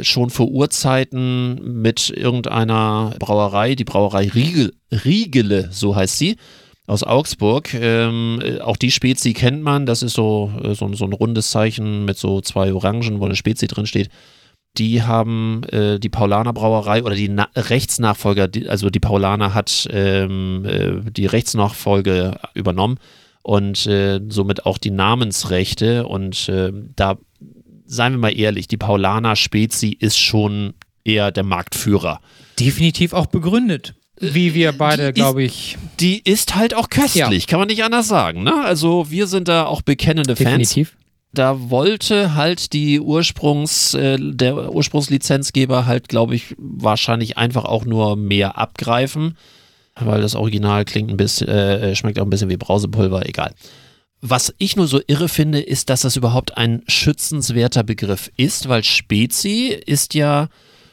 schon 0.02 0.30
vor 0.30 0.48
Urzeiten 0.48 1.80
mit 1.80 2.10
irgendeiner 2.10 3.14
Brauerei, 3.18 3.74
die 3.74 3.84
Brauerei 3.84 4.28
Riegel, 4.28 4.72
Riegele, 4.92 5.68
so 5.72 5.96
heißt 5.96 6.18
sie, 6.18 6.36
aus 6.86 7.02
Augsburg. 7.02 7.74
Ähm, 7.74 8.40
äh, 8.42 8.60
auch 8.60 8.76
die 8.76 8.90
Spezi 8.90 9.32
kennt 9.32 9.62
man, 9.62 9.86
das 9.86 10.02
ist 10.02 10.14
so, 10.14 10.52
äh, 10.62 10.74
so, 10.74 10.92
so 10.94 11.04
ein 11.04 11.12
rundes 11.12 11.50
Zeichen 11.50 12.04
mit 12.04 12.18
so 12.18 12.40
zwei 12.40 12.72
Orangen, 12.72 13.20
wo 13.20 13.24
eine 13.24 13.36
Spezi 13.36 13.66
drin 13.66 13.86
steht. 13.86 14.10
Die 14.78 15.02
haben 15.02 15.64
äh, 15.64 15.98
die 15.98 16.08
Paulaner 16.08 16.52
Brauerei 16.52 17.02
oder 17.02 17.16
die 17.16 17.28
Na 17.28 17.48
Rechtsnachfolger, 17.56 18.46
die, 18.46 18.68
also 18.68 18.90
die 18.90 19.00
Paulaner 19.00 19.54
hat 19.54 19.88
ähm, 19.90 20.64
äh, 20.64 21.10
die 21.10 21.26
Rechtsnachfolge 21.26 22.38
übernommen 22.54 22.98
und 23.42 23.86
äh, 23.86 24.20
somit 24.28 24.66
auch 24.66 24.78
die 24.78 24.92
Namensrechte. 24.92 26.06
Und 26.06 26.48
äh, 26.48 26.72
da, 26.94 27.18
seien 27.90 28.12
wir 28.12 28.18
mal 28.18 28.38
ehrlich, 28.38 28.68
die 28.68 28.76
Paulaner 28.76 29.34
Spezi 29.36 29.96
ist 29.98 30.16
schon 30.16 30.74
eher 31.04 31.32
der 31.32 31.42
Marktführer. 31.42 32.20
Definitiv 32.58 33.12
auch 33.12 33.26
begründet. 33.26 33.94
Wie 34.20 34.54
wir 34.54 34.72
beide, 34.72 35.12
glaube 35.12 35.42
ich, 35.42 35.78
Die 35.98 36.20
ist 36.22 36.54
halt 36.54 36.74
auch 36.74 36.90
köstlich, 36.90 37.46
kann 37.46 37.58
man 37.58 37.68
nicht 37.68 37.82
anders 37.82 38.06
sagen. 38.06 38.42
Ne? 38.42 38.52
Also 38.64 39.10
wir 39.10 39.26
sind 39.26 39.48
da 39.48 39.64
auch 39.64 39.80
bekennende 39.82 40.36
Fans. 40.36 40.48
definitiv. 40.50 40.96
da 41.32 41.70
wollte 41.70 42.34
halt 42.34 42.72
die 42.74 43.00
Ursprungs, 43.00 43.94
äh, 43.94 44.18
der 44.20 44.72
Ursprungslizenzgeber 44.72 45.86
halt, 45.86 46.08
glaube 46.08 46.34
ich, 46.34 46.54
wahrscheinlich 46.58 47.38
einfach 47.38 47.64
auch 47.64 47.86
nur 47.86 48.16
mehr 48.16 48.58
abgreifen, 48.58 49.36
weil 49.98 50.20
das 50.20 50.34
Original 50.34 50.84
klingt 50.84 51.10
ein 51.10 51.16
bisschen, 51.16 51.48
äh, 51.48 51.96
schmeckt 51.96 52.20
auch 52.20 52.24
ein 52.24 52.30
bisschen 52.30 52.50
wie 52.50 52.56
Brausepulver, 52.58 53.26
egal. 53.26 53.54
Was 54.22 54.54
ich 54.58 54.76
nur 54.76 54.86
so 54.86 55.00
irre 55.06 55.28
finde, 55.28 55.60
ist, 55.60 55.88
dass 55.88 56.02
das 56.02 56.16
überhaupt 56.16 56.56
ein 56.56 56.82
schützenswerter 56.86 57.82
Begriff 57.82 58.30
ist, 58.36 58.68
weil 58.68 58.84
Spezi 58.84 59.68
ist 59.86 60.14
ja 60.14 60.48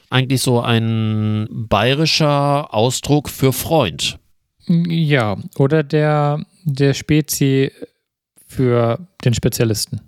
eigentlich 0.10 0.42
so 0.42 0.62
ein 0.62 1.48
bayerischer 1.52 2.74
Ausdruck 2.74 3.30
für 3.30 3.52
Freund. 3.52 4.20
Ja, 4.68 5.38
oder 5.58 5.84
der, 5.84 6.46
der 6.63 6.94
Spezi 6.94 7.72
für 8.46 9.08
den 9.26 9.34
Spezialisten. 9.34 10.02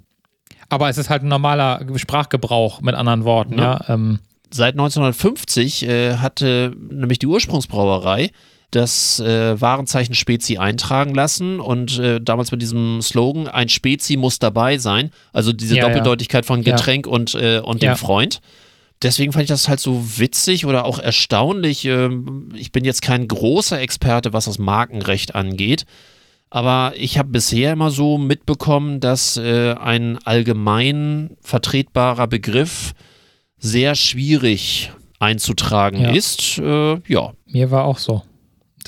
Aber 0.70 0.90
es 0.90 0.98
ist 0.98 1.10
halt 1.10 1.24
ein 1.24 1.30
normaler 1.30 1.86
Sprachgebrauch 1.96 2.82
mit 2.82 2.96
anderen 2.96 3.26
Worten, 3.26 3.58
ja. 3.58 3.84
Ähm, 3.90 4.20
seit 4.52 4.76
1950 4.76 5.88
äh, 5.88 6.18
hatte 6.18 6.74
nämlich 6.90 7.20
die 7.20 7.28
Ursprungsbrauerei 7.28 8.32
das 8.72 9.20
äh, 9.20 9.60
Warenzeichen 9.60 10.14
Spezi 10.16 10.58
eintragen 10.58 11.16
lassen 11.16 11.60
und 11.60 11.98
äh, 12.00 12.20
damals 12.22 12.52
mit 12.52 12.62
diesem 12.62 13.02
Slogan, 13.02 13.48
ein 13.48 13.70
Spezi 13.70 14.16
muss 14.18 14.38
dabei 14.40 14.78
sein, 14.78 15.12
also 15.34 15.54
diese 15.54 15.76
Ja, 15.76 15.84
ja. 15.84 15.88
Doppeldeutigkeit 15.90 16.46
von 16.46 16.62
Ja. 16.62 16.76
Getränk 16.76 17.08
und, 17.08 17.34
äh, 17.36 17.60
und 17.60 17.82
dem 17.82 17.88
Ja. 17.90 17.96
Freund. 17.96 18.42
Deswegen 19.02 19.32
fand 19.32 19.44
ich 19.44 19.50
das 19.50 19.70
halt 19.70 19.80
so 19.80 20.04
witzig 20.20 20.66
oder 20.66 20.84
auch 20.86 21.00
erstaunlich. 21.00 21.86
Ähm, 21.86 22.50
ich 22.54 22.72
bin 22.72 22.84
jetzt 22.86 23.02
kein 23.02 23.28
großer 23.28 23.80
Experte, 23.80 24.34
was 24.34 24.46
das 24.46 24.60
Markenrecht 24.60 25.36
angeht, 25.36 25.86
aber 26.50 26.94
ich 26.98 27.18
habe 27.18 27.30
bisher 27.30 27.74
immer 27.74 27.92
so 27.92 28.18
mitbekommen, 28.18 29.00
dass 29.00 29.38
äh, 29.38 29.74
ein 29.74 30.18
allgemein 30.26 31.38
vertretbarer 31.42 32.28
Begriff 32.28 32.94
sehr 33.58 33.96
schwierig 33.96 34.92
einzutragen 35.20 36.02
Ja. 36.02 36.12
ist. 36.12 36.58
Äh, 36.60 37.00
ja, 37.08 37.32
mir 37.46 37.72
war 37.72 37.86
auch 37.86 37.98
so, 37.98 38.24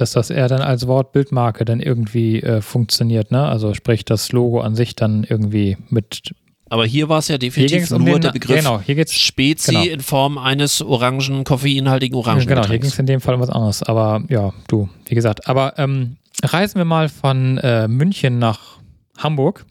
dass 0.01 0.11
das 0.11 0.29
eher 0.29 0.47
dann 0.47 0.61
als 0.61 0.87
Wortbildmarke 0.87 1.63
dann 1.65 1.79
irgendwie 1.79 2.41
äh, 2.41 2.61
funktioniert, 2.61 3.31
ne? 3.31 3.43
Also 3.47 3.73
sprich 3.73 4.03
das 4.05 4.31
Logo 4.31 4.59
an 4.61 4.75
sich 4.75 4.95
dann 4.95 5.23
irgendwie 5.23 5.77
mit. 5.89 6.33
aber 6.69 6.85
hier 6.85 7.07
war 7.09 7.19
es 7.19 7.27
ja 7.27 7.37
definitiv 7.37 7.91
um 7.91 8.03
nur 8.03 8.15
den, 8.15 8.21
der 8.23 8.31
Begriff 8.31 8.57
Genau, 8.57 8.81
hier 8.81 8.95
geht's 8.95 9.13
Spezi 9.13 9.71
genau. 9.71 9.83
in 9.85 9.99
Form 10.01 10.37
eines 10.37 10.81
orangen, 10.81 11.43
koffeinhaltigen 11.43 12.21
Genau, 12.21 12.65
hier 12.67 12.79
ging 12.79 12.89
es 12.89 12.99
in 12.99 13.05
dem 13.05 13.21
Fall 13.21 13.35
um 13.35 13.41
was 13.41 13.49
anderes. 13.49 13.83
Aber 13.83 14.23
ja, 14.29 14.51
du, 14.67 14.89
wie 15.05 15.15
gesagt. 15.15 15.47
Aber 15.47 15.77
ähm, 15.77 16.17
reisen 16.43 16.77
wir 16.77 16.85
mal 16.85 17.07
von 17.09 17.57
äh, 17.59 17.87
München 17.87 18.39
nach 18.39 18.79
Hamburg. 19.17 19.65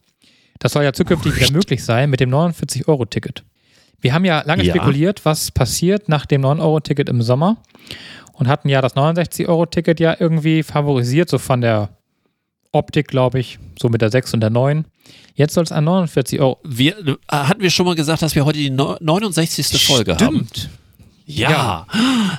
Das 0.58 0.72
soll 0.72 0.84
ja 0.84 0.92
zukünftig 0.92 1.36
wieder 1.36 1.52
möglich 1.52 1.82
sein 1.84 2.10
mit 2.10 2.20
dem 2.20 2.30
49-Euro-Ticket. 2.30 3.44
Wir 4.02 4.14
haben 4.14 4.24
ja 4.24 4.42
lange 4.46 4.62
Ja. 4.62 4.74
spekuliert, 4.74 5.24
was 5.24 5.50
passiert 5.50 6.08
nach 6.08 6.26
dem 6.26 6.42
9-Euro-Ticket 6.42 7.08
im 7.08 7.22
Sommer 7.22 7.56
und 8.40 8.48
hatten 8.48 8.68
ja 8.68 8.80
das 8.80 8.96
69-Euro-Ticket 8.96 10.00
ja 10.00 10.16
irgendwie 10.18 10.62
favorisiert, 10.64 11.28
so 11.28 11.38
von 11.38 11.60
der 11.60 11.90
Optik, 12.72 13.08
glaube 13.08 13.38
ich, 13.38 13.58
so 13.78 13.88
mit 13.88 14.00
der 14.00 14.10
6 14.10 14.34
und 14.34 14.40
der 14.40 14.50
9. 14.50 14.84
Jetzt 15.34 15.54
soll 15.54 15.64
es 15.64 15.72
ein 15.72 15.84
49 15.84 16.40
Euro. 16.40 16.58
Wir, 16.64 16.96
äh, 16.98 17.14
hatten 17.30 17.60
wir 17.62 17.70
schon 17.70 17.86
mal 17.86 17.94
gesagt, 17.94 18.22
dass 18.22 18.34
wir 18.34 18.44
heute 18.44 18.58
die 18.58 18.70
neu- 18.70 18.96
69. 19.00 19.86
Folge 19.86 20.12
haben? 20.16 20.46
Stimmt. 20.50 20.70
Ja. 21.26 21.86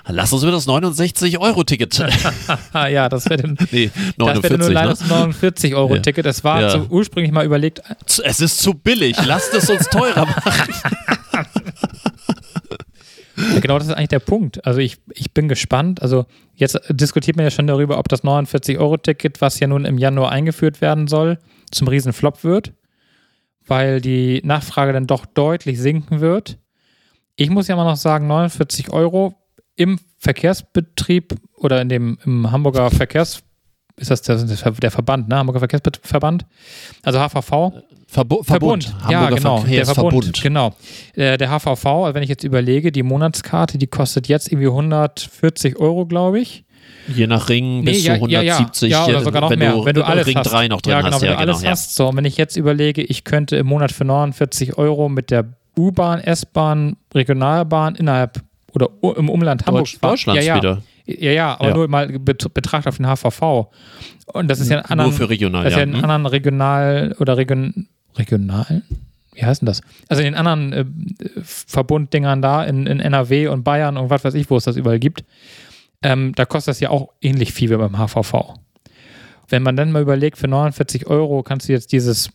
Lass 0.07 0.33
uns 0.33 0.43
über 0.43 0.51
das 0.51 0.67
69-Euro-Ticket. 0.67 2.03
Ah, 2.73 2.87
ja, 2.87 3.07
das 3.09 3.29
wäre 3.29 3.47
nee, 3.71 3.89
Das 4.17 4.41
wäre 4.43 4.57
nur 4.57 4.67
49, 4.67 4.73
leider 4.73 4.87
ne? 4.89 4.95
das 4.99 5.07
49 5.09 5.75
Euro 5.75 5.97
Ticket. 5.99 6.25
Das 6.25 6.43
war 6.43 6.61
Ja. 6.61 6.85
ursprünglich 6.89 7.31
mal 7.31 7.45
überlegt, 7.45 7.81
Es 8.23 8.39
ist 8.41 8.59
zu 8.59 8.73
billig. 8.73 9.15
Lasst 9.25 9.53
es 9.53 9.69
uns 9.69 9.87
teurer 9.87 10.25
machen. 10.25 10.73
Ja, 13.49 13.59
genau 13.61 13.77
das 13.77 13.87
ist 13.87 13.93
eigentlich 13.93 14.09
der 14.09 14.19
Punkt. 14.19 14.65
Also 14.65 14.79
ich, 14.79 14.97
ich 15.13 15.33
bin 15.33 15.47
gespannt. 15.47 16.01
Also 16.01 16.25
jetzt 16.55 16.79
diskutiert 16.89 17.37
man 17.37 17.45
ja 17.45 17.51
schon 17.51 17.67
darüber, 17.67 17.97
ob 17.97 18.09
das 18.09 18.23
49-Euro-Ticket, 18.23 19.41
was 19.41 19.59
ja 19.59 19.67
nun 19.67 19.85
im 19.85 19.97
Januar 19.97 20.31
eingeführt 20.31 20.81
werden 20.81 21.07
soll, 21.07 21.39
zum 21.71 21.87
Riesenflop 21.87 22.43
wird, 22.43 22.73
weil 23.65 24.01
die 24.01 24.41
Nachfrage 24.43 24.93
dann 24.93 25.07
doch 25.07 25.25
deutlich 25.25 25.79
sinken 25.79 26.19
wird. 26.19 26.57
Ich 27.35 27.49
muss 27.49 27.67
ja 27.67 27.75
mal 27.75 27.85
noch 27.85 27.97
sagen, 27.97 28.27
49 28.27 28.91
Euro 28.91 29.35
im 29.75 29.99
Verkehrsbetrieb 30.17 31.35
oder 31.55 31.81
in 31.81 31.89
dem 31.89 32.17
im 32.25 32.51
Hamburger 32.51 32.91
Verkehrs 32.91 33.43
ist 33.97 34.11
das 34.11 34.21
der, 34.21 34.37
der 34.37 34.91
Verband, 34.91 35.29
ne? 35.29 35.37
Hamburger 35.37 35.59
Verkehrsverband, 35.59 36.45
also 37.03 37.19
HVV. 37.19 37.73
Verbo 38.07 38.43
Verbund, 38.43 38.83
Verbund. 38.83 39.09
ja 39.09 39.29
genau, 39.29 39.59
der 39.59 39.65
Verkehrsverbund. 39.65 40.13
Verbund, 40.13 40.41
genau. 40.41 40.73
Äh, 41.15 41.37
der 41.37 41.49
HVV, 41.49 41.85
also 41.85 42.13
wenn 42.13 42.23
ich 42.23 42.29
jetzt 42.29 42.43
überlege, 42.43 42.91
die 42.91 43.03
Monatskarte, 43.03 43.77
die 43.77 43.87
kostet 43.87 44.27
jetzt 44.27 44.51
irgendwie 44.51 44.67
140 44.67 45.77
Euro, 45.77 46.05
glaube 46.05 46.41
ich. 46.41 46.65
Je 47.07 47.25
nach 47.25 47.47
Ring 47.47 47.85
bis 47.85 48.03
ja, 48.03 48.19
zu 48.19 48.27
ja, 48.27 48.41
ja, 48.41 48.55
170, 48.57 48.91
ja, 48.91 49.05
oder 49.05 49.21
sogar 49.21 49.41
noch 49.41 49.49
wenn 49.49 49.59
mehr, 49.59 49.73
du, 49.73 49.85
wenn 49.85 49.95
du 49.95 50.03
alles 50.05 50.27
Ring 50.27 50.37
hast. 50.37 50.51
3 50.51 50.67
noch 50.67 50.81
drin 50.81 50.91
ja, 50.91 51.01
genau, 51.01 51.13
hast. 51.13 51.21
wenn 51.21 51.29
Ja, 51.29 51.35
du 51.35 51.39
alles 51.39 51.57
genau. 51.57 51.65
Ja. 51.65 51.71
hast. 51.71 51.95
So, 51.95 52.09
und 52.09 52.17
wenn 52.17 52.25
ich 52.25 52.35
jetzt 52.37 52.57
überlege, 52.57 53.01
ich 53.01 53.23
könnte 53.23 53.55
im 53.55 53.67
Monat 53.67 53.93
für 53.93 54.03
49 54.03 54.77
Euro 54.77 55.07
mit 55.07 55.31
der 55.31 55.45
U-Bahn, 55.77 56.19
S-Bahn, 56.19 56.97
Regionalbahn 57.13 57.95
innerhalb 57.95 58.41
oder 58.73 58.89
im 59.15 59.29
Umland 59.29 59.65
Hamburg 59.65 59.85
Deutsch, 59.85 59.99
Deutschlands 60.01 60.45
ja, 60.45 60.55
ja. 60.55 60.61
wieder. 60.61 60.81
Ja, 61.05 61.31
ja, 61.31 61.53
aber 61.59 61.69
Ja. 61.69 61.75
nur 61.75 61.87
mal 61.87 62.07
bet- 62.19 62.53
betrachtet 62.53 62.87
auf 62.87 62.97
den 62.97 63.07
HVV. 63.07 63.71
Und 64.33 64.47
das 64.49 64.59
ist 64.59 64.69
ja 64.69 64.79
in 64.79 64.85
anderen, 64.85 65.09
Nur 65.11 65.17
für 65.17 65.29
regional, 65.29 65.63
das 65.63 65.73
ist 65.73 65.79
ja 65.79 65.83
ja. 65.85 65.89
in 65.89 65.95
Hm? 65.97 66.03
anderen 66.03 66.25
Regional- 66.25 67.15
oder 67.19 67.37
Region, 67.37 67.87
Regionalen? 68.17 68.83
Wie 69.33 69.43
heißt 69.45 69.61
denn 69.61 69.65
das? 69.67 69.81
Also 70.09 70.21
in 70.21 70.33
den 70.33 70.35
anderen 70.35 70.73
äh, 70.73 70.85
Verbunddingern 71.43 72.41
da, 72.41 72.63
in, 72.63 72.85
in 72.87 72.99
NRW 72.99 73.47
und 73.47 73.63
Bayern 73.63 73.97
und 73.97 74.09
was 74.09 74.23
weiß 74.23 74.33
ich, 74.33 74.49
wo 74.49 74.57
es 74.57 74.65
das 74.65 74.75
überall 74.75 74.99
gibt, 74.99 75.23
ähm, 76.03 76.33
da 76.35 76.45
kostet 76.45 76.71
das 76.71 76.79
ja 76.79 76.89
auch 76.89 77.09
ähnlich 77.21 77.53
viel 77.53 77.69
wie 77.69 77.77
beim 77.77 77.97
HVV. 77.97 78.55
Wenn 79.49 79.63
man 79.63 79.75
dann 79.75 79.91
mal 79.91 80.01
überlegt, 80.01 80.37
für 80.37 80.47
49 80.47 81.07
Euro 81.07 81.43
kannst 81.43 81.67
du 81.69 81.73
jetzt 81.73 81.91
dieses, 81.91 82.29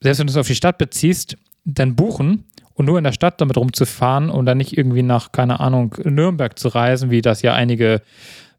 selbst 0.00 0.18
wenn 0.18 0.26
du 0.26 0.32
es 0.32 0.36
auf 0.36 0.46
die 0.46 0.54
Stadt 0.54 0.78
beziehst, 0.78 1.36
dann 1.64 1.96
buchen 1.96 2.44
und 2.76 2.84
nur 2.86 2.98
in 2.98 3.04
der 3.04 3.12
Stadt 3.12 3.40
damit 3.40 3.56
rumzufahren 3.56 4.30
und 4.30 4.46
dann 4.46 4.58
nicht 4.58 4.76
irgendwie 4.76 5.02
nach, 5.02 5.32
keine 5.32 5.60
Ahnung, 5.60 5.94
Nürnberg 6.04 6.58
zu 6.58 6.68
reisen, 6.68 7.10
wie 7.10 7.22
das 7.22 7.42
ja 7.42 7.54
einige 7.54 8.02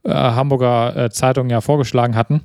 äh, 0.03 0.09
Hamburger 0.11 0.95
äh, 0.95 1.09
Zeitungen 1.11 1.49
ja 1.51 1.61
vorgeschlagen 1.61 2.15
hatten, 2.15 2.41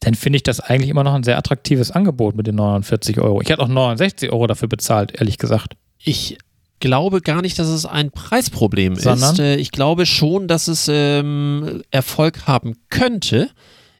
dann 0.00 0.14
finde 0.14 0.38
ich 0.38 0.42
das 0.42 0.60
eigentlich 0.60 0.88
immer 0.88 1.04
noch 1.04 1.12
ein 1.14 1.22
sehr 1.22 1.36
attraktives 1.36 1.90
Angebot 1.90 2.34
mit 2.34 2.46
den 2.46 2.54
49 2.54 3.20
Euro. 3.20 3.42
Ich 3.42 3.50
hätte 3.50 3.62
auch 3.62 3.68
69 3.68 4.32
Euro 4.32 4.46
dafür 4.46 4.68
bezahlt, 4.68 5.12
ehrlich 5.20 5.36
gesagt. 5.36 5.74
Ich 6.02 6.38
glaube 6.80 7.20
gar 7.20 7.42
nicht, 7.42 7.58
dass 7.58 7.68
es 7.68 7.84
ein 7.84 8.10
Preisproblem 8.10 8.96
Sondern? 8.96 9.34
ist. 9.34 9.38
Äh, 9.40 9.56
Ich 9.56 9.70
glaube 9.72 10.06
schon, 10.06 10.48
dass 10.48 10.68
es 10.68 10.88
ähm, 10.90 11.82
Erfolg 11.90 12.46
haben 12.46 12.76
könnte. 12.88 13.50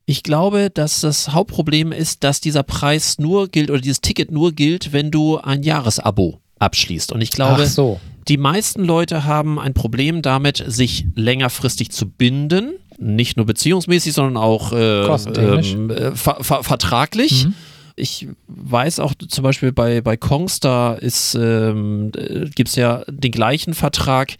Ich 0.07 0.23
glaube, 0.23 0.71
dass 0.71 1.03
das 1.03 1.35
Hauptproblem 1.35 1.93
ist, 1.93 2.25
dass 2.25 2.41
dieser 2.41 2.63
Preis 2.63 3.19
nur 3.19 3.49
gilt 3.49 3.71
oder 3.71 3.81
dieses 3.83 4.01
Ticket 4.01 4.33
nur 4.33 4.53
gilt, 4.53 4.95
wenn 4.95 5.11
du 5.11 5.37
ein 5.37 5.63
Jahresabo 5.63 6.41
abschließt. 6.61 7.11
Und 7.13 7.21
ich 7.21 7.31
glaube, 7.31 7.67
so. 7.67 7.99
die 8.29 8.37
meisten 8.37 8.85
Leute 8.85 9.25
haben 9.25 9.59
ein 9.59 9.75
Problem 9.75 10.23
damit, 10.23 10.63
sich 10.67 11.07
längerfristig 11.17 11.91
zu 11.91 12.09
binden. 12.09 12.75
Nicht 12.99 13.37
nur 13.37 13.47
beziehungsmäßig, 13.47 14.13
sondern 14.13 14.37
auch 14.37 14.73
äh, 14.73 15.07
ähm, 15.07 15.91
äh, 15.91 16.13
ver 16.15 16.37
ver 16.41 16.63
vertraglich. 16.63 17.47
Mhm. 17.47 17.55
Ich 17.97 18.29
weiß 18.47 19.01
auch 19.01 19.15
zum 19.15 19.43
Beispiel 19.43 19.73
bei, 19.73 20.01
bei 20.01 20.17
Kongstar 20.17 21.03
ist, 21.03 21.35
ähm, 21.35 22.13
gibt 22.55 22.69
es 22.69 22.77
ja 22.77 23.05
den 23.09 23.33
gleichen 23.33 23.75
Vertrag, 23.75 24.37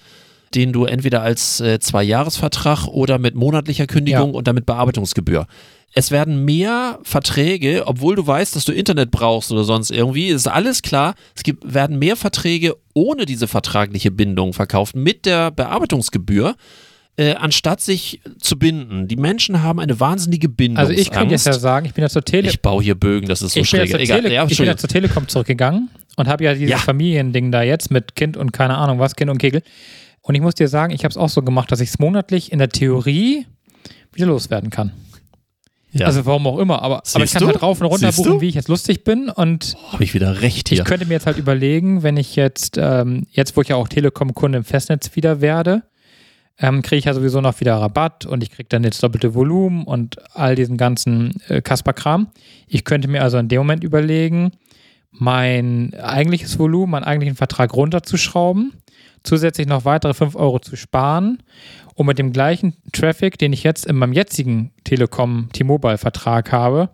den 0.55 0.73
du 0.73 0.85
entweder 0.85 1.23
als 1.23 1.61
äh, 1.61 1.79
Zwei-Jahres-Vertrag 1.79 2.87
oder 2.87 3.19
mit 3.19 3.35
monatlicher 3.35 3.87
Kündigung 3.87 4.31
Ja. 4.33 4.37
und 4.37 4.49
damit 4.49 4.67
Bearbeitungsgebühr. 4.67 5.47
Es 5.93 6.11
werden 6.13 6.45
mehr 6.45 7.01
Verträge, 7.03 7.83
obwohl 7.87 8.15
du 8.15 8.25
weißt, 8.25 8.55
dass 8.55 8.65
du 8.65 8.73
Internet 8.73 9.11
brauchst 9.11 9.51
oder 9.51 9.65
sonst 9.65 9.91
irgendwie, 9.91 10.29
ist 10.29 10.47
alles 10.47 10.83
klar. 10.83 11.15
Es 11.35 11.43
gibt, 11.43 11.73
werden 11.75 11.99
mehr 11.99 12.15
Verträge 12.17 12.77
ohne 12.95 13.27
diese 13.27 13.49
vertragliche 13.49 14.11
Bindung 14.13 14.53
verkauft, 14.53 14.95
mit 14.95 15.27
der 15.27 15.51
Bearbeitungsgebühr, 15.51 16.55
äh, 17.17 17.35
anstatt 17.35 17.81
sich 17.81 18.21
zu 18.41 18.57
binden. 18.57 19.09
Die 19.09 19.17
Menschen 19.17 19.63
haben 19.65 19.81
eine 19.81 19.99
wahnsinnige 19.99 20.49
Bindungsangst. 20.49 20.91
Also 20.91 21.03
ich 21.03 21.11
könnte 21.11 21.35
jetzt 21.35 21.47
ja 21.47 21.53
sagen, 21.55 21.87
ich 21.87 21.95
bin 21.95 22.03
ja 22.03 22.09
zur 22.09 22.25
Tele 22.25 22.49
Ich 22.49 22.63
baue 22.63 22.83
hier 22.85 22.95
Bögen, 22.95 23.29
das 23.29 23.43
ist 23.43 23.55
so 23.55 23.61
ich 23.61 23.69
bin, 23.71 23.81
ja 23.81 23.87
schräg. 23.87 24.01
Egal, 24.01 24.33
ja, 24.33 24.47
ich 24.49 24.57
bin 24.57 24.67
ja 24.67 24.77
zur 24.77 24.89
Telekom 24.89 25.27
zurückgegangen 25.27 25.91
und 26.17 26.29
habe 26.29 26.45
ja 26.45 26.55
dieses 26.55 26.71
Ja. 26.71 26.79
Familiending 26.79 27.51
da 27.51 27.63
jetzt 27.63 27.91
mit 27.91 28.15
Kind 28.15 28.37
und 28.37 28.53
keine 28.53 28.79
Ahnung 28.79 29.01
was, 29.01 29.17
Kind 29.17 29.29
und 29.29 29.39
Kegel. 29.39 29.63
Und 30.23 30.35
ich 30.35 30.41
muss 30.41 30.55
dir 30.55 30.69
sagen, 30.69 30.93
ich 30.93 31.05
habe 31.05 31.11
es 31.11 31.17
auch 31.17 31.29
so 31.29 31.43
gemacht, 31.43 31.73
dass 31.73 31.81
ich 31.81 31.91
es 31.91 31.99
monatlich 31.99 32.53
in 32.53 32.59
der 32.59 32.69
Theorie 32.69 33.47
wieder 34.13 34.27
loswerden 34.27 34.71
kann. 34.71 34.93
Ja. 35.93 36.07
Also 36.07 36.25
warum 36.25 36.47
auch 36.47 36.59
immer, 36.59 36.83
aber, 36.83 37.03
aber 37.15 37.25
ich 37.25 37.33
kann 37.33 37.47
halt 37.47 37.63
rauf 37.63 37.81
und 37.81 37.89
runter 37.89 38.13
buchen, 38.13 38.41
wie 38.41 38.49
ich 38.49 38.55
jetzt 38.55 38.69
lustig 38.69 39.03
bin 39.03 39.29
und 39.29 39.77
habe 39.91 40.05
ich 40.05 40.15
wieder 40.15 40.41
recht 40.41 40.69
hier. 40.69 40.79
ich 40.79 40.85
könnte 40.85 41.07
mir 41.07 41.15
jetzt 41.15 41.27
halt 41.27 41.37
überlegen, 41.37 42.05
wenn 42.05 42.17
ich 42.17 42.37
jetzt, 42.37 42.79
ähm, 42.79 43.27
jetzt 43.33 43.57
wo 43.57 43.63
ich 43.63 43.69
ja 43.69 43.77
auch 43.77 43.89
Telekom-Kunde 43.89 44.59
im 44.59 44.65
Festnetz 44.65 45.17
wieder 45.17 45.41
werde, 45.41 45.83
ähm, 46.61 46.83
kriege 46.83 46.99
ich 46.99 47.07
ja 47.07 47.15
sowieso 47.15 47.41
noch 47.41 47.59
wieder 47.59 47.75
Rabatt 47.77 48.25
und 48.25 48.43
ich 48.43 48.51
kriege 48.51 48.69
dann 48.69 48.85
jetzt 48.85 49.03
doppelte 49.03 49.35
Volumen 49.35 49.85
und 49.85 50.17
all 50.35 50.55
diesen 50.55 50.77
ganzen 50.77 51.41
äh, 51.49 51.61
Kasper-Kram. 51.61 52.29
Ich 52.69 52.85
könnte 52.85 53.09
mir 53.09 53.23
also 53.23 53.39
in 53.39 53.49
dem 53.49 53.59
Moment 53.59 53.83
überlegen, 53.83 54.53
mein 55.11 55.95
eigentliches 56.01 56.59
Volumen, 56.59 56.93
meinen 56.93 57.05
eigentlichen 57.05 57.37
Vertrag 57.37 57.75
runterzuschrauben, 57.75 58.75
zusätzlich 59.23 59.67
noch 59.67 59.85
weitere 59.85 60.15
5 60.15 60.35
Euro 60.37 60.59
zu 60.59 60.77
sparen, 60.77 61.43
um 61.95 62.07
mit 62.07 62.19
dem 62.19 62.33
gleichen 62.33 62.75
Traffic, 62.93 63.39
den 63.39 63.53
ich 63.53 63.63
jetzt 63.63 63.87
in 63.87 63.97
meinem 63.97 64.13
jetzigen 64.13 64.73
Telekom 64.85 65.49
T-Mobile-Vertrag 65.53 66.53
habe, 66.53 66.91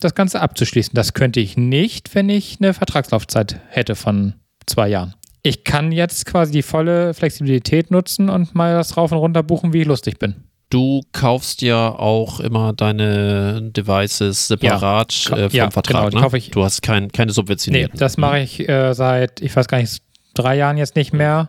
das 0.00 0.14
Ganze 0.14 0.40
abzuschließen. 0.40 0.92
Das 0.94 1.14
könnte 1.14 1.40
ich 1.40 1.56
nicht, 1.56 2.14
wenn 2.14 2.28
ich 2.28 2.58
eine 2.60 2.74
Vertragslaufzeit 2.74 3.60
hätte 3.68 3.94
von 3.94 4.34
zwei 4.66 4.88
Jahren. 4.88 5.14
Ich 5.42 5.64
kann 5.64 5.92
jetzt 5.92 6.26
quasi 6.26 6.52
die 6.52 6.62
volle 6.62 7.14
Flexibilität 7.14 7.90
nutzen 7.90 8.28
und 8.28 8.54
mal 8.54 8.74
das 8.74 8.96
rauf 8.96 9.12
und 9.12 9.18
runter 9.18 9.42
buchen, 9.42 9.72
wie 9.72 9.82
ich 9.82 9.86
lustig 9.86 10.18
bin. 10.18 10.34
Du 10.70 11.02
kaufst 11.12 11.62
ja 11.62 11.90
auch 11.90 12.40
immer 12.40 12.72
deine 12.72 13.70
Devices 13.70 14.48
separat 14.48 15.14
Ja, 15.30 15.36
äh, 15.36 15.50
vom 15.50 15.56
ja, 15.56 15.70
Vertrag. 15.70 16.06
genau, 16.10 16.16
ne? 16.16 16.22
kaufe 16.24 16.36
ich- 16.38 16.50
Du 16.50 16.64
hast 16.64 16.82
kein, 16.82 17.12
keine 17.12 17.28
Nee, 17.30 17.34
subventionierten. 17.34 17.96
das 17.98 18.16
mache 18.16 18.40
ich 18.40 18.68
äh, 18.68 18.92
seit, 18.92 19.40
ich 19.40 19.54
weiß 19.54 19.68
gar 19.68 19.78
nicht, 19.78 20.02
drei 20.34 20.56
Jahren 20.56 20.76
jetzt 20.76 20.96
nicht 20.96 21.12
mehr. 21.12 21.48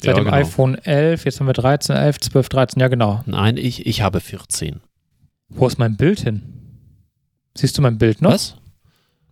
Seit 0.00 0.06
Ja, 0.06 0.14
dem 0.14 0.24
genau. 0.24 0.36
iPhone 0.36 0.74
11, 0.76 1.24
jetzt 1.24 1.40
haben 1.40 1.46
wir 1.46 1.52
13, 1.54 1.96
11, 1.96 2.20
12, 2.20 2.48
13, 2.48 2.80
ja 2.80 2.88
genau. 2.88 3.22
Nein, 3.26 3.56
ich, 3.56 3.86
ich 3.86 4.02
habe 4.02 4.20
14. 4.20 4.80
Wo 5.48 5.66
ist 5.66 5.78
mein 5.78 5.96
Bild 5.96 6.20
hin? 6.20 6.42
Siehst 7.56 7.76
du 7.78 7.82
mein 7.82 7.98
Bild 7.98 8.22
noch? 8.22 8.32
Was? 8.32 8.56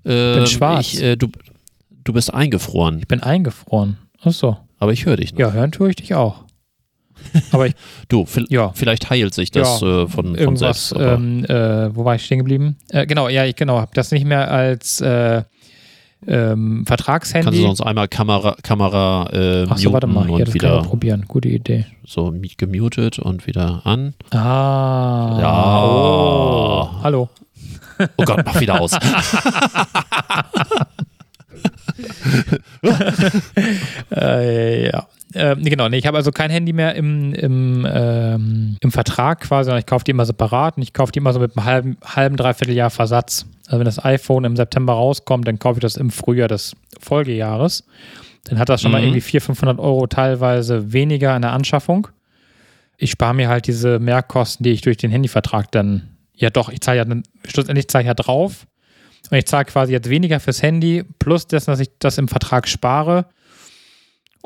Ähm, 0.05 0.39
bin 0.39 0.47
schwarz. 0.47 0.95
Ich, 0.95 1.03
äh, 1.03 1.17
du, 1.17 1.29
du 2.05 2.13
bist 2.13 2.33
eingefroren, 2.35 2.99
Ich 3.01 3.07
bin 3.09 3.23
eingefroren. 3.23 3.99
Ach 4.23 4.33
so. 4.33 4.57
aber 4.79 4.93
ich 4.93 5.07
höre 5.07 5.17
dich 5.17 5.33
noch. 5.33 5.39
Ja, 5.41 5.53
hören 5.53 5.71
tue 5.73 5.91
ich 5.91 5.97
dich 5.97 6.15
auch. 6.15 6.45
Aber 7.53 7.67
ich, 7.67 7.75
Du, 8.09 8.27
ja, 8.49 8.73
vielleicht 8.73 9.09
heilt 9.11 9.35
sich 9.35 9.51
das 9.51 9.81
Ja, 9.81 10.03
äh, 10.03 10.09
von, 10.09 10.37
von 10.37 10.57
selbst. 10.57 10.95
ähm, 10.99 11.45
äh, 11.45 11.95
wo 11.95 12.05
war 12.05 12.15
ich 12.17 12.25
stehen 12.25 12.39
geblieben? 12.39 12.77
Äh, 12.91 13.07
genau, 13.07 13.29
ja, 13.29 13.45
ich 13.45 13.57
genau, 13.57 13.79
habe 13.81 13.91
das 13.95 14.11
nicht 14.11 14.25
mehr 14.25 14.51
als 14.51 15.01
äh, 15.01 15.43
ähm, 16.27 16.85
Vertragshandy. 16.87 17.45
Kannst 17.45 17.59
du 17.59 17.63
sonst 17.63 17.81
einmal 17.81 18.09
Kamera, 18.09 18.57
Kamera 18.63 19.29
äh, 19.33 19.67
Ach 19.69 19.79
so, 19.79 19.93
warte 19.93 20.07
mal, 20.07 20.29
ja, 20.31 20.45
das 20.45 20.55
wieder 20.55 20.83
probieren. 20.83 21.25
Gute 21.29 21.49
Idee. 21.49 21.87
so 22.05 22.33
gemutet 22.59 23.19
und 23.19 23.47
wieder 23.47 23.83
an. 23.85 24.15
Ah. 24.31 25.39
Ja. 25.41 25.85
Oh. 25.85 26.91
Hallo. 27.03 27.29
Oh 28.17 28.25
Gott, 28.25 28.43
mach 28.45 28.61
wieder 28.61 28.81
aus. 28.81 28.93
Äh, 34.15 34.87
ja. 34.91 35.07
Ähm, 35.39 35.63
genau, 35.63 35.89
nee, 35.89 35.99
ich 35.99 36.07
habe 36.07 36.17
also 36.17 36.33
kein 36.33 36.51
Handy 36.51 36.73
mehr 36.73 36.95
im, 36.95 37.35
im, 37.35 37.87
ähm, 37.91 38.77
im 38.81 38.91
Vertrag 38.93 39.41
quasi, 39.41 39.67
sondern 39.67 39.81
ich 39.81 39.87
kaufe 39.87 40.05
die 40.05 40.13
immer 40.13 40.25
separat 40.25 40.77
und 40.79 40.83
ich 40.83 40.93
kaufe 40.93 41.13
die 41.13 41.19
immer 41.19 41.33
so 41.33 41.41
mit 41.41 41.57
einem 41.57 41.67
halben, 41.67 41.97
halben 42.05 42.37
Dreivierteljahr 42.37 42.91
Versatz. 42.91 43.45
Also 43.67 43.79
wenn 43.79 43.85
das 43.85 44.03
iPhone 44.05 44.45
im 44.45 44.57
September 44.57 44.95
rauskommt, 44.95 45.47
dann 45.47 45.59
kaufe 45.59 45.79
ich 45.79 45.83
das 45.83 45.97
im 45.97 46.11
Frühjahr 46.11 46.49
des 46.49 46.75
Folgejahres. 47.01 47.85
Dann 48.45 48.59
hat 48.59 48.69
das 48.69 48.81
schon 48.81 48.93
mal 48.93 49.01
Mhm. 49.01 49.09
irgendwie 49.09 49.21
400, 49.21 49.47
500 49.47 49.79
Euro 49.79 50.07
teilweise 50.07 50.93
weniger 50.93 51.35
in 51.37 51.43
der 51.43 51.53
Anschaffung. 51.53 52.09
Ich 52.97 53.11
spare 53.11 53.35
mir 53.35 53.49
halt 53.49 53.67
diese 53.67 53.99
Mehrkosten, 53.99 54.65
die 54.65 54.71
ich 54.71 54.81
durch 54.81 54.97
den 54.97 55.11
Handyvertrag 55.11 55.71
dann, 55.73 56.17
ja 56.35 56.49
doch, 56.51 56.71
ich 56.71 56.81
zahle 56.81 56.99
ja 56.99 57.05
dann, 57.05 57.25
schlussendlich 57.47 57.89
zahle 57.89 58.03
ich 58.05 58.07
ja 58.09 58.15
drauf. 58.15 58.67
Und 59.31 59.37
ich 59.37 59.47
zahle 59.47 59.65
quasi 59.65 59.93
jetzt 59.93 60.09
weniger 60.09 60.39
fürs 60.41 60.63
Handy, 60.63 61.05
plus 61.19 61.47
dessen, 61.49 61.73
dass 61.73 61.81
ich 61.81 61.91
das 61.99 62.17
im 62.17 62.29
Vertrag 62.29 62.69
spare. 62.69 63.27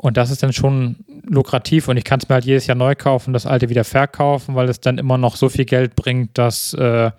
Und 0.01 0.17
das 0.17 0.31
ist 0.31 0.41
dann 0.41 0.51
schon 0.51 0.95
lukrativ 1.27 1.87
und 1.87 1.95
ich 1.95 2.03
kann 2.03 2.19
es 2.19 2.27
mir 2.27 2.33
halt 2.33 2.45
jedes 2.45 2.65
Jahr 2.65 2.75
neu 2.75 2.95
kaufen, 2.95 3.33
das 3.33 3.45
alte 3.45 3.69
wieder 3.69 3.83
verkaufen, 3.83 4.55
weil 4.55 4.67
es 4.67 4.79
dann 4.79 4.97
immer 4.97 5.19
noch 5.19 5.35
so 5.35 5.47
viel 5.47 5.65
Geld 5.65 5.95
bringt, 5.95 6.39
dass 6.39 6.73
äh, 6.73 7.11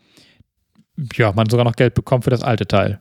ja, 1.14 1.32
man 1.32 1.48
sogar 1.48 1.64
noch 1.64 1.76
Geld 1.76 1.94
bekommt 1.94 2.24
für 2.24 2.30
das 2.30 2.42
alte 2.42 2.66
Teil. 2.66 3.00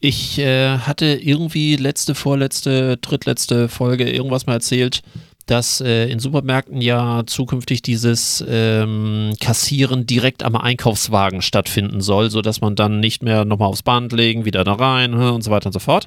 Ich 0.00 0.38
äh, 0.38 0.76
hatte 0.76 1.06
irgendwie 1.06 1.76
letzte, 1.76 2.14
vorletzte, 2.14 2.98
drittletzte 2.98 3.70
Folge 3.70 4.10
irgendwas 4.10 4.44
mal 4.44 4.52
erzählt, 4.52 5.00
dass 5.46 5.80
äh, 5.80 6.10
in 6.10 6.18
Supermärkten 6.18 6.82
ja 6.82 7.22
zukünftig 7.24 7.80
dieses 7.80 8.44
ähm, 8.46 9.32
Kassieren 9.40 10.04
direkt 10.04 10.42
am 10.42 10.56
Einkaufswagen 10.56 11.40
stattfinden 11.40 12.02
soll, 12.02 12.28
sodass 12.28 12.60
man 12.60 12.76
dann 12.76 13.00
nicht 13.00 13.22
mehr 13.22 13.46
nochmal 13.46 13.68
aufs 13.68 13.82
Band 13.82 14.12
legen, 14.12 14.44
wieder 14.44 14.62
da 14.62 14.74
rein 14.74 15.14
und 15.14 15.42
so 15.42 15.50
weiter 15.50 15.68
und 15.68 15.72
so 15.72 15.78
fort. 15.78 16.06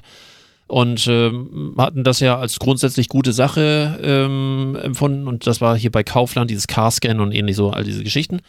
Und 0.66 1.06
ähm, 1.08 1.74
hatten 1.78 2.04
das 2.04 2.20
ja 2.20 2.38
als 2.38 2.58
grundsätzlich 2.58 3.08
gute 3.08 3.32
Sache 3.32 3.98
ähm, 4.02 4.76
empfunden 4.82 5.28
und 5.28 5.46
das 5.46 5.60
war 5.60 5.76
hier 5.76 5.92
bei 5.92 6.02
Kaufland, 6.02 6.50
dieses 6.50 6.66
Carscan 6.66 7.20
und 7.20 7.32
ähnlich 7.32 7.56
so, 7.56 7.70
all 7.70 7.84
diese 7.84 8.04
Geschichten. 8.04 8.40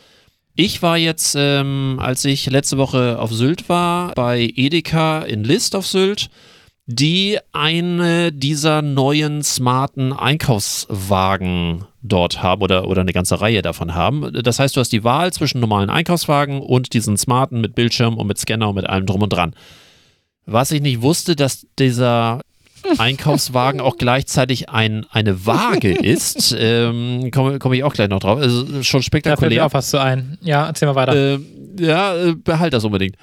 Ich 0.55 0.81
war 0.81 0.97
jetzt, 0.97 1.35
ähm, 1.37 1.99
als 2.01 2.25
ich 2.25 2.49
letzte 2.49 2.79
Woche 2.79 3.19
auf 3.19 3.31
Sylt 3.31 3.69
war, 3.69 4.13
bei 4.15 4.51
Edeka 4.55 5.21
in 5.21 5.43
List 5.43 5.75
auf 5.75 5.85
Sylt, 5.85 6.29
die 6.87 7.37
eine 7.51 8.31
dieser 8.31 8.81
neuen 8.81 9.43
smarten 9.43 10.13
Einkaufswagen 10.13 11.85
dort 12.01 12.41
haben 12.41 12.61
oder, 12.61 12.87
oder 12.87 13.01
eine 13.01 13.13
ganze 13.13 13.39
Reihe 13.39 13.61
davon 13.61 13.93
haben. 13.93 14.31
Das 14.41 14.57
heißt, 14.57 14.75
du 14.75 14.79
hast 14.79 14.93
die 14.93 15.03
Wahl 15.03 15.33
zwischen 15.33 15.59
normalen 15.59 15.89
Einkaufswagen 15.89 16.61
und 16.61 16.93
diesen 16.93 17.17
smarten 17.17 17.61
mit 17.61 17.75
Bildschirm 17.75 18.17
und 18.17 18.25
mit 18.25 18.39
Scanner 18.39 18.69
und 18.69 18.75
mit 18.75 18.87
allem 18.87 19.05
drum 19.05 19.21
und 19.21 19.33
dran. 19.33 19.53
Was 20.47 20.71
ich 20.71 20.81
nicht 20.81 21.01
wusste, 21.01 21.35
dass 21.35 21.67
dieser 21.77 22.41
Einkaufswagen 22.97 23.81
auch 23.81 23.97
gleichzeitig 23.97 24.69
ein, 24.69 25.05
eine 25.11 25.45
Waage 25.45 25.91
ist, 25.91 26.55
ähm, 26.57 27.29
komme 27.31 27.59
komm 27.59 27.73
ich 27.73 27.83
auch 27.83 27.93
gleich 27.93 28.09
noch 28.09 28.21
drauf. 28.21 28.39
Also 28.39 28.81
schon 28.81 29.03
spektakulär. 29.03 29.35
Da 29.35 29.39
fällt 29.39 29.53
mir 29.53 29.65
auch 29.65 29.73
was 29.73 29.89
zu 29.89 30.01
ein. 30.01 30.37
Ja, 30.41 30.65
erzähl 30.67 30.87
mal 30.87 30.95
weiter. 30.95 31.15
Äh, 31.15 31.39
ja, 31.79 32.33
behalt 32.43 32.73
das 32.73 32.85
unbedingt. 32.85 33.15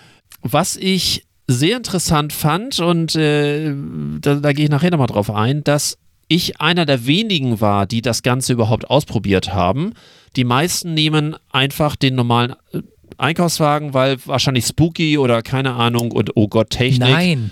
Was 0.42 0.76
ich 0.76 1.24
sehr 1.46 1.76
interessant 1.76 2.32
fand, 2.32 2.78
und 2.80 3.14
äh, 3.16 3.74
da, 4.20 4.36
da 4.36 4.52
gehe 4.52 4.64
ich 4.64 4.70
nachher 4.70 4.90
nochmal 4.90 5.06
drauf 5.06 5.30
ein, 5.30 5.64
dass 5.64 5.98
ich 6.28 6.60
einer 6.60 6.86
der 6.86 7.06
wenigen 7.06 7.60
war, 7.60 7.86
die 7.86 8.02
das 8.02 8.22
Ganze 8.22 8.52
überhaupt 8.52 8.88
ausprobiert 8.88 9.52
haben. 9.52 9.92
Die 10.36 10.44
meisten 10.44 10.94
nehmen 10.94 11.36
einfach 11.50 11.96
den 11.96 12.14
normalen 12.14 12.54
äh, 12.72 12.80
Einkaufswagen, 13.18 13.94
weil 13.94 14.16
wahrscheinlich 14.26 14.66
spooky 14.66 15.18
oder 15.18 15.42
keine 15.42 15.74
Ahnung 15.74 16.12
und 16.12 16.36
oh 16.36 16.48
Gott, 16.48 16.70
Technik. 16.70 17.08
Nein, 17.08 17.50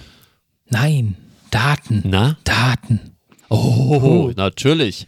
nein, 0.69 1.17
Daten. 1.51 2.03
Na? 2.05 2.37
Daten. 2.45 3.01
Oh, 3.49 4.01
oh. 4.03 4.33
natürlich. 4.37 5.07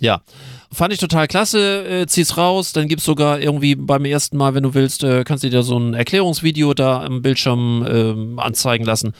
Ja. 0.00 0.22
Fand 0.70 0.92
ich 0.92 1.00
total 1.00 1.26
klasse, 1.28 2.02
äh, 2.02 2.06
zieh's 2.06 2.36
raus, 2.36 2.72
dann 2.72 2.88
gibt's 2.88 3.06
sogar 3.06 3.40
irgendwie 3.40 3.74
beim 3.74 4.04
ersten 4.04 4.36
Mal, 4.36 4.54
wenn 4.54 4.64
du 4.64 4.74
willst, 4.74 5.02
äh, 5.02 5.24
kannst 5.24 5.42
du 5.42 5.48
dir 5.48 5.62
so 5.62 5.78
ein 5.78 5.94
Erklärungsvideo 5.94 6.74
da 6.74 7.02
am 7.02 7.22
Bildschirm 7.22 8.36
äh, 8.36 8.40
anzeigen 8.40 8.84
lassen. 8.84 9.14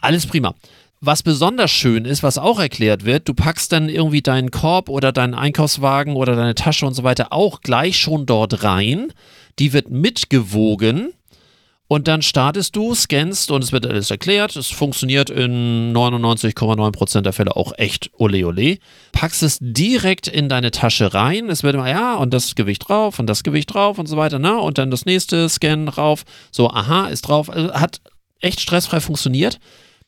Alles 0.00 0.26
prima. 0.26 0.54
Was 1.00 1.22
besonders 1.22 1.70
schön 1.70 2.06
ist, 2.06 2.22
was 2.22 2.38
auch 2.38 2.58
erklärt 2.58 3.04
wird, 3.04 3.28
du 3.28 3.34
packst 3.34 3.70
dann 3.70 3.88
irgendwie 3.88 4.22
deinen 4.22 4.50
Korb 4.50 4.88
oder 4.88 5.12
deinen 5.12 5.34
Einkaufswagen 5.34 6.16
oder 6.16 6.34
deine 6.34 6.54
Tasche 6.54 6.86
und 6.86 6.94
so 6.94 7.04
weiter 7.04 7.32
auch 7.32 7.60
gleich 7.60 7.98
schon 7.98 8.24
dort 8.24 8.64
rein 8.64 9.12
die 9.58 9.72
wird 9.72 9.90
mitgewogen 9.90 11.12
und 11.90 12.06
dann 12.06 12.20
startest 12.20 12.76
du, 12.76 12.94
scannst 12.94 13.50
und 13.50 13.64
es 13.64 13.72
wird 13.72 13.86
alles 13.86 14.10
erklärt. 14.10 14.56
Es 14.56 14.68
funktioniert 14.68 15.30
in 15.30 15.94
99,9% 15.94 17.22
der 17.22 17.32
Fälle 17.32 17.56
auch 17.56 17.72
echt 17.78 18.10
ole 18.18 18.46
ole. 18.46 18.76
Packst 19.12 19.42
es 19.42 19.56
direkt 19.60 20.28
in 20.28 20.50
deine 20.50 20.70
Tasche 20.70 21.14
rein. 21.14 21.48
Es 21.48 21.62
wird 21.62 21.74
immer, 21.74 21.88
ja, 21.88 22.14
und 22.16 22.34
das 22.34 22.54
Gewicht 22.54 22.86
drauf 22.86 23.18
und 23.18 23.26
das 23.26 23.42
Gewicht 23.42 23.72
drauf 23.72 23.98
und 23.98 24.06
so 24.06 24.18
weiter, 24.18 24.38
ne? 24.38 24.58
Und 24.58 24.76
dann 24.76 24.90
das 24.90 25.06
nächste 25.06 25.48
Scan 25.48 25.86
drauf. 25.86 26.24
So, 26.50 26.68
aha, 26.68 27.06
ist 27.06 27.22
drauf. 27.22 27.48
Also 27.48 27.72
hat 27.72 28.02
echt 28.40 28.60
stressfrei 28.60 29.00
funktioniert. 29.00 29.58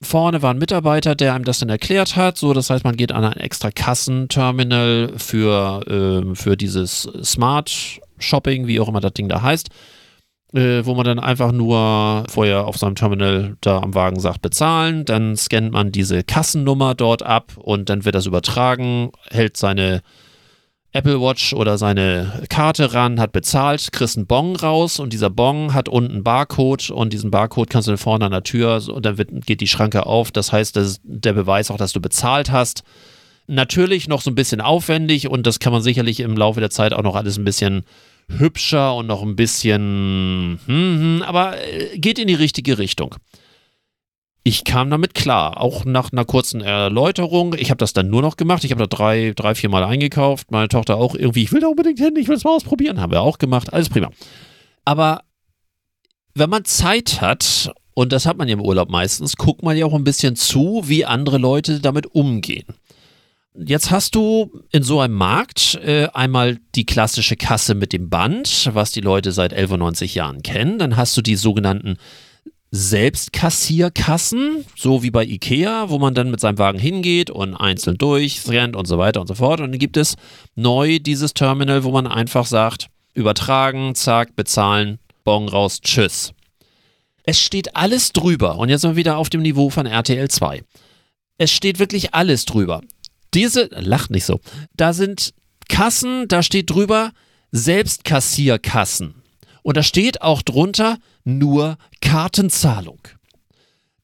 Vorne 0.02 0.42
war 0.42 0.52
ein 0.52 0.58
Mitarbeiter, 0.58 1.14
der 1.14 1.34
einem 1.34 1.44
das 1.44 1.60
dann 1.60 1.68
erklärt 1.70 2.14
hat. 2.14 2.36
So, 2.36 2.52
das 2.52 2.68
heißt, 2.68 2.84
man 2.84 2.96
geht 2.96 3.12
an 3.12 3.24
ein 3.24 3.38
extra 3.38 3.70
Kassenterminal 3.70 5.12
für, 5.16 5.86
äh, 5.86 6.34
für 6.34 6.56
dieses 6.58 7.08
Smart 7.22 8.00
Shopping, 8.20 8.66
wie 8.66 8.80
auch 8.80 8.88
immer 8.88 9.00
das 9.00 9.12
Ding 9.14 9.28
da 9.28 9.42
heißt, 9.42 9.68
äh, 10.54 10.84
wo 10.84 10.94
man 10.94 11.04
dann 11.04 11.18
einfach 11.18 11.52
nur 11.52 12.24
vorher 12.28 12.66
auf 12.66 12.76
seinem 12.76 12.94
Terminal 12.94 13.56
da 13.60 13.80
am 13.80 13.94
Wagen 13.94 14.20
sagt, 14.20 14.42
bezahlen. 14.42 15.04
Dann 15.04 15.36
scannt 15.36 15.72
man 15.72 15.92
diese 15.92 16.22
Kassennummer 16.22 16.94
dort 16.94 17.22
ab 17.22 17.52
und 17.56 17.88
dann 17.88 18.04
wird 18.04 18.14
das 18.14 18.26
übertragen, 18.26 19.10
hält 19.30 19.56
seine 19.56 20.02
Apple 20.92 21.20
Watch 21.20 21.52
oder 21.52 21.78
seine 21.78 22.42
Karte 22.48 22.92
ran, 22.94 23.20
hat 23.20 23.30
bezahlt, 23.30 23.92
kriegst 23.92 24.16
einen 24.16 24.26
Bon 24.26 24.56
raus 24.56 24.98
und 24.98 25.12
dieser 25.12 25.30
Bon 25.30 25.72
hat 25.72 25.88
unten 25.88 26.14
einen 26.14 26.24
Barcode 26.24 26.90
und 26.90 27.12
diesen 27.12 27.30
Barcode 27.30 27.70
kannst 27.70 27.86
du 27.86 27.92
dann 27.92 27.98
vorne 27.98 28.24
an 28.24 28.32
der 28.32 28.42
Tür 28.42 28.82
und 28.88 29.06
dann 29.06 29.16
wird, 29.16 29.46
geht 29.46 29.60
die 29.60 29.68
Schranke 29.68 30.06
auf. 30.06 30.32
Das 30.32 30.52
heißt, 30.52 30.74
das 30.74 30.86
ist 30.88 31.00
der 31.04 31.32
Beweis 31.32 31.70
auch, 31.70 31.76
dass 31.76 31.92
du 31.92 32.00
bezahlt 32.00 32.50
hast. 32.50 32.82
Natürlich 33.46 34.08
noch 34.08 34.20
so 34.20 34.32
ein 34.32 34.34
bisschen 34.34 34.60
aufwendig 34.60 35.28
und 35.28 35.46
das 35.46 35.60
kann 35.60 35.72
man 35.72 35.82
sicherlich 35.82 36.20
im 36.20 36.36
Laufe 36.36 36.58
der 36.58 36.70
Zeit 36.70 36.92
auch 36.92 37.02
noch 37.02 37.14
alles 37.14 37.38
ein 37.38 37.44
bisschen 37.44 37.84
hübscher 38.38 38.94
und 38.94 39.06
noch 39.06 39.22
ein 39.22 39.36
bisschen, 39.36 40.58
hm, 40.66 41.18
hm, 41.18 41.22
aber 41.22 41.56
äh, 41.62 41.98
geht 41.98 42.18
in 42.18 42.28
die 42.28 42.34
richtige 42.34 42.78
Richtung. 42.78 43.14
Ich 44.42 44.64
kam 44.64 44.88
damit 44.88 45.14
klar, 45.14 45.60
auch 45.60 45.84
nach 45.84 46.12
einer 46.12 46.24
kurzen 46.24 46.62
Erläuterung. 46.62 47.54
Ich 47.58 47.70
habe 47.70 47.78
das 47.78 47.92
dann 47.92 48.08
nur 48.08 48.22
noch 48.22 48.36
gemacht. 48.36 48.64
Ich 48.64 48.70
habe 48.70 48.80
da 48.80 48.86
drei, 48.86 49.34
drei, 49.36 49.54
vier 49.54 49.68
Mal 49.68 49.84
eingekauft. 49.84 50.50
Meine 50.50 50.68
Tochter 50.68 50.96
auch 50.96 51.14
irgendwie, 51.14 51.42
ich 51.42 51.52
will 51.52 51.60
da 51.60 51.66
unbedingt 51.66 51.98
hin, 51.98 52.16
ich 52.16 52.26
will 52.26 52.36
es 52.36 52.44
mal 52.44 52.56
ausprobieren. 52.56 53.00
Haben 53.00 53.12
wir 53.12 53.20
auch 53.20 53.36
gemacht. 53.36 53.72
Alles 53.72 53.90
prima. 53.90 54.10
Aber 54.86 55.20
wenn 56.34 56.48
man 56.48 56.64
Zeit 56.64 57.20
hat, 57.20 57.70
und 57.92 58.12
das 58.12 58.24
hat 58.24 58.38
man 58.38 58.48
ja 58.48 58.54
im 58.54 58.62
Urlaub 58.62 58.88
meistens, 58.88 59.36
guckt 59.36 59.62
man 59.62 59.76
ja 59.76 59.84
auch 59.84 59.94
ein 59.94 60.04
bisschen 60.04 60.36
zu, 60.36 60.84
wie 60.86 61.04
andere 61.04 61.36
Leute 61.36 61.80
damit 61.80 62.06
umgehen. 62.06 62.66
Jetzt 63.54 63.90
hast 63.90 64.14
du 64.14 64.62
in 64.70 64.84
so 64.84 65.00
einem 65.00 65.14
Markt 65.14 65.74
äh, 65.82 66.06
einmal 66.14 66.58
die 66.76 66.86
klassische 66.86 67.36
Kasse 67.36 67.74
mit 67.74 67.92
dem 67.92 68.08
Band, 68.08 68.70
was 68.72 68.92
die 68.92 69.00
Leute 69.00 69.32
seit 69.32 69.52
11, 69.52 70.14
Jahren 70.14 70.42
kennen. 70.42 70.78
Dann 70.78 70.96
hast 70.96 71.16
du 71.16 71.22
die 71.22 71.34
sogenannten 71.34 71.96
Selbstkassierkassen, 72.70 74.64
so 74.76 75.02
wie 75.02 75.10
bei 75.10 75.24
Ikea, 75.24 75.90
wo 75.90 75.98
man 75.98 76.14
dann 76.14 76.30
mit 76.30 76.38
seinem 76.38 76.58
Wagen 76.58 76.78
hingeht 76.78 77.28
und 77.28 77.56
einzeln 77.56 77.98
durchrennt 77.98 78.76
und 78.76 78.86
so 78.86 78.98
weiter 78.98 79.20
und 79.20 79.26
so 79.26 79.34
fort. 79.34 79.60
Und 79.60 79.72
dann 79.72 79.80
gibt 79.80 79.96
es 79.96 80.14
neu 80.54 81.00
dieses 81.00 81.34
Terminal, 81.34 81.82
wo 81.82 81.90
man 81.90 82.06
einfach 82.06 82.46
sagt, 82.46 82.86
übertragen, 83.14 83.96
zack, 83.96 84.36
bezahlen, 84.36 85.00
Bon 85.24 85.48
raus, 85.48 85.80
tschüss. 85.80 86.32
Es 87.24 87.40
steht 87.40 87.74
alles 87.74 88.12
drüber. 88.12 88.58
Und 88.58 88.68
jetzt 88.68 88.82
sind 88.82 88.92
wir 88.92 88.96
wieder 88.96 89.16
auf 89.18 89.28
dem 89.28 89.42
Niveau 89.42 89.70
von 89.70 89.86
RTL 89.86 90.28
2. 90.28 90.62
Es 91.36 91.50
steht 91.50 91.80
wirklich 91.80 92.14
alles 92.14 92.44
drüber. 92.44 92.82
Diese, 93.34 93.68
lacht 93.72 94.10
nicht 94.10 94.24
so, 94.24 94.40
da 94.76 94.92
sind 94.92 95.34
Kassen, 95.68 96.26
da 96.28 96.42
steht 96.42 96.70
drüber 96.70 97.12
Selbstkassierkassen. 97.52 99.14
Und 99.62 99.76
da 99.76 99.82
steht 99.82 100.22
auch 100.22 100.42
drunter 100.42 100.98
nur 101.24 101.76
Kartenzahlung. 102.00 103.00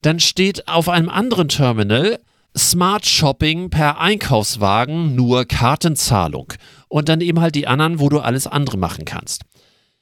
Dann 0.03 0.21
steht 0.21 0.69
auf 0.69 0.89
einem 0.89 1.09
anderen 1.09 1.49
Terminal 1.49 2.21
Smart 2.57 3.07
Shopping 3.07 3.71
per 3.71 4.01
Einkaufswagen 4.01 5.15
nur 5.15 5.45
Kartenzahlung. 5.45 6.53
Und 6.89 7.09
dann 7.09 7.21
eben 7.21 7.41
halt 7.41 7.55
die 7.55 7.67
anderen, 7.67 8.01
wo 8.01 8.09
du 8.09 8.21
alles 8.21 8.47
andere 8.47 8.79
machen 8.79 9.05
kannst. 9.05 9.43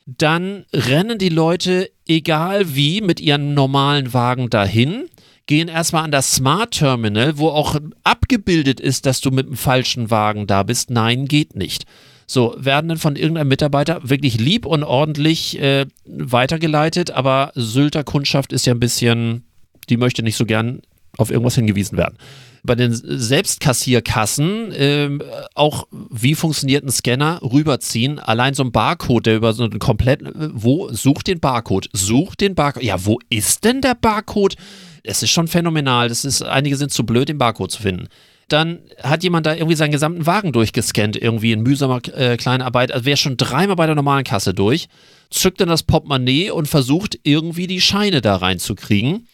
Dann 0.07 0.66
rennen 0.72 1.18
die 1.18 1.31
Leute, 1.31 1.91
egal 2.07 2.75
wie, 2.75 3.01
mit 3.01 3.20
ihren 3.20 3.55
normalen 3.55 4.12
Wagen 4.12 4.51
dahin 4.51 5.09
gehen 5.47 5.68
erstmal 5.68 6.05
an 6.05 6.11
das 6.11 6.32
Smart 6.32 6.72
Terminal, 6.72 7.38
wo 7.38 7.49
auch 7.49 7.76
abgebildet 8.03 8.80
ist, 8.80 9.07
dass 9.07 9.20
du 9.20 9.30
mit 9.30 9.47
dem 9.47 9.57
falschen 9.57 10.11
Wagen 10.11 10.47
da 10.47 10.62
bist. 10.62 10.90
Nein, 10.90 11.26
geht 11.26 11.55
nicht. 11.55 11.84
So, 12.26 12.55
werden 12.59 12.88
dann 12.88 12.99
von 12.99 13.16
irgendeinem 13.16 13.49
Mitarbeiter 13.49 14.09
wirklich 14.09 14.38
lieb 14.38 14.64
und 14.64 14.82
ordentlich 14.82 15.61
äh, 15.61 15.86
weitergeleitet, 16.07 17.11
aber 17.11 17.53
Sylter 17.55 18.03
Kundschaft 18.03 18.53
ist 18.53 18.66
ja 18.66 18.72
ein 18.72 18.80
bisschen, 18.80 19.45
die 19.90 19.99
möchte 19.99 20.22
nicht 20.22 20.36
so 20.36 20.47
gern 20.47 20.80
auf 21.18 21.30
irgendwas 21.30 21.55
hingewiesen 21.55 21.99
werden. 21.99 22.16
Bei 22.62 22.74
den 22.74 22.95
Selbstkassierkassen 22.95 24.72
äh, 24.72 25.11
auch, 25.55 25.86
wie 26.11 26.34
funktioniert 26.34 26.82
ein 26.82 26.90
Scanner, 26.90 27.40
rüberziehen. 27.42 28.18
Allein 28.18 28.55
so 28.55 28.64
ein 28.64 28.72
Barcode, 28.72 29.26
der 29.26 29.36
über 29.36 29.53
so 29.53 29.64
einen 29.64 29.78
kompletten, 29.78 30.53
wo, 30.55 30.90
sucht 30.90 31.26
den 31.26 31.40
Barcode, 31.40 31.90
sucht 31.92 32.40
den 32.40 32.55
Barcode. 32.55 32.84
Ja, 32.84 33.05
wo 33.05 33.18
ist 33.28 33.64
denn 33.64 33.82
der 33.82 33.95
Barcode? 33.95 34.57
Es 35.05 35.22
ist 35.22 35.30
schon 35.30 35.48
phänomenal. 35.48 36.09
Das 36.09 36.24
ist, 36.24 36.42
einige 36.42 36.76
sind 36.76 36.90
zu 36.90 37.05
blöd, 37.05 37.28
den 37.28 37.38
Barcode 37.38 37.70
zu 37.70 37.82
finden. 37.82 38.09
Dann 38.48 38.80
hat 39.02 39.22
jemand 39.22 39.46
da 39.46 39.55
irgendwie 39.55 39.76
seinen 39.76 39.92
gesamten 39.92 40.26
Wagen 40.26 40.52
durchgescannt, 40.52 41.16
irgendwie 41.16 41.52
in 41.52 41.62
mühsamer 41.62 42.00
äh, 42.14 42.36
Kleinarbeit. 42.36 42.92
Also 42.92 43.07
wäre 43.07 43.16
schon 43.16 43.36
dreimal 43.36 43.76
bei 43.76 43.86
der 43.86 43.94
normalen 43.94 44.24
Kasse 44.24 44.52
durch, 44.52 44.88
zückt 45.30 45.61
dann 45.61 45.68
das 45.68 45.82
Portemonnaie 45.82 46.50
und 46.50 46.68
versucht 46.68 47.18
irgendwie 47.22 47.66
die 47.66 47.80
Scheine 47.80 48.20
da 48.20 48.36
reinzukriegen. 48.36 49.28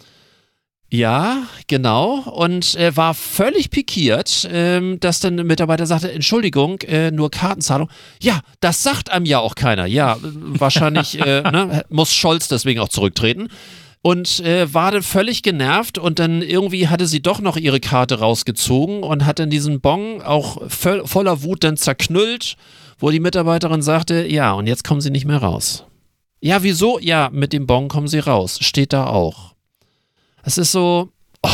Ja, 0.93 1.45
genau. 1.69 2.21
Und 2.21 2.75
äh, 2.75 2.97
war 2.97 3.15
völlig 3.15 3.71
pikiert, 3.71 4.49
ähm, 4.51 4.99
dass 4.99 5.21
dann 5.21 5.39
ein 5.39 5.47
Mitarbeiter 5.47 5.87
sagte, 5.87 6.11
Entschuldigung, 6.11 6.81
äh, 6.81 7.13
nur 7.13 7.31
Kartenzahlung. 7.31 7.89
Ja, 8.21 8.41
das 8.59 8.83
sagt 8.83 9.11
einem 9.11 9.25
ja 9.25 9.39
auch 9.39 9.55
keiner. 9.55 9.87
Ja, 9.87 10.19
wahrscheinlich 10.21 11.21
äh, 11.21 11.43
ne, 11.51 11.85
muss 11.91 12.13
Scholz 12.13 12.49
deswegen 12.49 12.81
auch 12.81 12.89
zurücktreten 12.89 13.49
und 14.03 14.41
äh, 14.41 14.73
war 14.73 14.93
dann 14.93 15.03
völlig 15.03 15.43
genervt 15.43 15.99
und 15.99 16.19
dann 16.19 16.43
irgendwie 16.43 16.89
hatte 16.89 17.07
sie 17.07 17.21
doch 17.21 17.41
noch 17.41 17.57
ihre 17.57 17.81
Karte 17.81 18.19
rausgezogen 18.19 19.03
und 19.03 19.27
hat 19.27 19.39
dann 19.39 19.51
diesen 19.51 19.81
Bon 19.81 20.23
auch 20.23 20.71
voll, 20.71 21.07
voller 21.07 21.43
Wut 21.43 21.65
dann 21.65 21.77
zerknüllt, 21.77 22.57
wo 22.99 23.11
die 23.11 23.21
Mitarbeiterin 23.21 23.83
sagte, 23.83 24.27
ja, 24.27 24.53
und 24.53 24.67
jetzt 24.67 24.85
kommen 24.85 25.01
sie 25.01 25.11
nicht 25.11 25.27
mehr 25.27 25.39
raus. 25.39 25.85
Ja, 26.41 26.63
wieso? 26.63 26.99
Ja, 26.99 27.29
mit 27.31 27.53
dem 27.53 27.67
Bon 27.67 27.89
kommen 27.89 28.09
sie 28.09 28.19
raus. 28.19 28.59
Steht 28.63 28.95
da 28.95 29.07
auch. 29.07 29.55
Es 30.43 30.57
ist 30.57 30.73
so, 30.73 31.11
oh, 31.43 31.51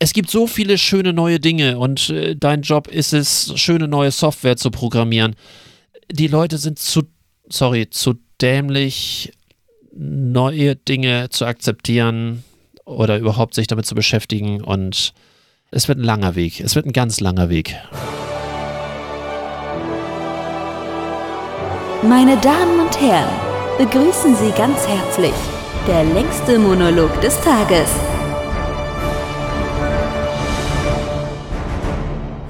es 0.00 0.12
gibt 0.12 0.28
so 0.28 0.48
viele 0.48 0.76
schöne 0.78 1.12
neue 1.12 1.38
Dinge 1.38 1.78
und 1.78 2.10
äh, 2.10 2.34
dein 2.34 2.62
Job 2.62 2.88
ist 2.88 3.12
es, 3.12 3.52
schöne 3.54 3.86
neue 3.86 4.10
Software 4.10 4.56
zu 4.56 4.72
programmieren. 4.72 5.36
Die 6.10 6.26
Leute 6.26 6.58
sind 6.58 6.80
zu, 6.80 7.02
sorry, 7.48 7.88
zu 7.88 8.14
dämlich, 8.40 9.32
neue 9.96 10.76
Dinge 10.76 11.28
zu 11.30 11.46
akzeptieren 11.46 12.44
oder 12.84 13.18
überhaupt 13.18 13.54
sich 13.54 13.66
damit 13.66 13.86
zu 13.86 13.94
beschäftigen 13.94 14.62
und 14.62 15.12
es 15.70 15.88
wird 15.88 15.98
ein 15.98 16.04
langer 16.04 16.34
Weg. 16.34 16.60
Es 16.60 16.74
wird 16.74 16.86
ein 16.86 16.92
ganz 16.92 17.20
langer 17.20 17.48
Weg. 17.48 17.74
Meine 22.02 22.36
Damen 22.40 22.80
und 22.80 23.00
Herren, 23.00 23.28
begrüßen 23.78 24.36
Sie 24.36 24.50
ganz 24.56 24.86
herzlich 24.86 25.32
der 25.86 26.04
längste 26.04 26.58
Monolog 26.58 27.20
des 27.20 27.38
Tages. 27.40 27.88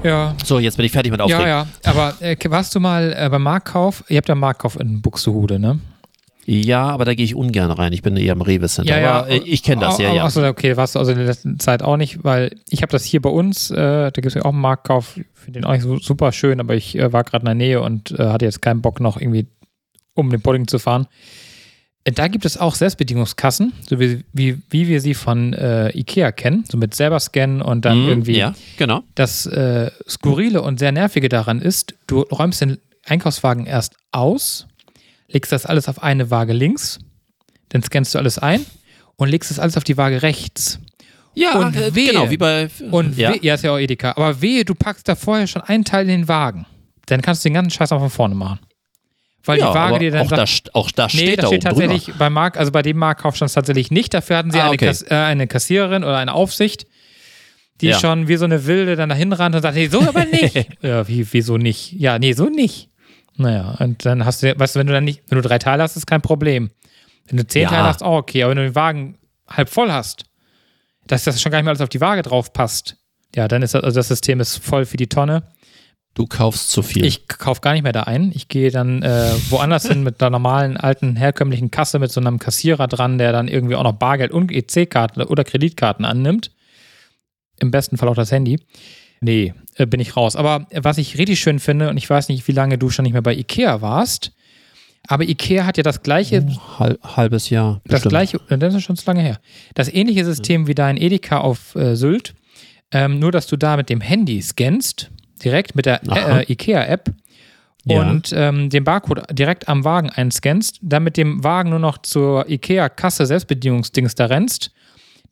Ja. 0.03 0.35
So, 0.43 0.59
jetzt 0.59 0.77
bin 0.77 0.85
ich 0.85 0.91
fertig 0.91 1.11
mit 1.11 1.19
Aufregen. 1.19 1.47
Ja, 1.47 1.65
ja. 1.65 1.67
Aber 1.83 2.13
äh, 2.19 2.37
warst 2.45 2.75
du 2.75 2.79
mal 2.79 3.15
äh, 3.17 3.27
beim 3.29 3.41
Marktkauf? 3.41 4.03
Ihr 4.07 4.17
habt 4.17 4.29
ja 4.29 4.35
Marktkauf 4.35 4.79
in 4.79 5.01
Buxtehude, 5.01 5.57
ne? 5.57 5.79
Ja, 6.47 6.89
aber 6.89 7.05
da 7.05 7.15
gehe 7.15 7.25
ich 7.25 7.33
ungern 7.33 7.71
rein. 7.71 7.91
Ich 7.91 8.03
bin 8.03 8.15
eher 8.17 8.33
im 8.33 8.41
Rewe-Center. 8.41 8.91
Ja, 8.95 8.99
ja. 9.01 9.11
Aber 9.21 9.29
äh, 9.29 9.37
ich 9.37 9.63
kenne 9.63 9.81
das, 9.81 9.97
ja, 9.97 10.13
ja. 10.13 10.25
Achso, 10.25 10.45
okay, 10.47 10.77
warst 10.77 10.93
du 10.95 10.99
also 10.99 11.11
in 11.11 11.17
der 11.17 11.25
letzten 11.27 11.59
Zeit 11.59 11.81
auch 11.81 11.97
nicht, 11.97 12.23
weil 12.23 12.55
ich 12.69 12.81
habe 12.83 12.91
das 12.91 13.03
hier 13.03 13.19
bei 13.21 13.29
uns, 13.31 13.71
äh, 13.71 13.75
da 13.75 14.09
gibt 14.11 14.27
es 14.27 14.33
ja 14.35 14.43
auch 14.43 14.51
einen 14.53 14.61
Marktkauf, 14.61 15.17
ich 15.17 15.25
finde 15.33 15.59
den 15.61 15.65
auch 15.65 15.71
nicht 15.73 15.81
so 15.81 15.97
super 15.97 16.31
schön, 16.31 16.59
aber 16.59 16.75
ich 16.75 16.95
äh, 16.97 17.11
war 17.11 17.23
gerade 17.23 17.41
in 17.43 17.45
der 17.47 17.55
Nähe 17.55 17.81
und 17.81 18.11
äh, 18.11 18.27
hatte 18.27 18.45
jetzt 18.45 18.61
keinen 18.61 18.81
Bock 18.81 18.99
noch 18.99 19.19
irgendwie 19.19 19.47
um 20.13 20.29
den 20.29 20.41
Pudding 20.41 20.67
zu 20.67 20.77
fahren. 20.77 21.07
Äh, 22.03 22.11
Da 22.11 22.27
gibt 22.27 22.45
es 22.45 22.57
auch 22.57 22.75
Selbstbedienungskassen, 22.75 23.73
so 23.89 23.99
wie, 23.99 24.23
wie, 24.31 24.59
wie 24.69 24.87
wir 24.87 25.01
sie 25.01 25.15
von 25.15 25.53
äh, 25.53 25.89
Ikea 25.97 26.31
kennen, 26.31 26.63
so 26.69 26.77
mit 26.77 26.93
selber 26.93 27.19
scannen 27.19 27.63
und 27.63 27.85
dann 27.85 28.03
Mhm, 28.03 28.09
irgendwie 28.09 28.37
Ja, 28.37 28.53
genau. 28.77 29.01
das 29.15 29.47
äh, 29.47 29.89
Skurrile 30.07 30.61
und 30.61 30.77
sehr 30.77 30.91
Nervige 30.91 31.27
daran 31.27 31.59
ist, 31.59 31.95
du 32.05 32.21
räumst 32.21 32.61
den 32.61 32.77
Einkaufswagen 33.03 33.65
erst 33.65 33.95
aus, 34.11 34.67
legst 35.27 35.51
das 35.51 35.65
alles 35.65 35.87
auf 35.87 36.01
eine 36.03 36.29
Waage 36.31 36.53
links, 36.53 36.99
dann 37.69 37.81
scannst 37.83 38.13
du 38.13 38.19
alles 38.19 38.37
ein 38.39 38.65
und 39.15 39.29
legst 39.29 39.49
das 39.51 39.59
alles 39.59 39.77
auf 39.77 39.83
die 39.83 39.97
Waage 39.97 40.21
rechts. 40.21 40.79
Ja, 41.33 41.59
Und 41.59 41.75
äh, 41.75 41.93
wehe. 41.93 42.11
genau, 42.11 42.29
wie 42.29 42.37
bei. 42.37 42.69
Und 42.91 43.17
ja. 43.17 43.31
ja. 43.31 43.37
ja, 43.41 43.53
ist 43.55 43.63
ja 43.63 43.71
auch 43.73 43.77
Edeka. 43.77 44.11
Aber 44.11 44.41
wehe, 44.41 44.63
du 44.63 44.73
packst 44.73 45.07
da 45.09 45.15
vorher 45.15 45.47
schon 45.47 45.61
einen 45.63 45.83
Teil 45.83 46.03
in 46.03 46.21
den 46.21 46.27
Wagen. 46.29 46.65
Dann 47.07 47.21
kannst 47.21 47.43
du 47.43 47.49
den 47.49 47.55
ganzen 47.55 47.71
Scheiß 47.71 47.91
auch 47.91 47.99
von 47.99 48.09
vorne 48.09 48.35
machen. 48.35 48.59
Weil 49.43 49.59
ja, 49.59 49.67
die 49.69 49.75
Waage 49.75 49.99
dir 49.99 50.11
dann 50.11 50.21
auch, 50.21 50.29
sagt, 50.29 50.67
da, 50.67 50.71
auch 50.73 50.89
da 50.91 51.05
Nee, 51.07 51.09
steht 51.19 51.37
da 51.39 51.41
da 51.43 51.47
steht 51.49 51.65
oben 51.65 51.75
drüber. 51.75 51.87
tatsächlich 51.93 52.15
bei 52.17 52.29
Mark, 52.29 52.57
also 52.57 52.71
bei 52.71 52.81
dem 52.81 52.97
Marktkauf 52.97 53.35
stand 53.35 53.49
es 53.49 53.53
tatsächlich 53.53 53.91
nicht. 53.91 54.13
Dafür 54.13 54.37
hatten 54.37 54.49
sie 54.51 54.59
Ah, 54.59 54.65
eine, 54.65 54.73
okay. 54.73 54.85
Kass, 54.87 55.01
äh, 55.03 55.13
eine 55.13 55.45
Kassiererin 55.45 56.03
oder 56.03 56.17
eine 56.17 56.33
Aufsicht, 56.33 56.87
die 57.81 57.87
Ja. 57.87 57.99
schon 57.99 58.27
wie 58.29 58.37
so 58.37 58.45
eine 58.45 58.65
Wilde 58.65 58.95
dann 58.95 59.09
dahin 59.09 59.33
rannte 59.33 59.57
und 59.57 59.61
sagte, 59.61 59.77
nee, 59.79 59.87
so 59.87 60.01
aber 60.01 60.25
nicht. 60.25 60.55
ja, 60.81 61.05
wie, 61.07 61.27
wieso 61.31 61.57
nicht? 61.57 61.91
Ja, 61.91 62.17
nee, 62.17 62.31
so 62.33 62.45
nicht. 62.49 62.89
Naja, 63.37 63.75
und 63.79 64.05
dann 64.05 64.25
hast 64.25 64.43
du, 64.43 64.57
weißt 64.57 64.75
du, 64.75 64.79
wenn 64.79 64.87
du 64.87 64.93
dann 64.93 65.03
nicht, 65.03 65.23
wenn 65.27 65.41
du 65.41 65.47
drei 65.47 65.59
Teile 65.59 65.83
hast, 65.83 65.95
ist 65.95 66.07
kein 66.07 66.21
Problem. 66.21 66.71
Wenn 67.27 67.37
du 67.37 67.47
zehn 67.47 67.63
Ja. 67.63 67.69
Teile 67.69 67.83
hast, 67.83 68.03
auch 68.03 68.17
okay. 68.17 68.43
Aber 68.43 68.51
wenn 68.51 68.57
du 68.57 68.63
den 68.63 68.75
Wagen 68.75 69.17
halb 69.47 69.69
voll 69.69 69.91
hast, 69.91 70.23
dass 71.07 71.23
das 71.23 71.41
schon 71.41 71.51
gar 71.51 71.59
nicht 71.59 71.65
mehr 71.65 71.71
alles 71.71 71.81
auf 71.81 71.89
die 71.89 72.01
Waage 72.01 72.21
drauf 72.21 72.53
passt, 72.53 72.97
ja, 73.35 73.47
dann 73.47 73.61
ist 73.61 73.73
das, 73.73 73.83
also 73.83 73.99
das 73.99 74.07
System 74.07 74.39
ist 74.39 74.57
voll 74.63 74.85
für 74.85 74.97
die 74.97 75.07
Tonne. 75.07 75.43
Du 76.13 76.25
kaufst 76.25 76.69
zu 76.69 76.81
viel. 76.81 77.03
Ich 77.03 77.27
kaufe 77.27 77.59
gar 77.59 77.73
nicht 77.73 77.83
mehr 77.83 77.91
da 77.91 78.03
ein. 78.03 78.31
Ich 78.33 78.47
gehe 78.47 78.71
dann 78.71 79.03
äh, 79.03 79.31
woanders 79.49 79.85
hin 79.85 80.01
mit 80.01 80.21
einer 80.21 80.29
normalen, 80.29 80.77
alten, 80.77 81.17
herkömmlichen 81.17 81.71
Kasse 81.71 81.99
mit 81.99 82.09
so 82.09 82.21
einem 82.21 82.39
Kassierer 82.39 82.87
dran, 82.87 83.17
der 83.17 83.33
dann 83.33 83.49
irgendwie 83.49 83.75
auch 83.75 83.83
noch 83.83 83.93
Bargeld 83.93 84.31
und 84.31 84.49
EC-Karten 84.49 85.21
oder 85.23 85.43
Kreditkarten 85.43 86.05
annimmt. 86.05 86.51
Im 87.59 87.69
besten 87.69 87.97
Fall 87.97 88.07
auch 88.07 88.15
das 88.15 88.31
Handy. 88.31 88.57
Nee, 89.19 89.53
äh, 89.75 89.85
bin 89.85 89.99
ich 89.99 90.15
raus. 90.17 90.35
Aber 90.35 90.67
was 90.73 90.97
ich 90.97 91.17
richtig 91.17 91.39
schön 91.39 91.59
finde, 91.59 91.89
und 91.89 91.97
ich 91.97 92.09
weiß 92.09 92.29
nicht, 92.29 92.47
wie 92.47 92.51
lange 92.53 92.77
du 92.77 92.89
schon 92.89 93.03
nicht 93.03 93.13
mehr 93.13 93.21
bei 93.21 93.33
Ikea 93.35 93.81
warst, 93.81 94.31
aber 95.07 95.23
Ikea 95.23 95.65
hat 95.65 95.77
ja 95.77 95.83
das 95.83 96.01
gleiche 96.01 96.45
Halb, 96.79 96.99
halbes 97.03 97.49
Jahr. 97.49 97.81
das 97.85 98.01
bestimmt. 98.01 98.09
gleiche, 98.09 98.39
äh, 98.49 98.57
das 98.57 98.73
ist 98.73 98.83
schon 98.83 98.95
zu 98.95 99.05
lange 99.05 99.21
her. 99.21 99.39
Das 99.75 99.93
ähnliche 99.93 100.25
System 100.25 100.67
wie 100.67 100.73
dein 100.75 100.97
Edeka 100.97 101.37
auf 101.39 101.75
äh, 101.75 101.95
Sylt, 101.95 102.33
ähm, 102.91 103.19
nur 103.19 103.31
dass 103.31 103.47
du 103.47 103.55
da 103.57 103.77
mit 103.77 103.89
dem 103.89 104.01
Handy 104.01 104.41
scannst, 104.41 105.11
direkt 105.43 105.75
mit 105.75 105.85
der 105.85 106.01
äh, 106.07 106.51
Ikea-App 106.51 107.13
Ja. 107.83 107.99
und 108.01 108.31
ähm, 108.35 108.69
den 108.71 108.83
Barcode 108.83 109.23
direkt 109.31 109.67
am 109.67 109.83
Wagen 109.83 110.09
einscannst, 110.09 110.79
dann 110.81 111.03
mit 111.03 111.17
dem 111.17 111.43
Wagen 111.43 111.69
nur 111.69 111.79
noch 111.79 111.99
zur 111.99 112.49
Ikea-Kasse 112.49 113.25
Selbstbedienungsdings 113.27 114.15
da 114.15 114.25
rennst, 114.25 114.71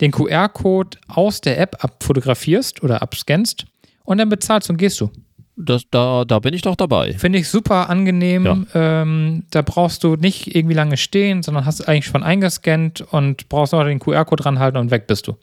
den 0.01 0.11
QR-Code 0.11 0.97
aus 1.07 1.41
der 1.41 1.57
App 1.59 1.83
abfotografierst 1.83 2.83
oder 2.83 3.01
abscannst 3.01 3.65
und 4.03 4.17
dann 4.17 4.29
bezahlst 4.29 4.69
und 4.69 4.77
gehst 4.77 4.99
du. 5.01 5.09
Das, 5.55 5.83
da, 5.91 6.25
da 6.25 6.39
bin 6.39 6.53
ich 6.55 6.63
doch 6.63 6.75
dabei. 6.75 7.13
Finde 7.13 7.37
ich 7.37 7.47
super 7.47 7.87
angenehm. 7.89 8.65
Ähm, 8.73 9.43
da 9.51 9.61
brauchst 9.61 10.03
du 10.03 10.15
nicht 10.15 10.55
irgendwie 10.55 10.73
lange 10.73 10.97
stehen, 10.97 11.43
sondern 11.43 11.65
hast 11.65 11.87
eigentlich 11.87 12.05
schon 12.07 12.23
eingescannt 12.23 13.01
und 13.01 13.49
brauchst 13.49 13.71
nur 13.71 13.83
noch 13.83 13.87
den 13.89 13.99
QR-Code 13.99 14.45
ranhalten 14.45 14.77
und 14.79 14.89
weg 14.89 15.05
bist 15.05 15.27
du. 15.27 15.37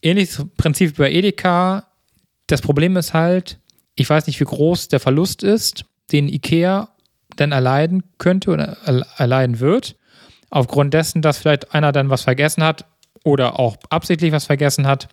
Ähnliches 0.00 0.44
Prinzip 0.56 0.96
bei 0.96 1.12
Edeka. 1.12 1.88
Das 2.46 2.62
Problem 2.62 2.96
ist 2.96 3.12
halt, 3.12 3.58
ich 3.94 4.08
weiß 4.08 4.26
nicht, 4.26 4.40
wie 4.40 4.44
groß 4.44 4.88
der 4.88 4.98
Verlust 5.00 5.42
ist, 5.42 5.84
den 6.10 6.28
IKEA 6.28 6.88
dann 7.36 7.52
erleiden 7.52 8.02
könnte 8.18 8.50
oder 8.50 8.78
er- 8.84 9.06
erleiden 9.18 9.60
wird. 9.60 9.96
Aufgrund 10.50 10.92
dessen, 10.94 11.22
dass 11.22 11.38
vielleicht 11.38 11.74
einer 11.74 11.92
dann 11.92 12.10
was 12.10 12.22
vergessen 12.22 12.62
hat 12.64 12.86
oder 13.24 13.58
auch 13.58 13.76
absichtlich 13.90 14.32
was 14.32 14.46
vergessen 14.46 14.86
hat 14.86 15.08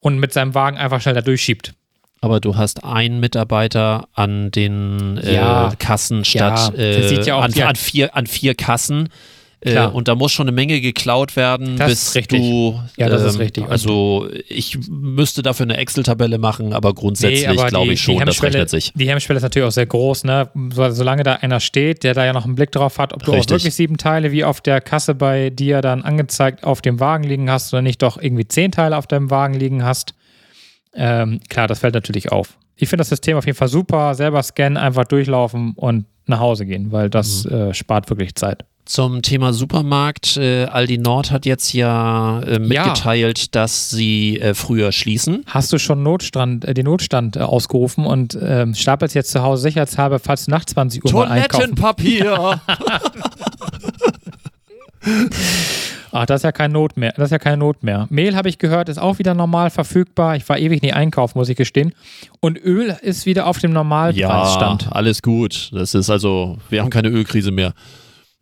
und 0.00 0.18
mit 0.18 0.32
seinem 0.32 0.54
Wagen 0.54 0.76
einfach 0.76 1.00
schnell 1.00 1.14
da 1.14 1.22
durchschiebt. 1.22 1.74
Aber 2.20 2.40
du 2.40 2.56
hast 2.56 2.82
einen 2.84 3.20
Mitarbeiter 3.20 4.08
an 4.14 4.50
den 4.50 5.18
äh, 5.18 5.34
Ja. 5.34 5.72
Kassen 5.78 6.24
statt 6.24 6.72
Ja, 6.76 6.82
äh, 6.82 7.08
sieht 7.08 7.26
ja 7.26 7.36
auch 7.36 7.42
an, 7.42 7.52
an, 7.62 7.76
vier, 7.76 8.16
an 8.16 8.26
vier 8.26 8.54
Kassen. 8.54 9.08
Äh, 9.62 9.86
und 9.86 10.06
da 10.06 10.14
muss 10.14 10.32
schon 10.32 10.46
eine 10.46 10.54
Menge 10.54 10.80
geklaut 10.80 11.34
werden, 11.34 11.76
Das 11.76 11.88
bis 11.88 12.02
ist 12.08 12.14
richtig. 12.14 12.40
du. 12.40 12.78
Ja, 12.98 13.08
das 13.08 13.22
ist 13.22 13.34
ähm, 13.36 13.40
richtig. 13.40 13.64
Und- 13.64 13.70
Also 13.70 14.28
ich 14.48 14.78
müsste 14.88 15.42
dafür 15.42 15.64
eine 15.64 15.78
Excel-Tabelle 15.78 16.38
machen, 16.38 16.72
aber 16.72 16.94
grundsätzlich 16.94 17.66
glaube 17.66 17.92
ich 17.94 18.00
schon, 18.00 18.24
das 18.24 18.42
rechnet 18.42 18.68
sich. 18.70 18.92
Die 18.94 19.08
Hemmschwelle 19.08 19.38
ist 19.38 19.42
natürlich 19.42 19.66
auch 19.66 19.72
sehr 19.72 19.86
groß, 19.86 20.24
ne? 20.24 20.50
So, 20.72 20.90
solange 20.90 21.22
da 21.22 21.34
einer 21.36 21.58
steht, 21.60 22.04
der 22.04 22.14
da 22.14 22.24
ja 22.26 22.32
noch 22.32 22.44
einen 22.44 22.54
Blick 22.54 22.70
drauf 22.70 22.98
hat, 22.98 23.12
ob 23.14 23.24
du 23.24 23.32
auch 23.32 23.36
Richtig. 23.36 23.56
wirklich 23.56 23.74
sieben 23.74 23.96
Teile 23.96 24.30
wie 24.30 24.44
auf 24.44 24.60
der 24.60 24.80
Kasse 24.80 25.14
bei 25.14 25.50
dir 25.50 25.80
dann 25.80 26.02
angezeigt 26.02 26.62
auf 26.62 26.80
dem 26.82 27.00
Wagen 27.00 27.24
liegen 27.24 27.50
hast 27.50 27.72
oder 27.72 27.82
nicht 27.82 28.02
doch 28.02 28.20
irgendwie 28.22 28.46
zehn 28.46 28.70
Teile 28.72 28.96
auf 28.96 29.06
deinem 29.06 29.30
Wagen 29.30 29.54
liegen 29.54 29.82
hast. 29.84 30.12
Ähm, 30.96 31.40
klar, 31.48 31.66
das 31.68 31.80
fällt 31.80 31.94
natürlich 31.94 32.32
auf. 32.32 32.56
Ich 32.76 32.88
finde 32.88 33.00
das 33.02 33.08
System 33.10 33.36
auf 33.36 33.46
jeden 33.46 33.56
Fall 33.56 33.68
super. 33.68 34.14
Selber 34.14 34.42
scannen, 34.42 34.76
einfach 34.76 35.04
durchlaufen 35.04 35.72
und 35.76 36.06
nach 36.26 36.40
Hause 36.40 36.66
gehen, 36.66 36.90
weil 36.92 37.08
das 37.10 37.44
Mhm. 37.44 37.52
äh, 37.52 37.74
spart 37.74 38.08
wirklich 38.10 38.34
Zeit. 38.34 38.64
Zum 38.84 39.20
Thema 39.22 39.52
Supermarkt, 39.52 40.36
äh, 40.36 40.64
Aldi 40.66 40.98
Nord 40.98 41.32
hat 41.32 41.44
jetzt 41.44 41.72
ja 41.72 42.40
äh, 42.42 42.60
mitgeteilt, 42.60 43.54
dass 43.56 43.90
sie 43.90 44.38
äh, 44.38 44.54
früher 44.54 44.92
schließen. 44.92 45.42
Hast 45.46 45.72
du 45.72 45.78
schon 45.78 46.04
Notstand, 46.04 46.64
äh, 46.64 46.72
den 46.72 46.84
Notstand 46.84 47.36
äh, 47.36 47.40
ausgerufen 47.40 48.06
und 48.06 48.38
ähm, 48.40 48.74
stapelst 48.74 49.14
jetzt 49.16 49.32
zu 49.32 49.42
Hause 49.42 49.62
sicherheitshalber, 49.62 50.20
falls 50.20 50.44
du 50.44 50.52
nach 50.52 50.64
20 50.64 51.04
Uhr 51.04 51.12
mal 51.12 51.24
einkaufen 51.28 51.74
Toilettenpapier! 51.74 52.60
Ach, 56.12 56.24
das 56.24 56.40
ist 56.40 56.44
ja 56.44 56.52
keine 56.52 56.72
Not 56.72 56.96
mehr. 56.96 57.12
Das 57.16 57.26
ist 57.26 57.32
ja 57.32 57.38
keine 57.38 57.58
Not 57.58 57.82
mehr. 57.82 58.06
Mehl 58.10 58.36
habe 58.36 58.48
ich 58.48 58.58
gehört, 58.58 58.88
ist 58.88 58.98
auch 58.98 59.18
wieder 59.18 59.34
normal 59.34 59.70
verfügbar. 59.70 60.36
Ich 60.36 60.48
war 60.48 60.58
ewig 60.58 60.82
nie 60.82 60.92
einkaufen, 60.92 61.38
muss 61.38 61.48
ich 61.48 61.56
gestehen. 61.56 61.92
Und 62.40 62.58
Öl 62.58 62.96
ist 63.02 63.26
wieder 63.26 63.46
auf 63.46 63.58
dem 63.58 63.72
ja, 63.72 63.74
Normalpreisstand. 63.74 64.88
alles 64.92 65.22
gut. 65.22 65.70
Das 65.72 65.94
ist 65.94 66.08
also, 66.08 66.58
wir 66.70 66.82
haben 66.82 66.90
keine 66.90 67.08
Ölkrise 67.08 67.50
mehr. 67.50 67.74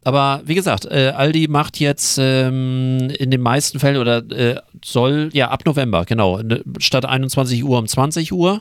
Aber 0.04 0.42
wie 0.44 0.54
gesagt, 0.54 0.84
äh, 0.84 1.12
Aldi 1.16 1.48
macht 1.48 1.80
jetzt 1.80 2.18
ähm, 2.20 3.08
in 3.18 3.30
den 3.30 3.40
meisten 3.40 3.80
Fällen 3.80 3.96
oder 3.96 4.18
äh, 4.30 4.56
soll, 4.84 5.30
ja, 5.32 5.48
ab 5.48 5.64
November, 5.64 6.04
genau, 6.04 6.42
ne, 6.42 6.62
statt 6.78 7.06
21 7.06 7.64
Uhr 7.64 7.78
um 7.78 7.88
20 7.88 8.32
Uhr, 8.34 8.60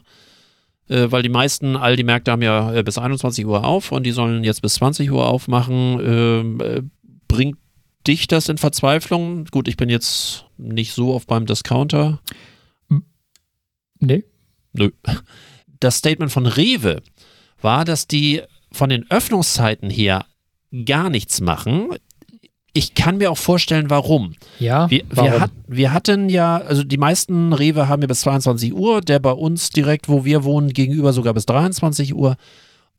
äh, 0.87 1.07
weil 1.09 1.21
die 1.21 1.29
meisten 1.29 1.75
Aldi-Märkte 1.75 2.31
haben 2.31 2.41
ja 2.41 2.73
äh, 2.73 2.81
bis 2.81 2.97
21 2.97 3.45
Uhr 3.45 3.65
auf 3.65 3.91
und 3.91 4.03
die 4.03 4.11
sollen 4.11 4.45
jetzt 4.45 4.61
bis 4.61 4.75
20 4.75 5.11
Uhr 5.11 5.27
aufmachen. 5.27 5.99
Ähm, 6.01 6.61
äh, 6.61 6.81
bringt 7.27 7.57
dich 8.07 8.27
das 8.27 8.49
in 8.49 8.57
Verzweiflung? 8.57 9.45
Gut, 9.45 9.67
ich 9.67 9.77
bin 9.77 9.89
jetzt 9.89 10.45
nicht 10.57 10.93
so 10.93 11.13
oft 11.13 11.27
beim 11.27 11.45
Discounter. 11.45 12.19
Nee. 13.99 14.23
Nö. 14.73 14.91
Das 15.79 15.97
Statement 15.97 16.31
von 16.31 16.45
Rewe 16.45 17.01
war, 17.61 17.85
dass 17.85 18.07
die 18.07 18.41
von 18.71 18.89
den 18.89 19.09
Öffnungszeiten 19.09 19.89
her 19.89 20.25
gar 20.85 21.09
nichts 21.09 21.41
machen. 21.41 21.89
Ich 22.73 22.95
kann 22.95 23.17
mir 23.17 23.29
auch 23.31 23.37
vorstellen, 23.37 23.89
warum. 23.91 24.33
Ja, 24.59 24.89
Wir, 24.89 25.03
warum? 25.09 25.31
wir, 25.31 25.39
hat, 25.39 25.51
wir 25.67 25.93
hatten 25.93 26.27
ja, 26.29 26.57
also 26.57 26.83
die 26.83 26.97
meisten 26.97 27.53
Rewe 27.53 27.87
haben 27.87 28.01
ja 28.01 28.07
bis 28.07 28.21
22 28.21 28.73
Uhr, 28.73 29.01
der 29.01 29.19
bei 29.19 29.31
uns 29.31 29.69
direkt, 29.69 30.09
wo 30.09 30.25
wir 30.25 30.43
wohnen, 30.43 30.69
gegenüber 30.69 31.13
sogar 31.13 31.35
bis 31.35 31.45
23 31.45 32.15
Uhr. 32.15 32.35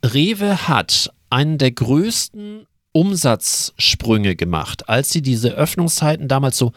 Rewe 0.05 0.69
hat 0.69 1.11
einen 1.29 1.59
der 1.59 1.73
größten 1.73 2.67
Umsatzsprünge 2.95 4.37
gemacht, 4.37 4.89
als 4.89 5.11
sie 5.11 5.21
diese 5.21 5.51
Öffnungszeiten 5.51 6.29
damals 6.29 6.57
so 6.57 6.73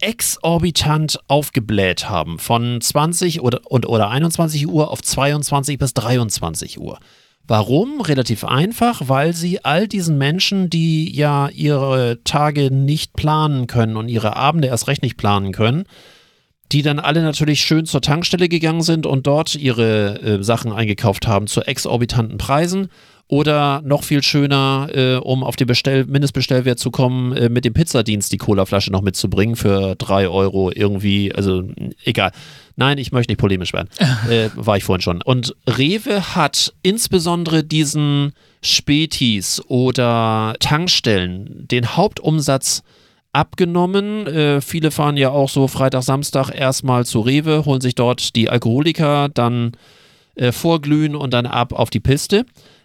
exorbitant 0.00 1.18
aufgebläht 1.28 2.10
haben 2.10 2.38
von 2.38 2.80
20 2.80 3.40
oder, 3.40 3.60
und, 3.68 3.86
oder 3.86 4.10
21 4.10 4.68
Uhr 4.68 4.90
auf 4.90 5.00
22 5.00 5.78
bis 5.78 5.94
23 5.94 6.78
Uhr. 6.78 6.98
Warum? 7.46 8.00
Relativ 8.00 8.44
einfach, 8.44 9.02
weil 9.06 9.32
sie 9.32 9.64
all 9.64 9.88
diesen 9.88 10.18
Menschen, 10.18 10.70
die 10.70 11.14
ja 11.14 11.48
ihre 11.48 12.18
Tage 12.24 12.70
nicht 12.70 13.14
planen 13.14 13.66
können 13.66 13.96
und 13.96 14.08
ihre 14.08 14.36
Abende 14.36 14.68
erst 14.68 14.88
recht 14.88 15.02
nicht 15.02 15.16
planen 15.16 15.52
können, 15.52 15.84
die 16.70 16.82
dann 16.82 16.98
alle 16.98 17.22
natürlich 17.22 17.60
schön 17.60 17.86
zur 17.86 18.00
Tankstelle 18.00 18.48
gegangen 18.48 18.82
sind 18.82 19.06
und 19.06 19.26
dort 19.26 19.54
ihre 19.54 20.20
äh, 20.20 20.42
Sachen 20.42 20.72
eingekauft 20.72 21.26
haben 21.26 21.46
zu 21.46 21.62
exorbitanten 21.62 22.38
Preisen 22.38 22.88
oder 23.32 23.80
noch 23.82 24.04
viel 24.04 24.22
schöner, 24.22 24.90
äh, 24.92 25.16
um 25.16 25.42
auf 25.42 25.56
den 25.56 25.66
Bestell 25.66 26.04
Mindestbestellwert 26.04 26.78
zu 26.78 26.90
kommen, 26.90 27.34
äh, 27.34 27.48
mit 27.48 27.64
dem 27.64 27.72
Pizzadienst 27.72 28.30
die 28.30 28.36
Colaflasche 28.36 28.92
noch 28.92 29.00
mitzubringen 29.00 29.56
für 29.56 29.94
drei 29.94 30.28
Euro 30.28 30.70
irgendwie. 30.70 31.34
Also 31.34 31.64
egal. 32.04 32.32
Nein, 32.76 32.98
ich 32.98 33.10
möchte 33.10 33.32
nicht 33.32 33.40
polemisch 33.40 33.72
werden. 33.72 33.88
äh, 34.28 34.50
war 34.54 34.76
ich 34.76 34.84
vorhin 34.84 35.00
schon. 35.00 35.22
Und 35.22 35.56
Rewe 35.66 36.34
hat 36.34 36.74
insbesondere 36.82 37.64
diesen 37.64 38.34
Spätis 38.60 39.62
oder 39.66 40.54
Tankstellen 40.60 41.66
den 41.68 41.96
Hauptumsatz 41.96 42.82
abgenommen. 43.32 44.26
Äh, 44.26 44.60
viele 44.60 44.90
fahren 44.90 45.16
ja 45.16 45.30
auch 45.30 45.48
so 45.48 45.68
Freitag, 45.68 46.02
Samstag 46.02 46.50
erstmal 46.50 47.06
zu 47.06 47.20
Rewe, 47.20 47.64
holen 47.64 47.80
sich 47.80 47.94
dort 47.94 48.36
die 48.36 48.50
Alkoholiker, 48.50 49.30
dann 49.30 49.72
äh, 50.34 50.52
vorglühen 50.52 51.16
und 51.16 51.32
dann 51.32 51.46
ab 51.46 51.72
auf 51.72 51.88
die 51.88 52.00
Piste. 52.00 52.44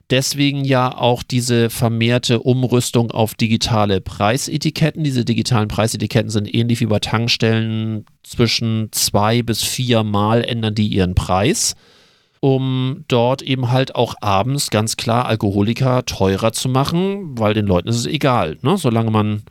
Deswegen 0.09 0.63
ja 0.63 0.97
auch 0.97 1.21
diese 1.21 1.69
vermehrte 1.69 2.39
Umrüstung 2.39 3.11
auf 3.11 3.35
digitale 3.35 3.99
Preisetiketten. 3.99 5.03
Diese 5.03 5.25
digitalen 5.25 5.67
Preisetiketten 5.67 6.29
sind 6.29 6.53
ähnlich 6.53 6.79
wie 6.79 6.85
bei 6.85 6.99
Tankstellen 6.99 8.05
zwischen 8.23 8.89
zwei 8.91 9.41
bis 9.41 9.63
vier 9.63 10.03
Mal 10.03 10.45
ändern 10.45 10.75
die 10.75 10.87
ihren 10.87 11.13
Preis, 11.13 11.75
um 12.39 13.03
dort 13.09 13.41
eben 13.41 13.69
halt 13.69 13.95
auch 13.95 14.15
abends 14.21 14.69
ganz 14.69 14.95
klar 14.95 15.25
Alkoholiker 15.25 16.05
teurer 16.05 16.53
zu 16.53 16.69
machen, 16.69 17.37
weil 17.37 17.53
den 17.53 17.65
Leuten 17.65 17.89
ist 17.89 17.97
es 17.97 18.05
egal, 18.05 18.57
ne? 18.61 18.77
solange 18.77 19.11
man 19.11 19.43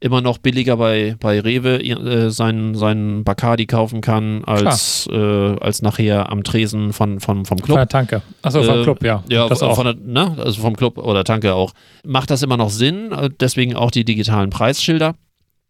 immer 0.00 0.20
noch 0.20 0.38
billiger 0.38 0.76
bei, 0.76 1.16
bei 1.18 1.40
Rewe 1.40 1.82
äh, 1.82 2.30
seinen, 2.30 2.74
seinen 2.74 3.24
Bacardi 3.24 3.66
kaufen 3.66 4.00
kann, 4.00 4.44
als, 4.44 5.08
äh, 5.10 5.16
als 5.16 5.82
nachher 5.82 6.30
am 6.30 6.44
Tresen 6.44 6.92
von, 6.92 7.20
von, 7.20 7.44
vom 7.44 7.58
Club. 7.58 7.68
Von 7.68 7.76
der 7.76 7.88
Tanke. 7.88 8.22
Achso, 8.42 8.62
vom 8.62 8.80
äh, 8.80 8.82
Club, 8.82 9.02
ja. 9.02 9.24
Ja, 9.28 9.48
das 9.48 9.62
auch. 9.62 9.82
Der, 9.82 9.94
ne? 9.94 10.36
also 10.38 10.60
vom 10.60 10.76
Club 10.76 10.98
oder 10.98 11.24
Tanke 11.24 11.54
auch. 11.54 11.72
Macht 12.04 12.30
das 12.30 12.42
immer 12.42 12.56
noch 12.56 12.70
Sinn? 12.70 13.12
Äh, 13.12 13.30
deswegen 13.40 13.76
auch 13.76 13.90
die 13.90 14.04
digitalen 14.04 14.50
Preisschilder. 14.50 15.14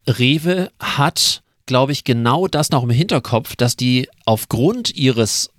Rewe 0.06 0.70
hat, 0.80 1.42
glaube 1.66 1.92
ich, 1.92 2.04
genau 2.04 2.48
das 2.48 2.70
noch 2.70 2.82
im 2.82 2.90
Hinterkopf, 2.90 3.56
dass 3.56 3.76
die 3.76 4.08
aufgrund 4.26 4.94
ihres 4.96 5.50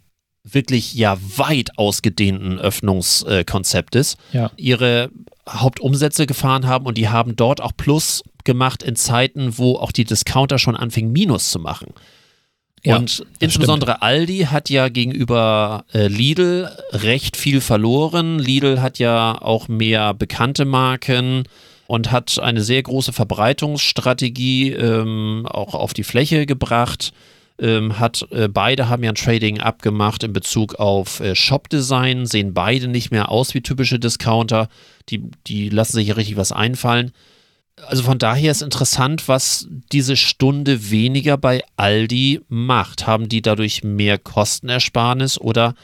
wirklich 0.43 0.93
ja 0.93 1.17
weit 1.37 1.77
ausgedehnten 1.77 2.59
Öffnungskonzeptes 2.59 4.15
ja. 4.31 4.51
ihre 4.57 5.09
Hauptumsätze 5.49 6.27
gefahren 6.27 6.67
haben 6.67 6.85
und 6.85 6.97
die 6.97 7.09
haben 7.09 7.35
dort 7.35 7.61
auch 7.61 7.71
Plus 7.75 8.23
gemacht 8.45 8.83
in 8.83 8.95
Zeiten, 8.95 9.57
wo 9.57 9.75
auch 9.75 9.91
die 9.91 10.05
Discounter 10.05 10.59
schon 10.59 10.75
anfingen, 10.75 11.11
Minus 11.11 11.49
zu 11.49 11.59
machen. 11.59 11.93
Ja, 12.85 12.97
und 12.97 13.25
insbesondere 13.39 13.93
stimmt. 13.93 14.03
Aldi 14.03 14.37
hat 14.51 14.69
ja 14.69 14.89
gegenüber 14.89 15.85
äh, 15.91 16.07
Lidl 16.07 16.69
recht 16.91 17.35
viel 17.35 17.59
verloren. 17.59 18.37
Lidl 18.37 18.79
hat 18.79 18.99
ja 18.99 19.41
auch 19.41 19.67
mehr 19.67 20.13
bekannte 20.13 20.65
Marken 20.65 21.43
und 21.87 22.11
hat 22.11 22.37
eine 22.39 22.61
sehr 22.61 22.83
große 22.83 23.11
Verbreitungsstrategie 23.11 24.71
ähm, 24.73 25.47
auch 25.49 25.73
auf 25.73 25.93
die 25.93 26.03
Fläche 26.03 26.45
gebracht. 26.45 27.11
Ähm, 27.57 27.99
hat 27.99 28.27
äh, 28.31 28.49
beide 28.49 28.89
haben 28.89 29.03
ja 29.03 29.11
ein 29.11 29.15
Trading 29.15 29.61
abgemacht 29.61 30.23
in 30.23 30.33
Bezug 30.33 30.75
auf 30.75 31.21
äh, 31.21 31.35
Shop-Design, 31.35 32.25
sehen 32.27 32.53
beide 32.53 32.87
nicht 32.87 33.11
mehr 33.11 33.29
aus 33.29 33.53
wie 33.55 33.61
typische 33.61 33.97
Discounter. 33.97 34.67
Die, 35.09 35.23
die 35.47 35.69
lassen 35.69 35.93
sich 35.95 36.09
ja 36.09 36.15
richtig 36.15 36.37
was 36.37 36.51
einfallen 36.51 37.13
also 37.87 38.03
von 38.03 38.17
daher 38.17 38.51
ist 38.51 38.61
interessant, 38.61 39.27
was 39.27 39.67
diese 39.91 40.15
Stunde 40.15 40.91
weniger 40.91 41.37
bei 41.37 41.63
Aldi 41.75 42.41
macht. 42.47 43.05
Haben 43.05 43.29
die 43.29 43.41
dadurch 43.41 43.83
mehr 43.83 44.17
Kostenersparnis 44.17 45.39
oder 45.39 45.75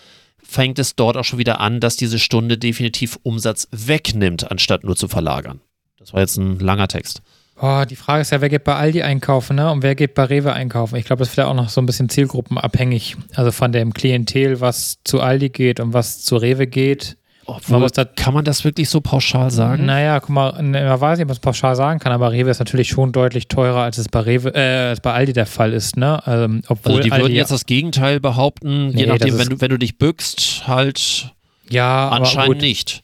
fängt 0.41 0.79
es 0.79 0.95
dort 0.95 1.17
auch 1.17 1.23
schon 1.23 1.39
wieder 1.39 1.59
an, 1.59 1.79
dass 1.79 1.95
diese 1.95 2.19
Stunde 2.19 2.57
definitiv 2.57 3.19
Umsatz 3.23 3.67
wegnimmt, 3.71 4.49
anstatt 4.51 4.83
nur 4.83 4.95
zu 4.95 5.07
verlagern? 5.07 5.61
Das 5.99 6.13
war 6.13 6.21
jetzt 6.21 6.37
ein 6.37 6.59
langer 6.59 6.87
Text. 6.87 7.21
Oh, 7.61 7.83
die 7.87 7.95
Frage 7.95 8.21
ist 8.21 8.31
ja, 8.31 8.41
wer 8.41 8.49
geht 8.49 8.63
bei 8.63 8.75
Aldi 8.75 9.03
einkaufen 9.03 9.57
ne? 9.57 9.71
und 9.71 9.83
wer 9.83 9.93
geht 9.93 10.15
bei 10.15 10.23
Rewe 10.23 10.51
einkaufen? 10.51 10.95
Ich 10.95 11.05
glaube, 11.05 11.19
das 11.19 11.27
ist 11.27 11.35
vielleicht 11.35 11.49
auch 11.49 11.53
noch 11.53 11.69
so 11.69 11.79
ein 11.79 11.85
bisschen 11.85 12.09
zielgruppenabhängig. 12.09 13.17
Also 13.35 13.51
von 13.51 13.71
dem 13.71 13.93
Klientel, 13.93 14.61
was 14.61 14.97
zu 15.03 15.21
Aldi 15.21 15.49
geht 15.49 15.79
und 15.79 15.93
was 15.93 16.23
zu 16.23 16.37
Rewe 16.37 16.65
geht. 16.65 17.17
Obwohl, 17.57 17.89
da, 17.89 18.05
kann 18.05 18.33
man 18.33 18.45
das 18.45 18.63
wirklich 18.63 18.89
so 18.89 19.01
pauschal 19.01 19.51
sagen? 19.51 19.85
Naja, 19.85 20.19
guck 20.19 20.29
mal, 20.29 20.63
ne, 20.63 20.85
man 20.85 21.01
weiß 21.01 21.17
nicht, 21.17 21.25
ob 21.25 21.29
man 21.29 21.35
es 21.35 21.39
pauschal 21.39 21.75
sagen 21.75 21.99
kann, 21.99 22.11
aber 22.11 22.31
Rewe 22.31 22.49
ist 22.49 22.59
natürlich 22.59 22.89
schon 22.89 23.11
deutlich 23.11 23.47
teurer, 23.47 23.81
als 23.81 23.97
es 23.97 24.07
bei 24.07 24.21
Rewe, 24.21 24.53
äh, 24.55 24.89
als 24.89 25.01
bei 25.01 25.13
Aldi 25.13 25.33
der 25.33 25.45
Fall 25.45 25.73
ist, 25.73 25.97
ne? 25.97 26.25
Also, 26.25 26.53
obwohl 26.67 26.93
also 26.93 27.03
die 27.03 27.11
Aldi, 27.11 27.25
würden 27.25 27.35
jetzt 27.35 27.51
das 27.51 27.65
Gegenteil 27.65 28.19
behaupten, 28.19 28.89
nee, 28.89 29.01
je 29.01 29.05
nachdem, 29.07 29.37
wenn 29.37 29.49
du, 29.49 29.61
wenn 29.61 29.69
du 29.69 29.77
dich 29.77 29.97
bückst, 29.97 30.67
halt 30.67 31.31
ja, 31.69 32.09
anscheinend 32.09 32.61
nicht. 32.61 33.03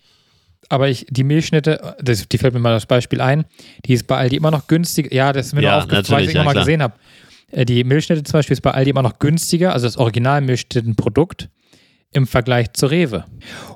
Aber 0.70 0.89
ich, 0.89 1.06
die 1.10 1.24
Milchschnitte, 1.24 1.95
das, 2.02 2.28
die 2.28 2.38
fällt 2.38 2.54
mir 2.54 2.60
mal 2.60 2.74
das 2.74 2.86
Beispiel 2.86 3.22
ein, 3.22 3.45
die 3.86 3.93
ist 3.93 4.08
bei 4.08 4.18
Aldi 4.18 4.36
immer 4.36 4.52
noch 4.52 4.68
günstig. 4.68 5.14
Ja, 5.14 5.34
das 5.34 5.48
ist 5.48 5.54
mir 5.54 5.62
ja, 5.62 5.72
nur 5.72 5.84
aufgefallen, 5.84 6.06
weil 6.10 6.28
ich 6.30 6.34
ja, 6.34 6.43
mal 6.43 6.54
gesehen 6.54 6.82
habe. 6.82 6.93
Äh, 7.52 7.66
die 7.66 7.84
Milchschnitte 7.84 8.24
zum 8.24 8.34
Beispiel 8.34 8.54
ist 8.54 8.62
bei 8.62 8.72
Aldi 8.72 8.91
immer 8.91 9.02
noch 9.02 9.20
günstiger, 9.20 9.74
also 9.74 9.88
das 9.88 9.98
Original 9.98 10.41
Milchschnittenprodukt 10.41 11.50
im 12.12 12.28
Vergleich 12.28 12.74
zu 12.74 12.88
Rewe. 12.88 13.26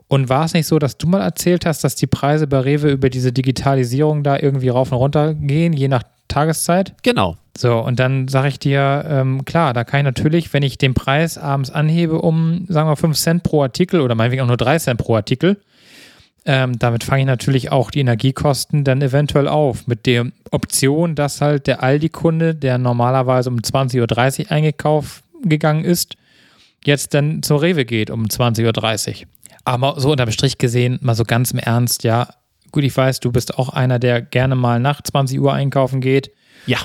Und 0.07 0.29
war 0.29 0.45
es 0.45 0.53
nicht 0.53 0.67
so, 0.67 0.79
dass 0.79 0.97
du 0.97 1.07
mal 1.07 1.21
erzählt 1.21 1.65
hast, 1.65 1.84
dass 1.84 1.95
die 1.95 2.07
Preise 2.07 2.47
bei 2.47 2.59
Rewe 2.59 2.89
über 2.89 3.09
diese 3.09 3.32
Digitalisierung 3.32 4.23
da 4.23 4.39
irgendwie 4.39 4.69
rauf 4.69 4.91
und 4.91 4.97
runter 4.97 5.34
gehen, 5.34 5.73
je 5.73 5.88
nach 5.88 6.03
Tageszeit? 6.27 6.95
Genau. 7.03 7.38
So, 7.57 7.79
und 7.79 7.99
dann 7.99 8.27
sage 8.29 8.47
ich 8.47 8.59
dir, 8.59 9.05
ähm, 9.07 9.43
klar, 9.43 9.73
da 9.73 9.84
kann 9.84 9.99
ich 9.99 10.05
natürlich, 10.05 10.53
wenn 10.53 10.63
ich 10.63 10.77
den 10.77 10.93
Preis 10.93 11.38
abends 11.38 11.69
anhebe 11.69 12.21
um, 12.21 12.65
sagen 12.69 12.89
wir, 12.89 12.95
5 12.95 13.17
Cent 13.17 13.43
pro 13.43 13.61
Artikel 13.61 13.99
oder 13.99 14.15
meinetwegen 14.15 14.43
auch 14.43 14.47
nur 14.47 14.57
3 14.57 14.79
Cent 14.79 14.99
pro 14.99 15.15
Artikel, 15.15 15.61
ähm, 16.45 16.79
damit 16.79 17.03
fange 17.03 17.21
ich 17.21 17.27
natürlich 17.27 17.71
auch 17.71 17.91
die 17.91 17.99
Energiekosten 17.99 18.84
dann 18.84 19.01
eventuell 19.01 19.47
auf. 19.47 19.86
Mit 19.86 20.05
der 20.05 20.32
Option, 20.49 21.13
dass 21.13 21.41
halt 21.41 21.67
der 21.67 21.84
Aldi-Kunde, 21.84 22.55
der 22.55 22.77
normalerweise 22.77 23.49
um 23.49 23.57
20.30 23.57 24.45
Uhr 24.45 24.51
eingekauft 24.51 25.23
gegangen 25.43 25.84
ist, 25.84 26.15
jetzt 26.86 27.13
dann 27.13 27.43
zur 27.43 27.61
Rewe 27.61 27.86
geht 27.86 28.09
um 28.09 28.25
20.30 28.25 29.09
Uhr. 29.23 29.27
Aber 29.63 29.99
so 29.99 30.11
unterm 30.11 30.32
Strich 30.32 30.57
gesehen, 30.57 30.99
mal 31.01 31.15
so 31.15 31.23
ganz 31.23 31.51
im 31.51 31.59
Ernst, 31.59 32.03
ja, 32.03 32.27
gut, 32.71 32.84
ich 32.84 32.95
weiß, 32.95 33.19
du 33.19 33.32
bist 33.32 33.57
auch 33.57 33.69
einer, 33.69 33.99
der 33.99 34.21
gerne 34.21 34.55
mal 34.55 34.79
nach 34.79 35.01
20 35.01 35.39
Uhr 35.39 35.53
einkaufen 35.53 36.01
geht. 36.01 36.32
Ja. 36.65 36.79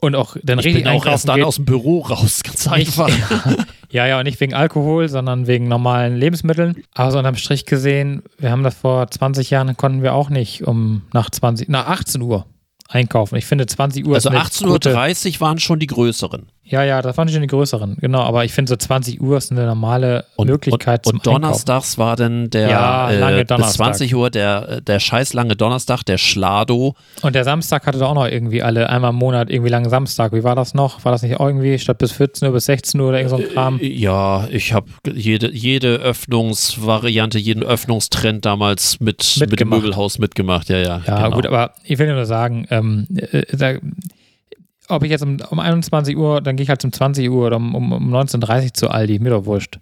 Und 0.00 0.14
auch 0.14 0.36
dann 0.42 0.58
ich 0.58 0.66
richtig 0.66 0.84
bin 0.84 0.92
auch 0.92 1.06
erst 1.06 1.28
dann 1.28 1.42
aus 1.42 1.56
dem 1.56 1.64
Büro 1.64 2.00
raus, 2.00 2.42
ganz 2.42 2.68
einfach. 2.68 3.08
ja, 3.90 4.06
ja, 4.06 4.18
und 4.18 4.24
nicht 4.24 4.38
wegen 4.40 4.54
Alkohol, 4.54 5.08
sondern 5.08 5.46
wegen 5.46 5.68
normalen 5.68 6.16
Lebensmitteln. 6.16 6.82
Aber 6.94 7.10
so 7.10 7.18
unterm 7.18 7.36
Strich 7.36 7.64
gesehen, 7.64 8.22
wir 8.38 8.50
haben 8.50 8.62
das 8.62 8.76
vor 8.76 9.10
20 9.10 9.50
Jahren, 9.50 9.76
konnten 9.76 10.02
wir 10.02 10.14
auch 10.14 10.28
nicht 10.28 10.64
um 10.64 11.02
nach 11.12 11.30
20, 11.30 11.68
nach 11.68 11.86
18 11.86 12.20
Uhr 12.20 12.46
einkaufen. 12.88 13.36
Ich 13.36 13.46
finde 13.46 13.66
20 13.66 14.06
Uhr. 14.06 14.14
Also 14.14 14.30
18.30 14.30 15.34
Uhr 15.34 15.40
waren 15.40 15.58
schon 15.58 15.78
die 15.78 15.86
größeren. 15.86 16.46
Ja, 16.68 16.82
ja, 16.82 17.00
das 17.00 17.16
waren 17.16 17.28
schon 17.28 17.42
die 17.42 17.46
größeren, 17.46 17.96
genau. 18.00 18.22
Aber 18.22 18.44
ich 18.44 18.52
finde 18.52 18.70
so 18.70 18.76
20 18.76 19.20
Uhr 19.20 19.36
ist 19.36 19.52
eine 19.52 19.66
normale 19.66 20.24
und, 20.34 20.48
Möglichkeit 20.48 21.06
und, 21.06 21.14
und 21.14 21.26
donnerstags 21.26 21.92
Einkaufen. 21.92 21.98
war 21.98 22.16
dann 22.16 22.50
der 22.50 22.68
ja, 22.68 23.10
lange 23.10 23.40
äh, 23.40 23.44
bis 23.44 23.72
20 23.74 24.14
Uhr 24.16 24.30
der, 24.30 24.80
der 24.80 24.98
scheiß 24.98 25.32
lange 25.32 25.54
Donnerstag, 25.54 26.02
der 26.02 26.18
Schlado. 26.18 26.96
Und 27.22 27.36
der 27.36 27.44
Samstag 27.44 27.86
hatte 27.86 28.00
doch 28.00 28.10
auch 28.10 28.14
noch 28.14 28.26
irgendwie 28.26 28.62
alle 28.62 28.90
einmal 28.90 29.10
im 29.10 29.16
Monat 29.16 29.48
irgendwie 29.48 29.70
lange 29.70 29.88
Samstag. 29.88 30.32
Wie 30.32 30.42
war 30.42 30.56
das 30.56 30.74
noch? 30.74 31.04
War 31.04 31.12
das 31.12 31.22
nicht 31.22 31.38
irgendwie 31.38 31.78
statt 31.78 31.98
bis 31.98 32.10
14 32.10 32.48
Uhr 32.48 32.54
bis 32.54 32.64
16 32.64 33.00
Uhr 33.00 33.10
oder 33.10 33.18
irgend 33.18 33.30
so 33.30 33.36
ein 33.36 33.48
Kram? 33.48 33.78
Äh, 33.78 33.86
ja, 33.86 34.48
ich 34.50 34.72
habe 34.72 34.88
jede, 35.14 35.52
jede 35.52 35.96
Öffnungsvariante, 35.98 37.38
jeden 37.38 37.62
Öffnungstrend 37.62 38.44
damals 38.44 38.98
mit, 38.98 39.36
mit 39.38 39.60
dem 39.60 39.68
Möbelhaus 39.68 40.18
mitgemacht. 40.18 40.68
Ja, 40.68 40.78
ja. 40.78 41.00
Ja, 41.06 41.24
genau. 41.24 41.30
gut, 41.36 41.46
aber 41.46 41.74
ich 41.84 41.98
will 41.98 42.12
nur 42.12 42.26
sagen, 42.26 42.66
ähm, 42.70 43.06
äh, 43.14 43.44
da, 43.56 43.74
ob 44.88 45.02
ich 45.02 45.10
jetzt 45.10 45.22
um, 45.22 45.38
um 45.50 45.60
21 45.60 46.16
Uhr, 46.16 46.40
dann 46.40 46.56
gehe 46.56 46.64
ich 46.64 46.68
halt 46.68 46.84
um 46.84 46.92
20 46.92 47.28
Uhr 47.30 47.46
oder 47.46 47.56
um, 47.56 47.74
um, 47.74 47.92
um 47.92 48.14
19.30 48.14 48.64
Uhr 48.64 48.74
zu 48.74 48.90
Aldi, 48.90 49.18
mir 49.18 49.30
doch 49.30 49.44
wurscht. 49.44 49.78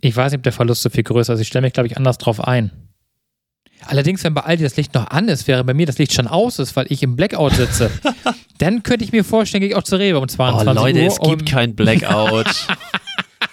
Ich 0.00 0.16
weiß 0.16 0.32
nicht, 0.32 0.38
ob 0.38 0.42
der 0.44 0.52
Verlust 0.52 0.82
so 0.82 0.90
viel 0.90 1.02
größer 1.02 1.34
ist. 1.34 1.40
Ich 1.40 1.48
stelle 1.48 1.66
mich, 1.66 1.72
glaube 1.72 1.88
ich, 1.88 1.96
anders 1.96 2.18
drauf 2.18 2.46
ein. 2.46 2.70
Allerdings, 3.86 4.24
wenn 4.24 4.34
bei 4.34 4.42
Aldi 4.42 4.64
das 4.64 4.76
Licht 4.76 4.94
noch 4.94 5.08
an 5.08 5.28
ist, 5.28 5.46
wäre 5.46 5.64
bei 5.64 5.74
mir 5.74 5.86
das 5.86 5.98
Licht 5.98 6.12
schon 6.12 6.26
aus 6.26 6.58
ist, 6.58 6.74
weil 6.76 6.86
ich 6.88 7.02
im 7.02 7.16
Blackout 7.16 7.54
sitze, 7.54 7.90
dann 8.58 8.82
könnte 8.82 9.04
ich 9.04 9.12
mir 9.12 9.24
vorstellen, 9.24 9.60
gehe 9.60 9.70
ich 9.70 9.76
auch 9.76 9.84
zur 9.84 9.98
Rewe 9.98 10.18
um 10.18 10.28
22 10.28 10.68
oh, 10.68 10.72
Leute, 10.72 10.80
Uhr. 10.80 10.86
Leute, 10.86 11.06
es 11.06 11.20
gibt 11.20 11.42
um 11.42 11.44
kein 11.44 11.74
Blackout. 11.74 12.46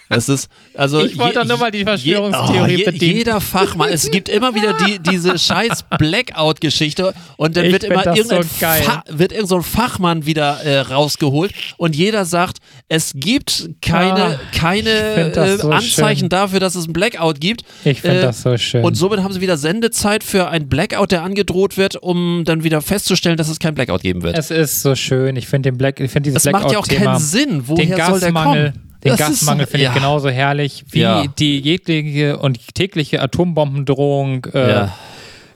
Es 0.07 0.29
ist, 0.29 0.49
also 0.75 1.03
Ich 1.03 1.17
wollte 1.17 1.39
doch 1.39 1.45
nur 1.45 1.57
mal 1.57 1.71
die 1.71 1.83
Verschwörungstheorie 1.83 2.53
je, 2.71 2.75
oh, 2.75 2.79
je, 2.79 2.85
bedienen. 2.85 3.15
Jeder 3.17 3.41
Fachmann, 3.41 3.89
es 3.89 4.11
gibt 4.11 4.29
immer 4.29 4.53
wieder 4.53 4.73
die, 4.85 4.99
diese 4.99 5.37
scheiß 5.39 5.83
Blackout-Geschichte 5.97 7.13
und 7.37 7.57
dann 7.57 7.65
Ich 7.65 7.71
wird 7.71 7.83
immer 7.85 8.05
irgendein, 8.05 8.43
so 8.43 9.17
wird 9.17 9.31
irgend 9.31 9.49
so 9.49 9.55
ein 9.57 9.63
Fachmann 9.63 10.25
wieder 10.25 10.61
äh, 10.63 10.79
rausgeholt 10.79 11.53
und 11.77 11.95
jeder 11.95 12.25
sagt, 12.25 12.57
es 12.87 13.13
gibt 13.15 13.69
keine, 13.81 14.15
Ah, 14.15 14.39
keine 14.55 14.89
äh, 14.89 15.57
so 15.57 15.69
Anzeichen 15.71 16.19
schön. 16.21 16.29
dafür, 16.29 16.59
dass 16.59 16.75
es 16.75 16.87
ein 16.87 16.93
Blackout 16.93 17.39
gibt. 17.41 17.63
Ich 17.83 18.01
finde 18.01 18.19
Äh, 18.19 18.21
das 18.23 18.41
so 18.41 18.57
schön. 18.57 18.83
Und 18.83 18.95
somit 18.95 19.21
haben 19.23 19.33
sie 19.33 19.41
wieder 19.41 19.57
Sendezeit 19.57 20.23
für 20.23 20.49
ein 20.49 20.67
Blackout, 20.69 21.11
der 21.11 21.23
angedroht 21.23 21.77
wird, 21.77 21.95
um 21.95 22.43
dann 22.45 22.63
wieder 22.63 22.81
festzustellen, 22.81 23.37
dass 23.37 23.49
es 23.49 23.59
kein 23.59 23.73
Blackout 23.75 24.01
geben 24.01 24.21
wird. 24.23 24.37
es 24.37 24.51
ist 24.51 24.81
so 24.81 24.95
schön. 24.95 25.35
Ich 25.35 25.47
finde 25.47 25.71
den 25.71 25.77
Black, 25.77 25.99
ich 25.99 26.11
finde 26.11 26.29
dieses 26.29 26.43
Das 26.43 26.51
macht 26.51 26.71
ja 26.71 26.77
auch 26.79 26.85
Blackout-Thema. 26.87 27.11
keinen 27.13 27.19
Sinn. 27.19 27.49
den 27.49 27.67
Woher 27.67 28.05
soll 28.07 28.19
der 28.19 28.31
kommen? 28.33 28.84
Den 29.05 29.11
Das 29.11 29.19
Gasmangel 29.19 29.65
finde 29.67 29.83
ja. 29.85 29.89
ich 29.91 29.95
genauso 29.95 30.29
herrlich 30.29 30.83
wie 30.89 30.99
Ja. 30.99 31.23
die 31.39 31.59
jegliche 31.59 32.37
und 32.37 32.73
tägliche 32.75 33.21
Atombombendrohung. 33.21 34.45
Äh, 34.53 34.69
Ja. 34.69 34.97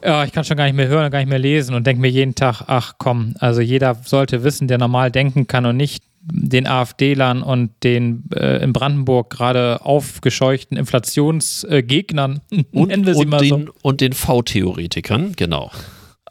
ja, 0.04 0.24
ich 0.24 0.32
kann 0.32 0.44
schon 0.46 0.56
gar 0.56 0.66
nicht 0.66 0.76
mehr 0.76 0.88
hören 0.88 1.06
und 1.06 1.12
gar 1.12 1.20
nicht 1.20 1.30
mehr 1.30 1.40
lesen 1.40 1.74
und 1.76 1.86
denke 1.86 2.02
mir 2.02 2.10
jeden 2.10 2.36
Tag, 2.36 2.64
ach 2.68 2.94
komm, 3.00 3.34
also 3.40 3.60
jeder 3.62 3.96
sollte 4.06 4.44
wissen, 4.44 4.68
der 4.68 4.78
normal 4.78 5.12
denken 5.12 5.48
kann 5.48 5.66
und 5.66 5.76
nicht 5.78 6.04
den 6.22 6.68
AfD-Lern 6.68 7.42
und 7.42 7.72
den 7.84 8.24
äh, 8.36 8.62
in 8.64 8.72
Brandenburg 8.74 9.30
gerade 9.32 9.84
aufgescheuchten 9.84 10.78
Inflationsgegnern, 10.78 12.42
Und, 12.72 12.92
sie 12.94 13.12
und, 13.14 13.30
mal 13.30 13.44
so. 13.44 13.66
und 13.82 14.02
den 14.02 14.14
V-Theoretikern, 14.14 15.34
genau. 15.36 15.72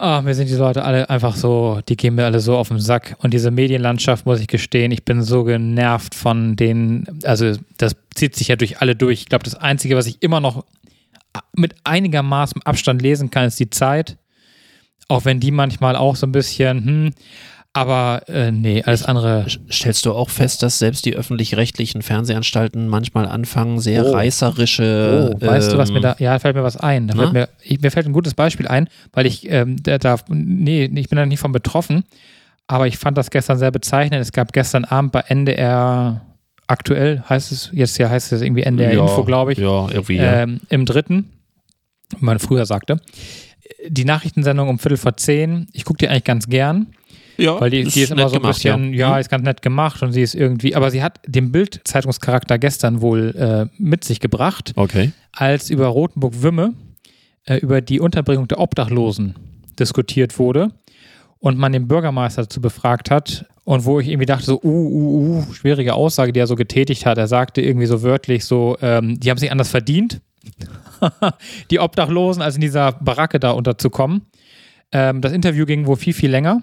Ah, 0.00 0.22
mir 0.22 0.32
sind 0.32 0.48
diese 0.48 0.60
Leute 0.60 0.84
alle 0.84 1.10
einfach 1.10 1.34
so, 1.34 1.80
die 1.88 1.96
gehen 1.96 2.14
mir 2.14 2.24
alle 2.24 2.38
so 2.38 2.56
auf 2.56 2.68
den 2.68 2.78
Sack. 2.78 3.16
Und 3.18 3.34
diese 3.34 3.50
Medienlandschaft, 3.50 4.26
muss 4.26 4.38
ich 4.38 4.46
gestehen, 4.46 4.92
ich 4.92 5.04
bin 5.04 5.22
so 5.22 5.42
genervt 5.42 6.14
von 6.14 6.54
denen, 6.54 7.20
also 7.24 7.54
das 7.78 7.96
zieht 8.14 8.36
sich 8.36 8.46
ja 8.46 8.54
durch 8.54 8.80
alle 8.80 8.94
durch. 8.94 9.22
Ich 9.22 9.28
glaube, 9.28 9.44
das 9.44 9.56
Einzige, 9.56 9.96
was 9.96 10.06
ich 10.06 10.22
immer 10.22 10.38
noch 10.38 10.64
mit 11.52 11.74
einigermaßen 11.82 12.62
Abstand 12.62 13.02
lesen 13.02 13.30
kann, 13.30 13.46
ist 13.46 13.58
die 13.58 13.70
Zeit. 13.70 14.18
Auch 15.08 15.24
wenn 15.24 15.40
die 15.40 15.50
manchmal 15.50 15.96
auch 15.96 16.14
so 16.14 16.26
ein 16.26 16.32
bisschen, 16.32 16.84
hm, 16.84 17.10
aber 17.74 18.22
äh, 18.28 18.50
nee, 18.50 18.82
alles 18.82 19.04
andere. 19.04 19.46
Stellst 19.70 20.04
du 20.06 20.12
auch 20.12 20.30
fest, 20.30 20.62
dass 20.62 20.78
selbst 20.78 21.04
die 21.06 21.14
öffentlich-rechtlichen 21.14 22.02
Fernsehanstalten 22.02 22.88
manchmal 22.88 23.26
anfangen, 23.28 23.78
sehr 23.78 24.04
Oh. 24.06 24.12
reißerische. 24.12 25.36
Oh, 25.40 25.46
weißt 25.46 25.72
du, 25.72 25.78
was 25.78 25.90
mir 25.90 25.96
ähm, 25.98 26.02
da, 26.02 26.16
ja, 26.18 26.38
fällt 26.38 26.56
mir 26.56 26.62
was 26.64 26.76
ein. 26.76 27.08
Fällt 27.10 27.32
mir, 27.32 27.48
ich, 27.62 27.80
mir 27.80 27.90
fällt 27.90 28.06
ein 28.06 28.12
gutes 28.12 28.34
Beispiel 28.34 28.66
ein, 28.66 28.88
weil 29.12 29.26
ich, 29.26 29.48
ähm, 29.50 29.76
da, 29.82 30.16
nee, 30.28 30.84
ich 30.92 31.08
bin 31.08 31.16
da 31.16 31.26
nicht 31.26 31.40
von 31.40 31.52
betroffen, 31.52 32.04
aber 32.66 32.86
ich 32.88 32.98
fand 32.98 33.16
das 33.16 33.30
gestern 33.30 33.58
sehr 33.58 33.70
bezeichnend. 33.70 34.20
Es 34.22 34.32
gab 34.32 34.52
gestern 34.52 34.84
Abend 34.84 35.12
bei 35.12 35.20
NDR 35.28 36.22
aktuell, 36.66 37.22
heißt 37.28 37.52
es, 37.52 37.70
jetzt 37.72 37.96
ja 37.98 38.10
heißt 38.10 38.32
es 38.32 38.42
irgendwie 38.42 38.62
NDR 38.62 38.92
ja, 38.92 39.00
Info, 39.02 39.24
glaube 39.24 39.52
ich, 39.52 39.58
Ja, 39.58 39.88
irgendwie. 39.90 40.16
ja. 40.16 40.42
ähm, 40.42 40.60
im 40.68 40.84
dritten, 40.84 41.30
wie 42.18 42.24
man 42.24 42.38
früher 42.40 42.66
sagte, 42.66 42.96
die 43.86 44.04
Nachrichtensendung 44.04 44.68
um 44.68 44.78
Viertel 44.78 44.96
vor 44.98 45.16
zehn. 45.16 45.68
Ich 45.72 45.84
gucke 45.84 45.98
die 45.98 46.08
eigentlich 46.08 46.24
ganz 46.24 46.46
gern. 46.48 46.88
Ja, 47.38 47.60
Weil 47.60 47.70
die, 47.70 47.84
die 47.84 48.00
ist 48.00 48.10
immer 48.10 48.28
so 48.28 48.36
ein 48.36 48.42
gemacht, 48.42 48.56
bisschen, 48.56 48.92
ja. 48.92 49.14
Hm? 49.14 49.20
ist 49.20 49.30
ganz 49.30 49.44
nett 49.44 49.62
gemacht 49.62 50.02
und 50.02 50.12
sie 50.12 50.22
ist 50.22 50.34
irgendwie, 50.34 50.74
aber 50.74 50.90
sie 50.90 51.02
hat 51.02 51.20
den 51.26 51.52
Bild-Zeitungscharakter 51.52 52.58
gestern 52.58 53.00
wohl 53.00 53.34
äh, 53.36 53.66
mit 53.78 54.04
sich 54.04 54.20
gebracht, 54.20 54.72
Okay. 54.74 55.12
als 55.32 55.70
über 55.70 55.86
Rotenburg-Wümme 55.86 56.74
äh, 57.46 57.56
über 57.58 57.80
die 57.80 58.00
Unterbringung 58.00 58.48
der 58.48 58.58
Obdachlosen 58.58 59.36
diskutiert 59.78 60.38
wurde 60.38 60.72
und 61.38 61.56
man 61.56 61.72
den 61.72 61.86
Bürgermeister 61.86 62.42
dazu 62.42 62.60
befragt 62.60 63.10
hat 63.10 63.46
und 63.64 63.84
wo 63.84 64.00
ich 64.00 64.08
irgendwie 64.08 64.26
dachte 64.26 64.46
so, 64.46 64.60
uh, 64.62 64.66
uh, 64.68 65.38
uh, 65.48 65.52
schwierige 65.52 65.94
Aussage, 65.94 66.32
die 66.32 66.40
er 66.40 66.46
so 66.46 66.56
getätigt 66.56 67.06
hat. 67.06 67.18
Er 67.18 67.28
sagte 67.28 67.60
irgendwie 67.60 67.86
so 67.86 68.02
wörtlich 68.02 68.44
so, 68.44 68.76
ähm, 68.80 69.20
die 69.20 69.30
haben 69.30 69.38
sich 69.38 69.52
anders 69.52 69.68
verdient, 69.68 70.20
die 71.70 71.78
Obdachlosen, 71.78 72.42
als 72.42 72.56
in 72.56 72.62
dieser 72.62 72.92
Baracke 72.92 73.38
da 73.38 73.50
unterzukommen. 73.52 74.22
Ähm, 74.90 75.20
das 75.20 75.32
Interview 75.32 75.66
ging 75.66 75.86
wohl 75.86 75.96
viel, 75.96 76.14
viel 76.14 76.30
länger 76.30 76.62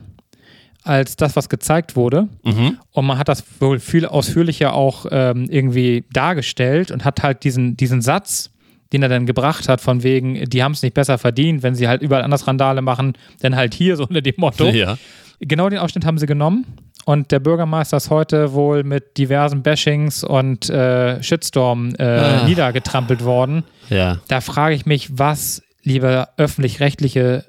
als 0.85 1.15
das, 1.15 1.35
was 1.35 1.49
gezeigt 1.49 1.95
wurde. 1.95 2.27
Mhm. 2.43 2.77
Und 2.91 3.05
man 3.05 3.17
hat 3.17 3.27
das 3.27 3.43
wohl 3.59 3.79
viel 3.79 4.05
ausführlicher 4.05 4.73
auch 4.73 5.05
ähm, 5.11 5.47
irgendwie 5.49 6.05
dargestellt 6.13 6.91
und 6.91 7.03
hat 7.05 7.23
halt 7.23 7.43
diesen, 7.43 7.75
diesen 7.75 8.01
Satz, 8.01 8.51
den 8.93 9.01
er 9.03 9.09
dann 9.09 9.25
gebracht 9.25 9.67
hat, 9.67 9.81
von 9.81 10.03
wegen, 10.03 10.47
die 10.49 10.63
haben 10.63 10.71
es 10.73 10.83
nicht 10.83 10.93
besser 10.93 11.17
verdient, 11.17 11.63
wenn 11.63 11.75
sie 11.75 11.87
halt 11.87 12.01
überall 12.01 12.23
anders 12.23 12.47
Randale 12.47 12.81
machen, 12.81 13.13
denn 13.41 13.55
halt 13.55 13.73
hier, 13.73 13.97
so 13.97 14.03
unter 14.07 14.21
dem 14.21 14.35
Motto. 14.37 14.67
Ja. 14.69 14.97
Genau 15.39 15.67
den 15.69 15.79
Ausschnitt 15.79 16.05
haben 16.05 16.17
sie 16.17 16.27
genommen. 16.27 16.65
Und 17.03 17.31
der 17.31 17.39
Bürgermeister 17.39 17.97
ist 17.97 18.09
heute 18.09 18.53
wohl 18.53 18.83
mit 18.83 19.17
diversen 19.17 19.61
Bashings 19.63 20.23
und 20.23 20.69
äh, 20.69 21.21
Shitstorm 21.21 21.93
äh, 21.99 22.03
Ah. 22.03 22.47
niedergetrampelt 22.47 23.23
worden. 23.23 23.63
Ja. 23.89 24.19
Da 24.27 24.41
frage 24.41 24.75
ich 24.75 24.85
mich, 24.85 25.17
was, 25.17 25.61
lieber 25.83 26.29
öffentlich-rechtliche 26.37 27.45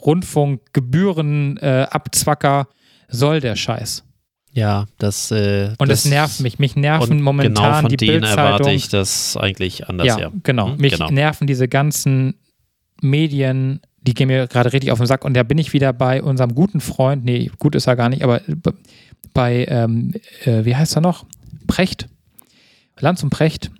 Rundfunkgebühren 0.00 1.56
äh, 1.58 1.86
Abzwacker, 1.90 2.68
soll 3.10 3.40
der 3.40 3.56
Scheiß? 3.56 4.04
Ja, 4.52 4.86
das. 4.98 5.30
Äh, 5.30 5.74
Und 5.78 5.90
das, 5.90 6.00
es 6.00 6.10
nervt 6.10 6.40
mich. 6.40 6.58
Mich 6.58 6.74
nerven 6.76 7.18
und 7.18 7.22
momentan 7.22 7.54
genau 7.54 7.80
von 7.80 7.88
die 7.88 7.96
denen 7.96 8.24
erwarte 8.24 8.70
ich 8.70 8.88
das 8.88 9.36
eigentlich 9.36 9.88
anders, 9.88 10.06
ja, 10.06 10.18
ja. 10.18 10.32
genau. 10.42 10.70
Hm, 10.70 10.76
Mich 10.78 10.94
genau. 10.94 11.10
nerven 11.10 11.46
diese 11.46 11.68
ganzen 11.68 12.34
Medien, 13.00 13.80
die 14.02 14.14
gehen 14.14 14.28
mir 14.28 14.46
gerade 14.48 14.72
richtig 14.72 14.90
auf 14.90 14.98
den 14.98 15.06
Sack. 15.06 15.24
Und 15.24 15.34
da 15.34 15.42
bin 15.42 15.58
ich 15.58 15.72
wieder 15.72 15.92
bei 15.92 16.22
unserem 16.22 16.54
guten 16.54 16.80
Freund, 16.80 17.24
nee, 17.24 17.50
gut 17.58 17.74
ist 17.74 17.86
er 17.86 17.96
gar 17.96 18.08
nicht, 18.08 18.24
aber 18.24 18.40
bei, 19.32 19.66
ähm, 19.68 20.14
äh, 20.44 20.64
wie 20.64 20.74
heißt 20.74 20.96
er 20.96 21.02
noch? 21.02 21.26
Precht. 21.66 22.08
Lanz 22.98 23.22
und 23.22 23.30
Precht. 23.30 23.70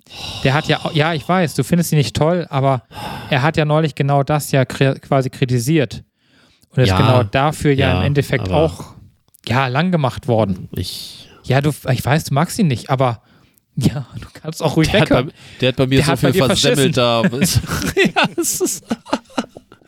Der 0.43 0.53
hat 0.53 0.67
ja, 0.67 0.79
ja, 0.93 1.13
ich 1.13 1.27
weiß, 1.27 1.53
du 1.53 1.63
findest 1.63 1.91
ihn 1.91 1.97
nicht 1.97 2.15
toll, 2.15 2.47
aber 2.49 2.83
er 3.29 3.43
hat 3.43 3.57
ja 3.57 3.65
neulich 3.65 3.93
genau 3.93 4.23
das 4.23 4.51
ja 4.51 4.65
quasi 4.65 5.29
kritisiert. 5.29 6.03
Und 6.69 6.81
ist 6.83 6.89
Ja, 6.89 6.97
genau 6.97 7.23
dafür 7.23 7.73
ja, 7.73 7.89
ja, 7.89 7.99
im 7.99 8.05
Endeffekt 8.07 8.49
auch 8.49 8.90
ja, 9.47 9.67
lang 9.67 9.91
gemacht 9.91 10.27
worden. 10.27 10.69
Ich, 10.75 11.29
Ja, 11.43 11.61
du, 11.61 11.71
ich 11.91 12.05
weiß, 12.05 12.25
du 12.25 12.33
magst 12.33 12.57
ihn 12.59 12.67
nicht, 12.67 12.89
aber 12.89 13.21
ja, 13.75 14.05
du 14.19 14.27
kannst 14.33 14.61
auch 14.61 14.75
ruhig 14.75 14.89
der, 14.89 15.01
hat 15.01 15.09
bei, 15.09 15.25
der 15.61 15.69
hat 15.69 15.75
bei 15.77 15.87
mir 15.87 16.03
Der 16.03 16.05
so 16.05 16.15
viel 16.17 16.33
versemmelt 16.33 16.97
da. 16.97 17.23
ja, 17.31 18.23
es 18.37 18.59
ist, 18.61 18.83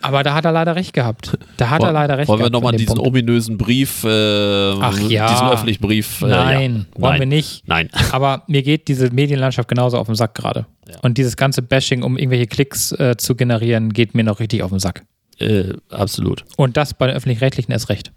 Aber 0.02 0.24
da 0.24 0.34
hat 0.34 0.46
er 0.46 0.52
leider 0.52 0.76
recht 0.76 0.94
gehabt. 0.94 1.38
Da 1.58 1.70
hat 1.70 1.84
er 1.84 1.92
leider 1.92 2.18
recht 2.18 2.28
Wollen 2.28 2.40
wir 2.40 2.44
gehabt. 2.44 2.54
nochmal 2.54 2.70
an 2.70 2.78
dem 2.78 2.86
diesen 2.86 2.96
Punkt. 2.96 3.08
ominösen 3.08 3.58
Brief, 3.58 4.04
äh, 4.04 4.08
Ach 4.80 4.98
ja. 5.00 5.30
diesen 5.32 5.48
öffentlichen 5.50 5.82
Brief. 5.82 6.22
Äh, 6.22 6.28
Nein, 6.28 6.86
ja. 6.96 7.02
wollen 7.02 7.12
Nein. 7.12 7.20
wir 7.20 7.26
nicht. 7.28 7.68
Nein. 7.68 7.90
Aber 8.12 8.44
mir 8.48 8.64
geht 8.64 8.88
diese 8.88 9.12
Medienlandschaft 9.12 9.68
genauso 9.68 9.98
auf 9.98 10.08
den 10.08 10.16
Sack 10.16 10.34
gerade. 10.36 10.66
Ja. 10.90 10.96
Und 11.02 11.18
dieses 11.18 11.38
ganze 11.38 11.62
Bashing, 11.62 12.04
um 12.04 12.18
irgendwelche 12.18 12.48
Klicks 12.48 12.92
äh, 12.94 13.16
zu 13.18 13.36
generieren, 13.36 13.94
geht 13.94 14.16
mir 14.16 14.24
noch 14.24 14.40
richtig 14.40 14.64
auf 14.64 14.72
den 14.72 14.80
Sack. 14.80 15.04
Äh, 15.40 15.74
absolut. 15.90 16.44
Und 16.58 16.78
das 16.78 16.94
bei 16.94 17.08
den 17.08 17.16
Öffentlich-Rechtlichen 17.16 17.72
erst 17.72 17.90
recht. 17.90 18.12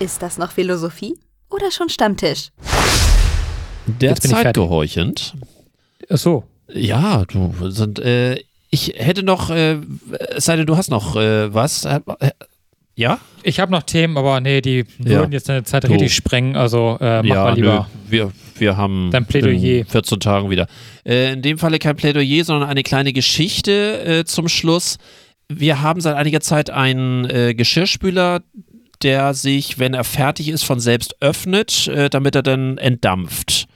Ist 0.00 0.22
das 0.22 0.38
noch 0.38 0.50
Philosophie 0.50 1.14
oder 1.50 1.70
schon 1.70 1.88
Stammtisch? 1.88 2.48
Der 3.86 4.10
Jetzt 4.10 4.22
bin 4.22 4.30
ich 4.30 4.36
Zeit 4.36 4.42
fertig. 4.44 4.62
gehorchend. 4.62 5.34
Ach 6.10 6.16
so. 6.18 6.44
Ja, 6.72 7.24
du 7.26 7.52
sind, 7.70 7.98
äh, 7.98 8.38
ich 8.70 8.94
hätte 8.96 9.22
noch, 9.22 9.50
äh, 9.50 9.78
es 10.34 10.46
sei 10.46 10.56
denn, 10.56 10.66
du 10.66 10.76
hast 10.76 10.90
noch 10.90 11.16
äh, 11.16 11.52
was. 11.52 11.84
Äh, 11.84 12.00
äh, 12.20 12.30
ja? 12.96 13.18
Ich 13.42 13.60
habe 13.60 13.70
noch 13.72 13.82
Themen, 13.82 14.16
aber 14.16 14.40
nee, 14.40 14.60
die 14.60 14.84
Ja. 14.98 15.20
würden 15.20 15.32
jetzt 15.32 15.48
deine 15.48 15.64
Zeit 15.64 15.84
So. 15.84 15.92
richtig 15.92 16.14
sprengen. 16.14 16.56
Also 16.56 16.96
äh, 17.00 17.18
mach 17.22 17.24
ja, 17.34 17.44
mal 17.44 17.54
lieber. 17.54 17.88
Nö, 18.04 18.10
wir, 18.10 18.32
wir 18.56 18.76
haben 18.76 19.10
Dein 19.12 19.26
Plädoyer. 19.26 19.80
in 19.80 19.86
14 19.86 20.20
Tagen 20.20 20.50
wieder. 20.50 20.66
Äh, 21.04 21.34
in 21.34 21.42
dem 21.42 21.58
Falle 21.58 21.78
kein 21.78 21.96
Plädoyer, 21.96 22.44
sondern 22.44 22.68
eine 22.68 22.82
kleine 22.82 23.12
Geschichte 23.12 24.02
äh, 24.04 24.24
zum 24.24 24.48
Schluss. 24.48 24.96
Wir 25.48 25.82
haben 25.82 26.00
seit 26.00 26.16
einiger 26.16 26.40
Zeit 26.40 26.70
einen 26.70 27.28
äh, 27.28 27.54
Geschirrspüler, 27.54 28.40
der 29.04 29.34
sich, 29.34 29.78
wenn 29.78 29.94
er 29.94 30.04
fertig 30.04 30.48
ist, 30.48 30.64
von 30.64 30.80
selbst 30.80 31.16
öffnet, 31.20 31.86
äh, 31.88 32.10
damit 32.10 32.34
er 32.34 32.42
dann 32.42 32.78
entdampft. 32.78 33.66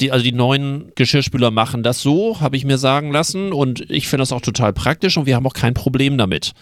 Die, 0.00 0.10
also 0.10 0.24
die 0.24 0.32
neuen 0.32 0.92
Geschirrspüler 0.96 1.50
machen 1.50 1.82
das 1.82 2.02
so, 2.02 2.40
habe 2.40 2.56
ich 2.56 2.64
mir 2.64 2.78
sagen 2.78 3.12
lassen. 3.12 3.52
Und 3.52 3.88
ich 3.90 4.08
finde 4.08 4.22
das 4.22 4.32
auch 4.32 4.40
total 4.40 4.72
praktisch 4.72 5.16
und 5.16 5.26
wir 5.26 5.36
haben 5.36 5.46
auch 5.46 5.54
kein 5.54 5.74
Problem 5.74 6.18
damit. 6.18 6.52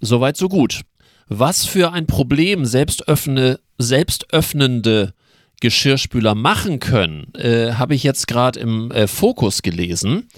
Soweit, 0.00 0.36
so 0.36 0.48
gut. 0.48 0.82
Was 1.28 1.64
für 1.64 1.92
ein 1.92 2.06
Problem 2.06 2.66
selbst, 2.66 3.08
öffne, 3.08 3.58
selbst 3.78 4.32
öffnende 4.34 5.14
Geschirrspüler 5.60 6.34
machen 6.34 6.80
können, 6.80 7.32
äh, 7.34 7.72
habe 7.74 7.94
ich 7.94 8.02
jetzt 8.02 8.26
gerade 8.26 8.60
im 8.60 8.90
äh, 8.90 9.06
Fokus 9.06 9.62
gelesen. 9.62 10.28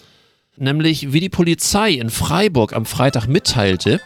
Nämlich, 0.56 1.12
wie 1.12 1.20
die 1.20 1.30
Polizei 1.30 1.92
in 1.92 2.10
Freiburg 2.10 2.74
am 2.74 2.86
Freitag 2.86 3.26
mitteilte, 3.26 4.00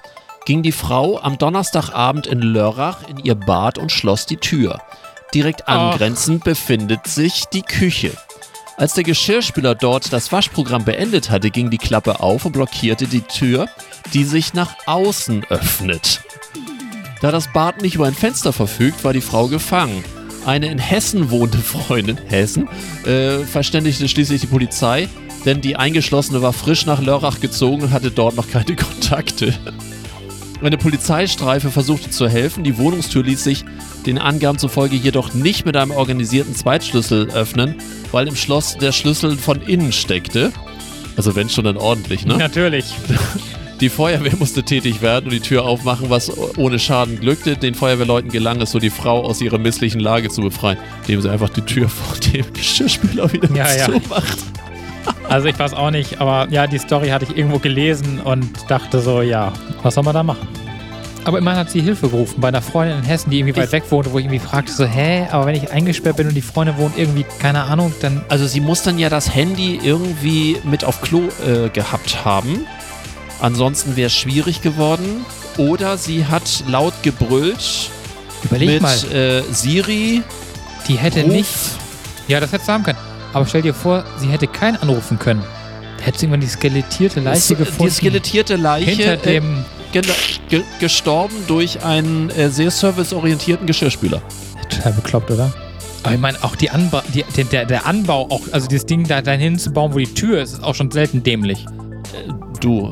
ging 0.45 0.63
die 0.63 0.73
Frau 0.73 1.21
am 1.21 1.39
Donnerstagabend 1.39 2.27
in 2.27 2.41
Lörrach 2.41 3.09
in 3.09 3.19
ihr 3.19 3.35
Bad 3.35 3.79
und 3.79 3.93
schloss 3.93 4.27
die 4.27 4.37
Tür. 4.37 4.81
Direkt 5.35 5.65
Ach. 5.67 5.93
angrenzend 5.93 6.45
befindet 6.45 7.07
sich 7.07 7.45
die 7.53 7.63
Küche. 7.63 8.13
Als 8.79 8.95
der 8.95 9.03
Geschirrspüler 9.03 9.75
dort 9.75 10.13
das 10.13 10.31
Waschprogramm 10.31 10.85
beendet 10.85 11.31
hatte, 11.31 11.51
ging 11.51 11.69
die 11.69 11.79
Klappe 11.79 12.21
auf 12.21 12.45
und 12.45 12.53
blockierte 12.53 13.09
die 13.09 13.23
Tür, 13.23 13.69
die 14.15 14.23
sich 14.23 14.55
nach 14.55 14.75
außen 14.87 15.45
öffnet. 15.49 16.21
Da 17.21 17.33
das 17.33 17.53
Bad 17.53 17.83
nicht 17.83 17.97
über 17.97 18.07
ein 18.07 18.15
Fenster 18.15 18.53
verfügt, 18.53 19.03
war 19.03 19.13
die 19.13 19.21
Frau 19.21 19.49
gefangen. 19.49 20.05
Eine 20.47 20.69
in 20.69 20.79
Hessen 20.79 21.31
wohnende 21.31 21.59
Freundin, 21.59 22.19
Hessen, 22.29 22.69
äh, 23.05 23.41
verständigte 23.41 24.09
schließlich 24.09 24.43
die 24.43 24.47
Polizei, 24.47 25.09
denn 25.45 25.61
die 25.61 25.75
Eingeschlossene 25.75 26.41
war 26.41 26.53
frisch 26.53 26.87
nach 26.87 27.03
Lörrach 27.03 27.41
gezogen 27.41 27.83
und 27.83 27.91
hatte 27.91 28.13
dort 28.13 28.37
noch 28.37 28.49
keine 28.49 28.77
Kontakte. 28.77 29.53
Eine 30.61 30.77
Polizeistreife 30.77 31.71
versuchte 31.71 32.11
zu 32.11 32.29
helfen, 32.29 32.65
die 32.65 32.79
Wohnungstür 32.79 33.23
ließ 33.23 33.45
sich 33.45 33.65
den 34.07 34.19
Angaben 34.19 34.59
zufolge 34.59 34.97
jedoch 34.97 35.33
nicht 35.33 35.65
mit 35.65 35.77
einem 35.77 35.93
organisierten 35.93 36.55
Zweitschlüssel 36.55 37.31
öffnen, 37.31 37.77
weil 38.11 38.27
im 38.27 38.35
Schloss 38.35 38.77
der 38.77 38.93
Schlüssel 38.93 39.37
von 39.37 39.63
innen 39.63 39.93
steckte. 39.93 40.53
Also 41.17 41.37
wenn 41.37 41.49
schon 41.49 41.65
dann 41.65 41.77
ordentlich, 41.77 42.27
ne? 42.27 42.37
Natürlich. 42.37 42.87
Die 43.81 43.89
Feuerwehr 43.89 44.35
musste 44.37 44.65
tätig 44.65 45.03
werden 45.03 45.27
und 45.27 45.33
die 45.33 45.41
Tür 45.41 45.65
aufmachen, 45.65 46.11
was 46.11 46.37
ohne 46.57 46.81
Schaden 46.81 47.21
glückte. 47.21 47.57
Den 47.57 47.75
Feuerwehrleuten 47.75 48.29
gelang 48.29 48.61
es 48.61 48.73
so, 48.73 48.81
die 48.81 48.91
Frau 48.91 49.23
aus 49.23 49.41
ihrer 49.41 49.59
misslichen 49.59 50.01
Lage 50.01 50.31
zu 50.31 50.41
befreien, 50.41 50.79
indem 51.03 51.21
sie 51.21 51.31
einfach 51.31 51.49
die 51.49 51.61
Tür 51.63 51.89
vor 51.89 52.17
dem 52.19 52.45
Geschirrspüler 52.53 53.33
wieder 53.33 53.49
Ja, 53.55 53.73
ja. 53.73 53.89
Also 55.29 55.49
ich 55.49 55.59
weiß 55.59 55.75
auch 55.75 55.91
nicht, 55.91 56.21
aber 56.21 56.49
ja, 56.51 56.67
die 56.67 56.79
Story 56.79 57.09
hatte 57.09 57.27
ich 57.29 57.37
irgendwo 57.37 57.59
gelesen 57.59 58.21
und 58.21 58.49
dachte 58.69 59.01
so, 59.01 59.21
ja, 59.21 59.53
was 59.83 59.95
soll 59.95 60.05
man 60.05 60.15
da 60.15 60.23
machen? 60.23 60.49
Aber 61.25 61.37
immerhin 61.37 61.61
hat 61.61 61.71
sie 61.71 61.83
Hilfe 61.83 62.09
gerufen 62.09 62.41
bei 62.41 62.49
einer 62.49 62.63
Freundin 62.63 62.99
in 62.99 63.05
Hessen, 63.05 63.29
die 63.31 63.41
irgendwie 63.41 63.57
weit 63.61 63.67
Ich- 63.67 63.73
weg 63.73 63.83
wohnte, 63.91 64.11
wo 64.13 64.19
ich 64.19 64.25
irgendwie 64.25 64.39
fragte 64.39 64.73
so, 64.73 64.87
hä, 64.87 65.27
aber 65.31 65.45
wenn 65.45 65.55
ich 65.55 65.71
eingesperrt 65.71 66.17
bin 66.17 66.29
und 66.29 66.35
die 66.35 66.41
Freundin 66.41 66.79
wohnt 66.79 66.97
irgendwie, 66.97 67.27
keine 67.41 67.65
Ahnung, 67.65 67.93
dann 68.01 68.23
Also 68.31 68.47
sie 68.47 68.61
muss 68.61 68.83
dann 68.83 68.99
ja 68.99 69.11
das 69.11 69.35
Handy 69.35 69.79
irgendwie 69.83 70.57
mit 70.65 70.85
auf 70.85 71.03
Klo 71.03 71.25
äh, 71.47 71.69
gehabt 71.69 72.25
haben. 72.25 72.67
Ansonsten 73.41 73.97
wäre 73.97 74.07
es 74.07 74.15
schwierig 74.15 74.63
geworden. 74.63 75.27
Oder 75.59 75.99
sie 75.99 76.25
hat 76.25 76.65
laut 76.69 76.95
gebrüllt 77.03 77.91
überleg 78.45 78.69
mit 78.81 78.83
mal, 78.83 78.97
äh, 79.13 79.43
Siri. 79.53 80.23
die 80.87 80.97
hätte 80.97 81.23
Ruf. 81.23 81.33
nicht, 81.33 81.49
ja, 82.29 82.41
das 82.41 82.53
hätte 82.53 82.65
sie 82.65 82.73
haben 82.73 82.85
können. 82.85 82.99
Aber 83.33 83.47
stell 83.47 83.63
dir 83.63 83.75
vor, 83.75 84.05
sie 84.19 84.29
hätte 84.29 84.47
keinen 84.47 84.77
anrufen 84.77 85.19
können. 85.19 85.43
Da 85.99 86.05
hätte 86.05 86.19
sie 86.19 86.27
irgendwann 86.27 86.41
die 86.41 86.47
skelettierte 86.47 87.21
Leiche 87.21 87.55
die 87.55 87.65
gefunden. 87.65 87.93
skelettierte 87.93 88.57
Leiche 88.57 88.91
hinter 88.91 89.13
äh, 89.15 89.17
dem, 89.41 89.65
ge 89.93 90.03
ge 90.49 90.63
gestorben 90.81 91.35
durch 91.47 91.85
einen 91.85 92.31
äh, 92.31 92.49
sehr 92.51 92.71
serviceorientierten 92.71 93.67
Geschirrspüler. 93.67 94.23
total 94.71 94.93
bekloppt, 94.93 95.31
oder? 95.31 95.53
Aber 96.05 96.15
ich 96.15 96.21
meine, 96.21 96.39
auch 96.43 96.55
die 96.57 96.71
Anbau, 96.71 97.03
die, 97.13 97.25
der, 97.45 97.65
der, 97.67 97.87
Anbau, 97.87 98.29
auch, 98.31 98.43
also 98.53 98.69
dieses 98.69 98.87
Ding 98.87 99.07
da 99.09 99.21
dahin 99.21 99.59
zu 99.59 99.73
bauen, 99.73 99.93
wo 99.93 99.99
die 99.99 100.07
Tür 100.15 100.41
ist, 100.41 100.53
ist 100.55 100.63
auch 100.63 100.75
schon 100.77 100.91
selten 100.93 101.23
dämlich. 101.25 101.67
Du, 102.61 102.89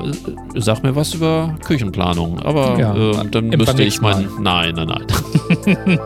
äh, 0.55 0.61
sag 0.61 0.83
mir 0.83 0.95
was 0.97 1.15
über 1.15 1.55
Küchenplanung, 1.65 2.41
aber 2.41 2.79
Ja, 2.79 2.95
ähm, 2.95 3.31
dann 3.31 3.49
müsste 3.49 3.83
ich 3.85 4.01
meinen. 4.01 4.29
Nein, 4.41 4.75
nein, 4.75 4.89
nein. 4.89 5.07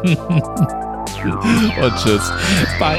Und 1.83 1.97
tschüss. 1.97 2.33
Bye. 2.79 2.99